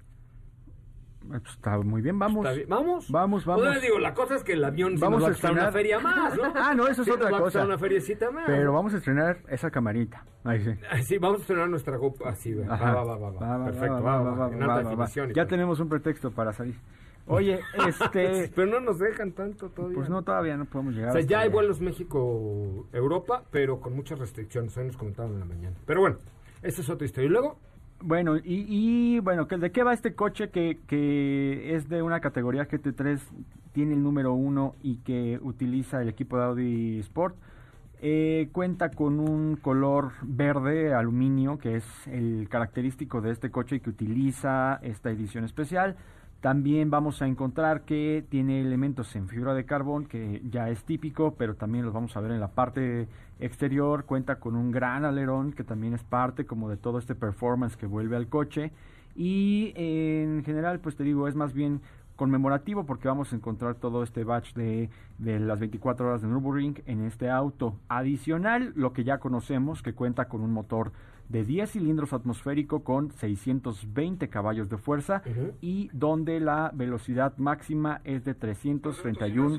Pues 1.27 1.43
está 1.49 1.77
muy 1.77 2.01
bien, 2.01 2.17
vamos. 2.17 2.55
Bien. 2.55 2.67
¿Vamos? 2.67 3.11
Vamos, 3.11 3.45
vamos. 3.45 3.63
Pues 3.63 3.81
digo, 3.81 3.99
la 3.99 4.13
cosa 4.13 4.35
es 4.35 4.43
que 4.43 4.53
el 4.53 4.63
avión 4.63 4.95
vamos 4.99 5.23
a 5.23 5.31
estar 5.31 5.51
una 5.51 5.71
feria 5.71 5.99
más, 5.99 6.35
¿no? 6.35 6.43
ah, 6.55 6.73
no, 6.73 6.87
eso 6.87 7.01
es 7.01 7.07
sí, 7.07 7.11
otra 7.11 7.29
nos 7.29 7.41
cosa. 7.41 7.59
Va 7.59 7.65
a 7.65 7.67
una 7.67 7.77
feriecita 7.77 8.31
más. 8.31 8.45
Pero 8.47 8.73
vamos 8.73 8.93
a 8.93 8.97
estrenar 8.97 9.37
esa 9.47 9.69
camarita. 9.69 10.25
Ahí 10.43 10.61
sí. 10.61 10.71
sí, 11.03 11.17
vamos 11.17 11.39
a 11.39 11.41
estrenar 11.41 11.69
nuestra 11.69 11.97
GoPro 11.97 12.27
así, 12.27 12.53
va, 12.53 12.75
va, 12.75 13.03
va, 13.03 13.17
va, 13.17 13.31
va, 13.31 13.65
Perfecto, 13.65 14.01
va, 14.01 14.21
va, 14.21 14.31
va, 14.31 14.55
en 14.55 14.63
alta 14.63 14.89
definición. 14.89 15.33
Ya 15.33 15.45
tenemos 15.45 15.79
un 15.79 15.89
pretexto 15.89 16.31
para 16.31 16.53
salir. 16.53 16.75
Oye, 17.29 17.59
este... 17.87 18.51
pero 18.55 18.67
no 18.67 18.79
nos 18.79 18.99
dejan 18.99 19.31
tanto 19.31 19.69
todavía. 19.69 19.95
Pues 19.95 20.09
no, 20.09 20.23
todavía 20.23 20.57
no 20.57 20.65
podemos 20.65 20.95
llegar. 20.95 21.11
O 21.11 21.13
sea, 21.13 21.21
ya 21.21 21.41
hay 21.41 21.49
vuelos 21.49 21.79
México-Europa, 21.79 23.43
pero 23.51 23.79
con 23.79 23.95
muchas 23.95 24.19
restricciones. 24.19 24.75
Hoy 24.77 24.87
nos 24.87 24.97
comentaron 24.97 25.33
en 25.33 25.39
la 25.39 25.45
mañana. 25.45 25.75
Pero 25.85 26.01
bueno, 26.01 26.17
esa 26.61 26.81
es 26.81 26.89
otra 26.89 27.05
historia. 27.05 27.27
Y 27.27 27.31
luego... 27.31 27.57
Bueno, 28.01 28.37
y, 28.37 28.41
y 28.45 29.19
bueno, 29.19 29.45
¿de 29.45 29.71
qué 29.71 29.83
va 29.83 29.93
este 29.93 30.15
coche 30.15 30.49
que, 30.49 30.79
que 30.87 31.75
es 31.75 31.89
de 31.89 32.01
una 32.01 32.21
categoría 32.21 32.65
GT3, 32.65 33.19
tiene 33.73 33.93
el 33.93 34.01
número 34.01 34.33
uno 34.33 34.75
y 34.81 34.97
que 34.99 35.37
utiliza 35.41 36.01
el 36.01 36.07
equipo 36.07 36.37
de 36.37 36.43
Audi 36.43 36.99
Sport? 36.99 37.35
Eh, 38.01 38.47
cuenta 38.53 38.91
con 38.91 39.19
un 39.19 39.57
color 39.57 40.13
verde 40.21 40.93
aluminio, 40.93 41.57
que 41.57 41.75
es 41.75 42.07
el 42.07 42.47
característico 42.49 43.19
de 43.19 43.31
este 43.31 43.51
coche 43.51 43.75
y 43.75 43.79
que 43.81 43.89
utiliza 43.89 44.79
esta 44.81 45.09
edición 45.09 45.43
especial. 45.43 45.97
También 46.41 46.89
vamos 46.89 47.21
a 47.21 47.27
encontrar 47.27 47.81
que 47.81 48.23
tiene 48.29 48.61
elementos 48.61 49.13
en 49.17 49.27
fibra 49.27 49.53
de 49.53 49.65
carbón, 49.65 50.05
que 50.05 50.41
ya 50.49 50.69
es 50.69 50.85
típico, 50.85 51.35
pero 51.35 51.55
también 51.55 51.83
los 51.83 51.93
vamos 51.93 52.15
a 52.15 52.21
ver 52.21 52.31
en 52.31 52.39
la 52.39 52.47
parte 52.47 53.09
exterior. 53.41 54.05
Cuenta 54.05 54.39
con 54.39 54.55
un 54.55 54.71
gran 54.71 55.03
alerón, 55.03 55.51
que 55.51 55.65
también 55.65 55.93
es 55.93 56.03
parte 56.03 56.45
como 56.45 56.69
de 56.69 56.77
todo 56.77 56.97
este 56.97 57.13
performance 57.13 57.75
que 57.75 57.87
vuelve 57.87 58.15
al 58.15 58.29
coche. 58.29 58.71
Y 59.17 59.73
en 59.75 60.41
general, 60.45 60.79
pues 60.79 60.95
te 60.95 61.03
digo, 61.03 61.27
es 61.27 61.35
más 61.35 61.53
bien 61.53 61.81
conmemorativo 62.15 62.85
porque 62.85 63.09
vamos 63.09 63.33
a 63.33 63.35
encontrar 63.35 63.75
todo 63.75 64.03
este 64.03 64.23
batch 64.23 64.53
de, 64.53 64.89
de 65.17 65.39
las 65.39 65.59
24 65.59 66.07
horas 66.07 66.21
de 66.21 66.29
Nürburgring 66.29 66.83
en 66.85 67.03
este 67.03 67.29
auto. 67.29 67.75
Adicional, 67.89 68.71
lo 68.75 68.93
que 68.93 69.03
ya 69.03 69.17
conocemos, 69.19 69.81
que 69.81 69.93
cuenta 69.93 70.29
con 70.29 70.39
un 70.39 70.53
motor 70.53 70.93
de 71.29 71.45
10 71.45 71.71
cilindros 71.71 72.11
atmosférico 72.11 72.83
con 72.83 73.11
620 73.11 74.29
caballos 74.29 74.67
de 74.69 74.77
fuerza 74.77 75.21
uh 75.25 75.29
-huh. 75.29 75.53
y 75.61 75.89
donde 75.93 76.39
la 76.39 76.71
velocidad 76.73 77.37
máxima 77.37 78.01
es 78.03 78.25
de 78.25 78.33
331. 78.33 79.57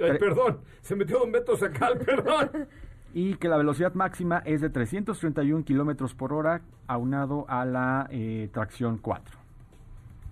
Ay, 0.00 0.18
perdón, 0.18 0.60
se 0.80 0.96
metió 0.96 1.18
Don 1.18 1.30
Beto 1.30 1.56
Sacal, 1.56 1.98
perdón. 2.06 2.68
y 3.14 3.36
que 3.36 3.48
la 3.48 3.58
velocidad 3.58 3.94
máxima 3.94 4.38
es 4.44 4.60
de 4.60 4.70
331 4.70 5.64
kilómetros 5.64 6.14
por 6.14 6.32
hora 6.32 6.62
aunado 6.86 7.44
a 7.48 7.64
la 7.64 8.08
eh, 8.10 8.48
tracción 8.52 8.98
4. 8.98 9.38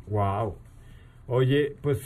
Wow. 0.09 0.57
Oye, 1.27 1.77
pues 1.83 1.99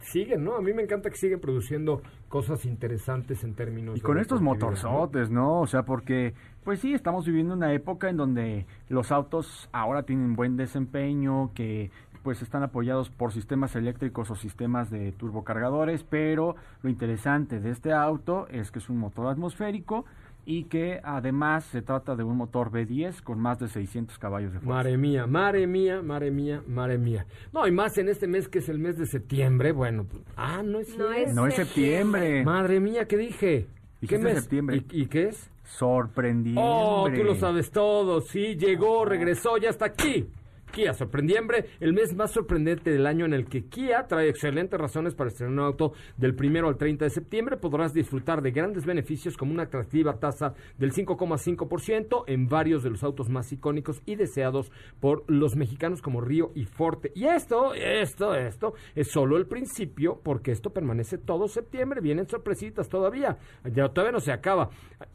siguen, 0.00 0.44
¿no? 0.44 0.56
A 0.56 0.62
mí 0.62 0.72
me 0.72 0.82
encanta 0.82 1.10
que 1.10 1.16
siguen 1.16 1.40
produciendo 1.40 2.02
cosas 2.28 2.64
interesantes 2.66 3.42
en 3.42 3.54
términos 3.54 3.96
y 3.96 4.00
con 4.00 4.18
estos 4.18 4.42
motorzotes, 4.42 5.30
¿no? 5.30 5.60
O 5.60 5.66
sea, 5.66 5.84
porque 5.84 6.34
pues 6.62 6.80
sí, 6.80 6.92
estamos 6.92 7.24
viviendo 7.24 7.54
una 7.54 7.72
época 7.72 8.10
en 8.10 8.18
donde 8.18 8.66
los 8.88 9.10
autos 9.10 9.68
ahora 9.72 10.02
tienen 10.02 10.36
buen 10.36 10.56
desempeño, 10.56 11.50
que 11.54 11.90
pues 12.22 12.42
están 12.42 12.62
apoyados 12.62 13.08
por 13.08 13.32
sistemas 13.32 13.74
eléctricos 13.74 14.30
o 14.30 14.34
sistemas 14.34 14.90
de 14.90 15.12
turbocargadores, 15.12 16.04
pero 16.04 16.56
lo 16.82 16.90
interesante 16.90 17.60
de 17.60 17.70
este 17.70 17.92
auto 17.92 18.46
es 18.48 18.70
que 18.70 18.80
es 18.80 18.90
un 18.90 18.98
motor 18.98 19.28
atmosférico 19.28 20.04
y 20.50 20.64
que 20.64 20.98
además 21.04 21.64
se 21.66 21.82
trata 21.82 22.16
de 22.16 22.22
un 22.24 22.38
motor 22.38 22.70
V10 22.70 23.22
con 23.22 23.38
más 23.38 23.58
de 23.58 23.68
600 23.68 24.18
caballos 24.18 24.50
de 24.50 24.60
fuerza. 24.60 24.76
Madre 24.76 24.96
mía, 24.96 25.26
madre 25.26 25.66
mía, 25.66 26.00
madre 26.00 26.30
mía, 26.30 26.62
madre 26.66 26.96
mía. 26.96 27.26
No, 27.52 27.66
y 27.66 27.70
más 27.70 27.98
en 27.98 28.08
este 28.08 28.26
mes 28.26 28.48
que 28.48 28.60
es 28.60 28.70
el 28.70 28.78
mes 28.78 28.96
de 28.96 29.04
septiembre, 29.04 29.72
bueno, 29.72 30.06
pues, 30.10 30.22
ah, 30.38 30.62
no 30.64 30.80
es 30.80 30.96
No 30.96 31.12
es 31.12 31.34
No 31.34 31.46
es 31.46 31.54
septiembre. 31.54 32.44
Madre 32.46 32.80
mía, 32.80 33.06
¿qué 33.06 33.18
dije? 33.18 33.66
¿Qué 33.66 33.66
Dijiste 34.00 34.24
mes? 34.24 34.40
septiembre. 34.40 34.82
¿Y, 34.90 35.02
y 35.02 35.06
qué 35.06 35.24
es? 35.24 35.50
Sorprendiente. 35.64 36.62
Oh, 36.64 37.10
tú 37.14 37.24
lo 37.24 37.34
sabes 37.34 37.70
todo. 37.70 38.22
Sí, 38.22 38.56
llegó, 38.56 39.04
regresó, 39.04 39.58
ya 39.58 39.68
está 39.68 39.84
aquí. 39.84 40.30
Kia 40.70 40.92
Sorprendiembre, 40.92 41.66
el 41.80 41.92
mes 41.92 42.14
más 42.14 42.32
sorprendente 42.32 42.90
del 42.90 43.06
año 43.06 43.24
en 43.24 43.32
el 43.32 43.46
que 43.46 43.64
Kia 43.64 44.06
trae 44.06 44.28
excelentes 44.28 44.78
razones 44.78 45.14
para 45.14 45.30
estrenar 45.30 45.52
un 45.52 45.60
auto 45.60 45.92
del 46.16 46.34
primero 46.34 46.68
al 46.68 46.76
30 46.76 47.06
de 47.06 47.10
septiembre. 47.10 47.56
Podrás 47.56 47.92
disfrutar 47.92 48.42
de 48.42 48.50
grandes 48.50 48.84
beneficios 48.84 49.36
como 49.36 49.52
una 49.52 49.64
atractiva 49.64 50.18
tasa 50.18 50.54
del 50.76 50.92
5,5% 50.92 52.24
en 52.26 52.48
varios 52.48 52.82
de 52.82 52.90
los 52.90 53.02
autos 53.02 53.28
más 53.28 53.50
icónicos 53.52 54.02
y 54.06 54.16
deseados 54.16 54.70
por 55.00 55.24
los 55.26 55.56
mexicanos 55.56 56.02
como 56.02 56.20
Río 56.20 56.52
y 56.54 56.64
Forte. 56.64 57.12
Y 57.14 57.24
esto, 57.24 57.74
esto, 57.74 58.34
esto 58.34 58.74
es 58.94 59.10
solo 59.10 59.36
el 59.36 59.46
principio 59.46 60.20
porque 60.22 60.52
esto 60.52 60.70
permanece 60.70 61.18
todo 61.18 61.48
septiembre. 61.48 62.00
Vienen 62.00 62.28
sorpresitas 62.28 62.88
todavía. 62.88 63.38
Ya 63.64 63.88
todavía 63.88 64.12
no 64.12 64.20
se 64.20 64.32
acaba. 64.32 64.70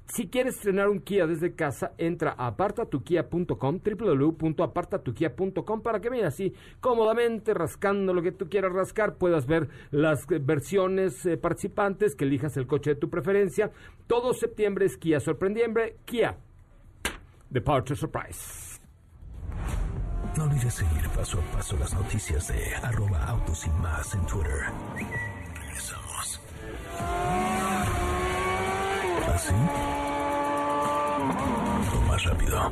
Si 0.06 0.28
quieres 0.28 0.56
estrenar 0.56 0.89
un 0.89 0.99
Kia 0.99 1.28
desde 1.28 1.56
casa, 1.56 1.93
entra 1.97 2.36
a 2.38 2.47
apartatukia.com, 2.47 3.80
www.apartatukia.com 3.80 5.43
para 5.84 6.00
que 6.00 6.10
mira 6.10 6.28
así 6.28 6.54
cómodamente 6.80 7.54
rascando 7.54 8.14
lo 8.14 8.22
que 8.22 8.32
tú 8.32 8.50
quieras 8.50 8.74
rascar 8.74 9.16
puedas 9.16 9.46
ver 9.46 9.68
las 9.91 10.24
eh, 10.32 10.39
versiones 10.39 11.26
eh, 11.26 11.38
participantes 11.38 12.16
que 12.16 12.26
elijas 12.26 12.56
el 12.58 12.68
coche 12.68 12.91
de 12.91 12.96
tu 12.96 13.10
preferencia 13.10 13.72
todo 14.08 14.34
septiembre 14.34 14.86
es 14.86 14.98
Kia 14.98 15.20
sorprendiembre 15.20 15.98
Kia 16.06 16.38
The 17.52 17.62
Surprise 17.96 18.80
No 20.38 20.46
olvides 20.46 20.74
seguir 20.74 21.08
paso 21.10 21.39
a 21.39 21.56
paso 21.56 21.78
las 21.78 21.94
noticias 21.94 22.48
de 22.48 22.76
arroba 22.76 23.24
autos 23.26 23.66
y 23.68 23.70
más 23.82 24.16
en 24.16 24.26
Twitter. 24.26 24.64
Regresamos. 25.54 26.41
¿Así? 29.28 29.54
O 31.96 32.02
más 32.08 32.24
rápido. 32.24 32.72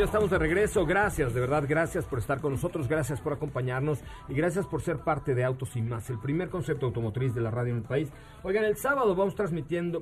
Ya 0.00 0.06
estamos 0.06 0.30
de 0.30 0.38
regreso. 0.38 0.86
Gracias, 0.86 1.34
de 1.34 1.40
verdad, 1.40 1.62
gracias 1.68 2.06
por 2.06 2.20
estar 2.20 2.40
con 2.40 2.52
nosotros, 2.52 2.88
gracias 2.88 3.20
por 3.20 3.34
acompañarnos 3.34 3.98
y 4.30 4.34
gracias 4.34 4.66
por 4.66 4.80
ser 4.80 4.96
parte 5.00 5.34
de 5.34 5.44
Autos 5.44 5.76
y 5.76 5.82
Más, 5.82 6.08
el 6.08 6.18
primer 6.18 6.48
concepto 6.48 6.86
automotriz 6.86 7.34
de 7.34 7.42
la 7.42 7.50
radio 7.50 7.72
en 7.72 7.80
el 7.80 7.84
país. 7.84 8.08
Oigan, 8.42 8.64
el 8.64 8.78
sábado 8.78 9.14
vamos 9.14 9.34
transmitiendo... 9.34 10.00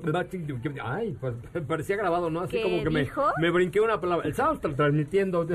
Ay, 0.81 1.17
pues 1.19 1.35
parecía 1.67 1.97
grabado, 1.97 2.29
¿no? 2.29 2.39
Así 2.39 2.55
¿Qué 2.55 2.63
como 2.63 2.81
que 2.81 2.89
me, 2.89 3.09
me 3.41 3.51
brinqué 3.51 3.81
una 3.81 3.99
palabra. 3.99 4.25
El 4.25 4.33
sábado 4.33 4.55
está 4.55 4.73
transmitiendo... 4.73 5.45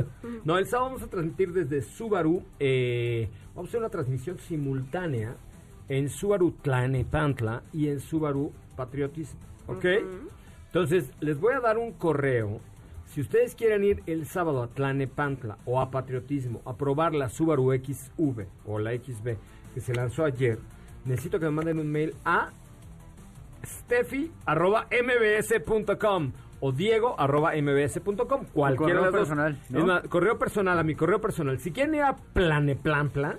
No, 0.45 0.59
el 0.59 0.67
sábado 0.67 0.91
vamos 0.91 1.03
a 1.05 1.07
transmitir 1.07 1.55
desde 1.55 1.81
Subaru. 1.81 2.43
eh, 2.61 3.31
vamos 3.55 3.69
a 3.69 3.71
hacer 3.71 3.81
una 3.81 3.89
transmisión 3.89 4.37
simultánea 4.41 5.37
en 5.89 6.11
Subaru 6.11 6.53
Tlanepantla 6.61 7.63
y 7.73 7.89
en 7.89 7.99
Subaru 7.99 8.53
Patriotismo. 8.77 9.41
¿Ok? 9.69 9.87
Entonces, 10.67 11.11
les 11.21 11.41
voy 11.41 11.55
a 11.55 11.61
dar 11.61 11.79
un 11.79 11.93
correo. 11.93 12.61
Si 13.15 13.21
ustedes 13.21 13.55
quieren 13.55 13.85
ir 13.85 14.03
el 14.07 14.27
sábado 14.27 14.61
a 14.61 14.67
Tlanepantla 14.67 15.59
o 15.67 15.81
a 15.81 15.93
Patriotismo 15.93 16.63
a 16.65 16.77
probar 16.77 17.15
la 17.15 17.29
Subaru 17.29 17.71
XV 17.73 18.49
o 18.67 18.81
la 18.81 18.91
XB 18.91 19.37
que 19.73 19.81
se 19.81 19.95
lanzó 19.95 20.25
ayer, 20.25 20.59
necesito 21.05 21.39
que 21.39 21.45
me 21.45 21.53
manden 21.53 21.79
un 21.79 21.93
mail 21.93 22.17
a 22.25 22.51
steffi.mbs.com 23.65 24.43
o 26.59 26.73
diego.mbs.com. 26.73 28.47
Cualquiera 28.53 28.99
correo 28.99 29.13
personal, 29.13 29.61
¿no? 29.71 29.79
Es 29.79 29.85
más, 29.85 30.03
correo 30.09 30.37
personal, 30.37 30.77
a 30.81 30.83
mi 30.83 30.97
correo 30.97 31.21
personal. 31.21 31.61
Si 31.61 31.71
quieren 31.71 31.95
ir 31.95 32.03
a 32.03 32.17
Planeplanpla, 32.17 33.39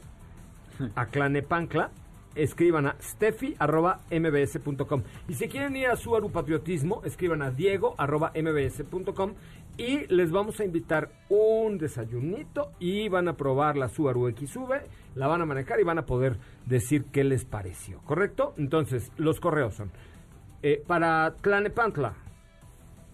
a 0.95 1.05
Clanepancla, 1.07 1.91
escriban 2.35 2.87
a 2.87 2.95
steffi.mbs.com. 3.01 5.03
Y 5.27 5.33
si 5.33 5.47
quieren 5.47 5.75
ir 5.75 5.87
a 5.87 5.95
Subaru 5.95 6.31
Patriotismo, 6.31 7.01
escriban 7.03 7.41
a 7.41 7.51
diego.mbs.com 7.51 9.33
y 9.77 10.05
les 10.13 10.31
vamos 10.31 10.59
a 10.59 10.65
invitar 10.65 11.09
un 11.29 11.77
desayunito 11.77 12.71
y 12.79 13.09
van 13.09 13.27
a 13.27 13.35
probar 13.35 13.77
la 13.77 13.89
Subaru 13.89 14.29
XV, 14.29 14.69
la 15.15 15.27
van 15.27 15.41
a 15.41 15.45
manejar 15.45 15.79
y 15.79 15.83
van 15.83 15.99
a 15.99 16.05
poder 16.05 16.37
decir 16.65 17.05
qué 17.11 17.23
les 17.23 17.45
pareció, 17.45 17.99
¿correcto? 18.05 18.53
Entonces, 18.57 19.11
los 19.17 19.39
correos 19.39 19.75
son 19.75 19.91
eh, 20.63 20.83
para 20.85 21.35
Tlanepantla, 21.41 22.15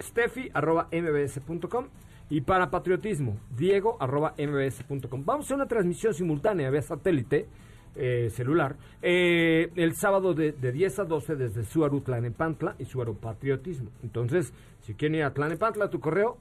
steffi.mbs.com 0.01 1.87
y 2.29 2.41
para 2.41 2.71
patriotismo, 2.71 3.37
diego.mbs.com. 3.57 5.25
Vamos 5.25 5.51
a 5.51 5.55
una 5.55 5.65
transmisión 5.65 6.13
simultánea 6.13 6.69
vía 6.69 6.81
satélite 6.81 7.47
eh, 7.95 8.29
celular 8.31 8.75
eh, 9.01 9.71
el 9.75 9.95
sábado 9.95 10.33
de, 10.33 10.51
de 10.51 10.71
10 10.71 10.99
a 10.99 11.05
12 11.05 11.35
desde 11.35 11.63
Suaru 11.63 12.01
Tlanepantla 12.01 12.75
y 12.79 12.85
Suaru 12.85 13.17
Patriotismo. 13.17 13.89
Entonces, 14.03 14.53
si 14.81 14.93
quieren 14.93 15.15
ir 15.15 15.23
a 15.23 15.33
Tlanepantla, 15.33 15.89
tu 15.89 15.99
correo, 15.99 16.37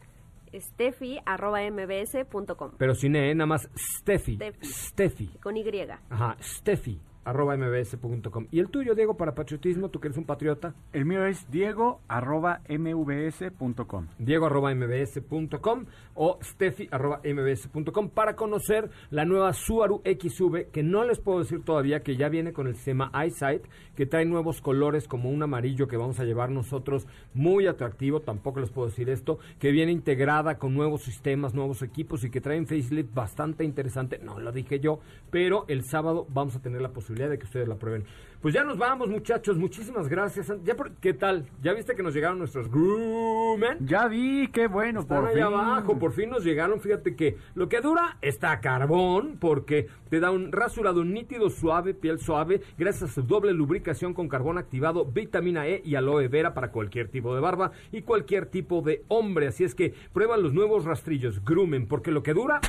steffi.mbs.com 0.53 2.73
pero 2.77 2.95
sin 2.95 3.17
E, 3.17 3.35
nada 3.35 3.47
más 3.47 3.71
Steffi. 3.75 4.39
Steffi. 4.63 5.31
Con 5.43 5.57
Y. 5.57 5.65
Ajá, 6.09 6.37
Steffi. 6.41 7.01
Arroba 7.25 7.57
mbs.com. 7.57 8.47
¿Y 8.51 8.61
el 8.61 8.69
tuyo, 8.69 8.95
Diego, 8.95 9.17
para 9.17 9.35
patriotismo? 9.35 9.89
¿Tú 9.89 10.01
que 10.01 10.09
eres 10.09 10.19
un 10.19 10.25
patriota? 10.25 10.75
El 10.93 11.05
mío 11.05 11.25
es 11.27 11.51
diego 11.51 12.01
arroba 12.09 12.61
mvs.com. 12.69 14.07
Diego 14.19 14.47
arroba 14.47 14.75
mbs.com 14.75 15.85
o 16.15 16.39
Steffi 16.43 16.89
arroba 16.91 17.21
mbs.com 17.25 18.09
para 18.11 18.37
conocer 18.37 18.91
la 19.11 19.25
nueva 19.25 19.53
Subaru 19.53 20.03
XV 20.05 20.71
que 20.73 20.83
no 20.83 21.05
les 21.05 21.21
puedo 21.21 21.41
decir 21.41 21.63
todavía 21.63 22.01
que 22.01 22.17
ya 22.17 22.29
viene 22.29 22.53
con 22.53 22.67
el 22.67 22.75
sistema 22.75 23.11
EyeSight 23.15 23.67
que 23.95 24.07
trae 24.07 24.25
nuevos 24.25 24.61
colores 24.61 25.07
como 25.07 25.31
un 25.31 25.43
amarillo 25.43 25.87
que 25.87 25.97
vamos 25.97 26.21
a 26.21 26.25
llevar 26.25 26.51
nosotros 26.51 27.07
muy 27.35 27.67
atractivo, 27.67 28.21
tampoco 28.21 28.61
les 28.61 28.71
puedo 28.71 28.89
decir 28.89 29.11
esto, 29.11 29.39
que 29.59 29.73
viene 29.73 29.93
integrada 29.93 30.57
con 30.57 30.75
nuevos 30.75 31.03
sistemas, 31.03 31.55
nuevos 31.55 31.83
equipos 31.83 32.25
y 32.25 32.31
que 32.31 32.41
trae 32.41 32.59
un 32.59 32.67
facelift 32.67 33.13
bastante 33.13 33.65
interesante, 33.65 34.19
no 34.19 34.39
lo 34.39 34.53
dije 34.53 34.81
yo, 34.81 35.01
pero 35.31 35.65
el 35.69 35.85
sábado 35.85 36.27
vamos 36.31 36.57
a 36.57 36.63
tener 36.63 36.81
la 36.81 36.89
posibilidad 36.91 37.10
de 37.15 37.39
que 37.39 37.45
ustedes 37.45 37.69
la 37.69 37.77
prueben. 37.77 38.05
Pues 38.41 38.55
ya 38.55 38.65
nos 38.65 38.79
vamos 38.79 39.09
muchachos, 39.09 39.59
muchísimas 39.59 40.09
gracias. 40.09 40.51
Ya 40.65 40.75
por- 40.75 40.93
¿Qué 40.93 41.13
tal? 41.13 41.45
¿Ya 41.63 41.75
viste 41.75 41.95
que 41.95 42.03
nos 42.03 42.15
llegaron 42.15 42.39
nuestros 42.39 42.71
groomen? 42.71 43.87
Ya 43.87 44.09
vi, 44.09 44.49
qué 44.49 44.67
bueno, 44.67 45.01
Están 45.01 45.19
por 45.21 45.29
allá 45.29 45.47
fin. 45.49 45.55
abajo, 45.55 45.99
por 45.99 46.13
fin 46.13 46.31
nos 46.31 46.43
llegaron. 46.43 46.81
Fíjate 46.81 47.15
que 47.17 47.37
lo 47.55 47.69
que 47.69 47.83
dura 47.83 48.17
está 48.23 48.53
a 48.53 48.61
carbón, 48.61 49.37
porque 49.39 49.89
te 50.09 50.21
da 50.21 50.31
un 50.31 50.53
rasurado 50.53 51.05
nítido, 51.05 51.51
suave, 51.51 51.93
piel 51.93 52.19
suave, 52.19 52.63
gracias 52.79 53.11
a 53.11 53.13
su 53.15 53.23
doble 53.23 53.53
lubricación 53.53 54.15
con 54.15 54.29
carbón 54.29 54.57
activado, 54.57 55.05
vitamina 55.05 55.67
E 55.69 55.83
y 55.85 55.95
aloe 55.97 56.29
vera 56.29 56.55
para 56.55 56.71
cualquier 56.73 57.09
tipo 57.09 57.35
de 57.35 57.41
barba 57.43 57.73
y 57.93 58.01
cualquier 58.03 58.47
tipo 58.47 58.81
de 58.81 59.05
hombre. 59.09 59.49
Así 59.49 59.65
es 59.65 59.75
que 59.75 59.93
prueba 60.15 60.39
los 60.39 60.55
nuevos 60.55 60.87
rastrillos 60.87 61.45
Groomen, 61.45 61.87
porque 61.87 62.11
lo 62.11 62.23
que 62.23 62.33
dura 62.33 62.61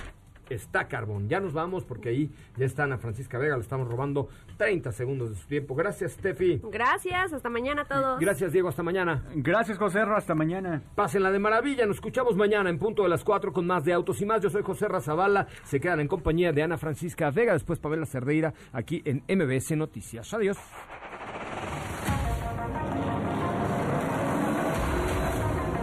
está 0.53 0.87
carbón. 0.87 1.29
Ya 1.29 1.39
nos 1.39 1.53
vamos 1.53 1.85
porque 1.85 2.09
ahí 2.09 2.31
ya 2.57 2.65
está 2.65 2.83
Ana 2.83 2.97
Francisca 2.97 3.37
Vega, 3.37 3.55
le 3.55 3.63
estamos 3.63 3.87
robando 3.87 4.27
30 4.57 4.91
segundos 4.91 5.29
de 5.29 5.35
su 5.35 5.47
tiempo. 5.47 5.73
Gracias, 5.75 6.13
Steffi. 6.13 6.61
Gracias, 6.63 7.33
hasta 7.33 7.49
mañana 7.49 7.83
a 7.83 7.85
todos. 7.85 8.19
Gracias, 8.19 8.51
Diego. 8.51 8.69
Hasta 8.69 8.83
mañana. 8.83 9.23
Gracias, 9.35 9.77
José 9.77 10.01
hasta 10.01 10.35
mañana. 10.35 10.81
Pásenla 10.95 11.31
de 11.31 11.39
maravilla. 11.39 11.85
Nos 11.85 11.97
escuchamos 11.97 12.35
mañana 12.35 12.69
en 12.69 12.79
punto 12.79 13.03
de 13.03 13.09
las 13.09 13.23
4 13.23 13.53
con 13.53 13.67
más 13.67 13.83
de 13.85 13.93
Autos 13.93 14.21
y 14.21 14.25
más. 14.25 14.41
Yo 14.41 14.49
soy 14.49 14.63
José 14.63 14.87
Razabala. 14.87 15.47
Se 15.63 15.79
quedan 15.79 15.99
en 15.99 16.07
compañía 16.07 16.51
de 16.51 16.63
Ana 16.63 16.77
Francisca 16.77 17.31
Vega. 17.31 17.53
Después 17.53 17.79
Pamela 17.79 18.05
Cerdeira 18.05 18.53
aquí 18.73 19.01
en 19.05 19.23
MBS 19.27 19.75
Noticias. 19.77 20.33
Adiós. 20.33 20.57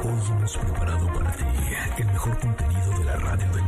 Hoy 0.04 0.36
hemos 0.36 0.56
preparado 0.58 1.06
para 1.12 1.32
ti 1.32 1.44
el 1.98 2.06
mejor 2.06 2.38
contenido 2.38 2.98
de 2.98 3.04
la 3.04 3.16
radio 3.16 3.52
del 3.52 3.67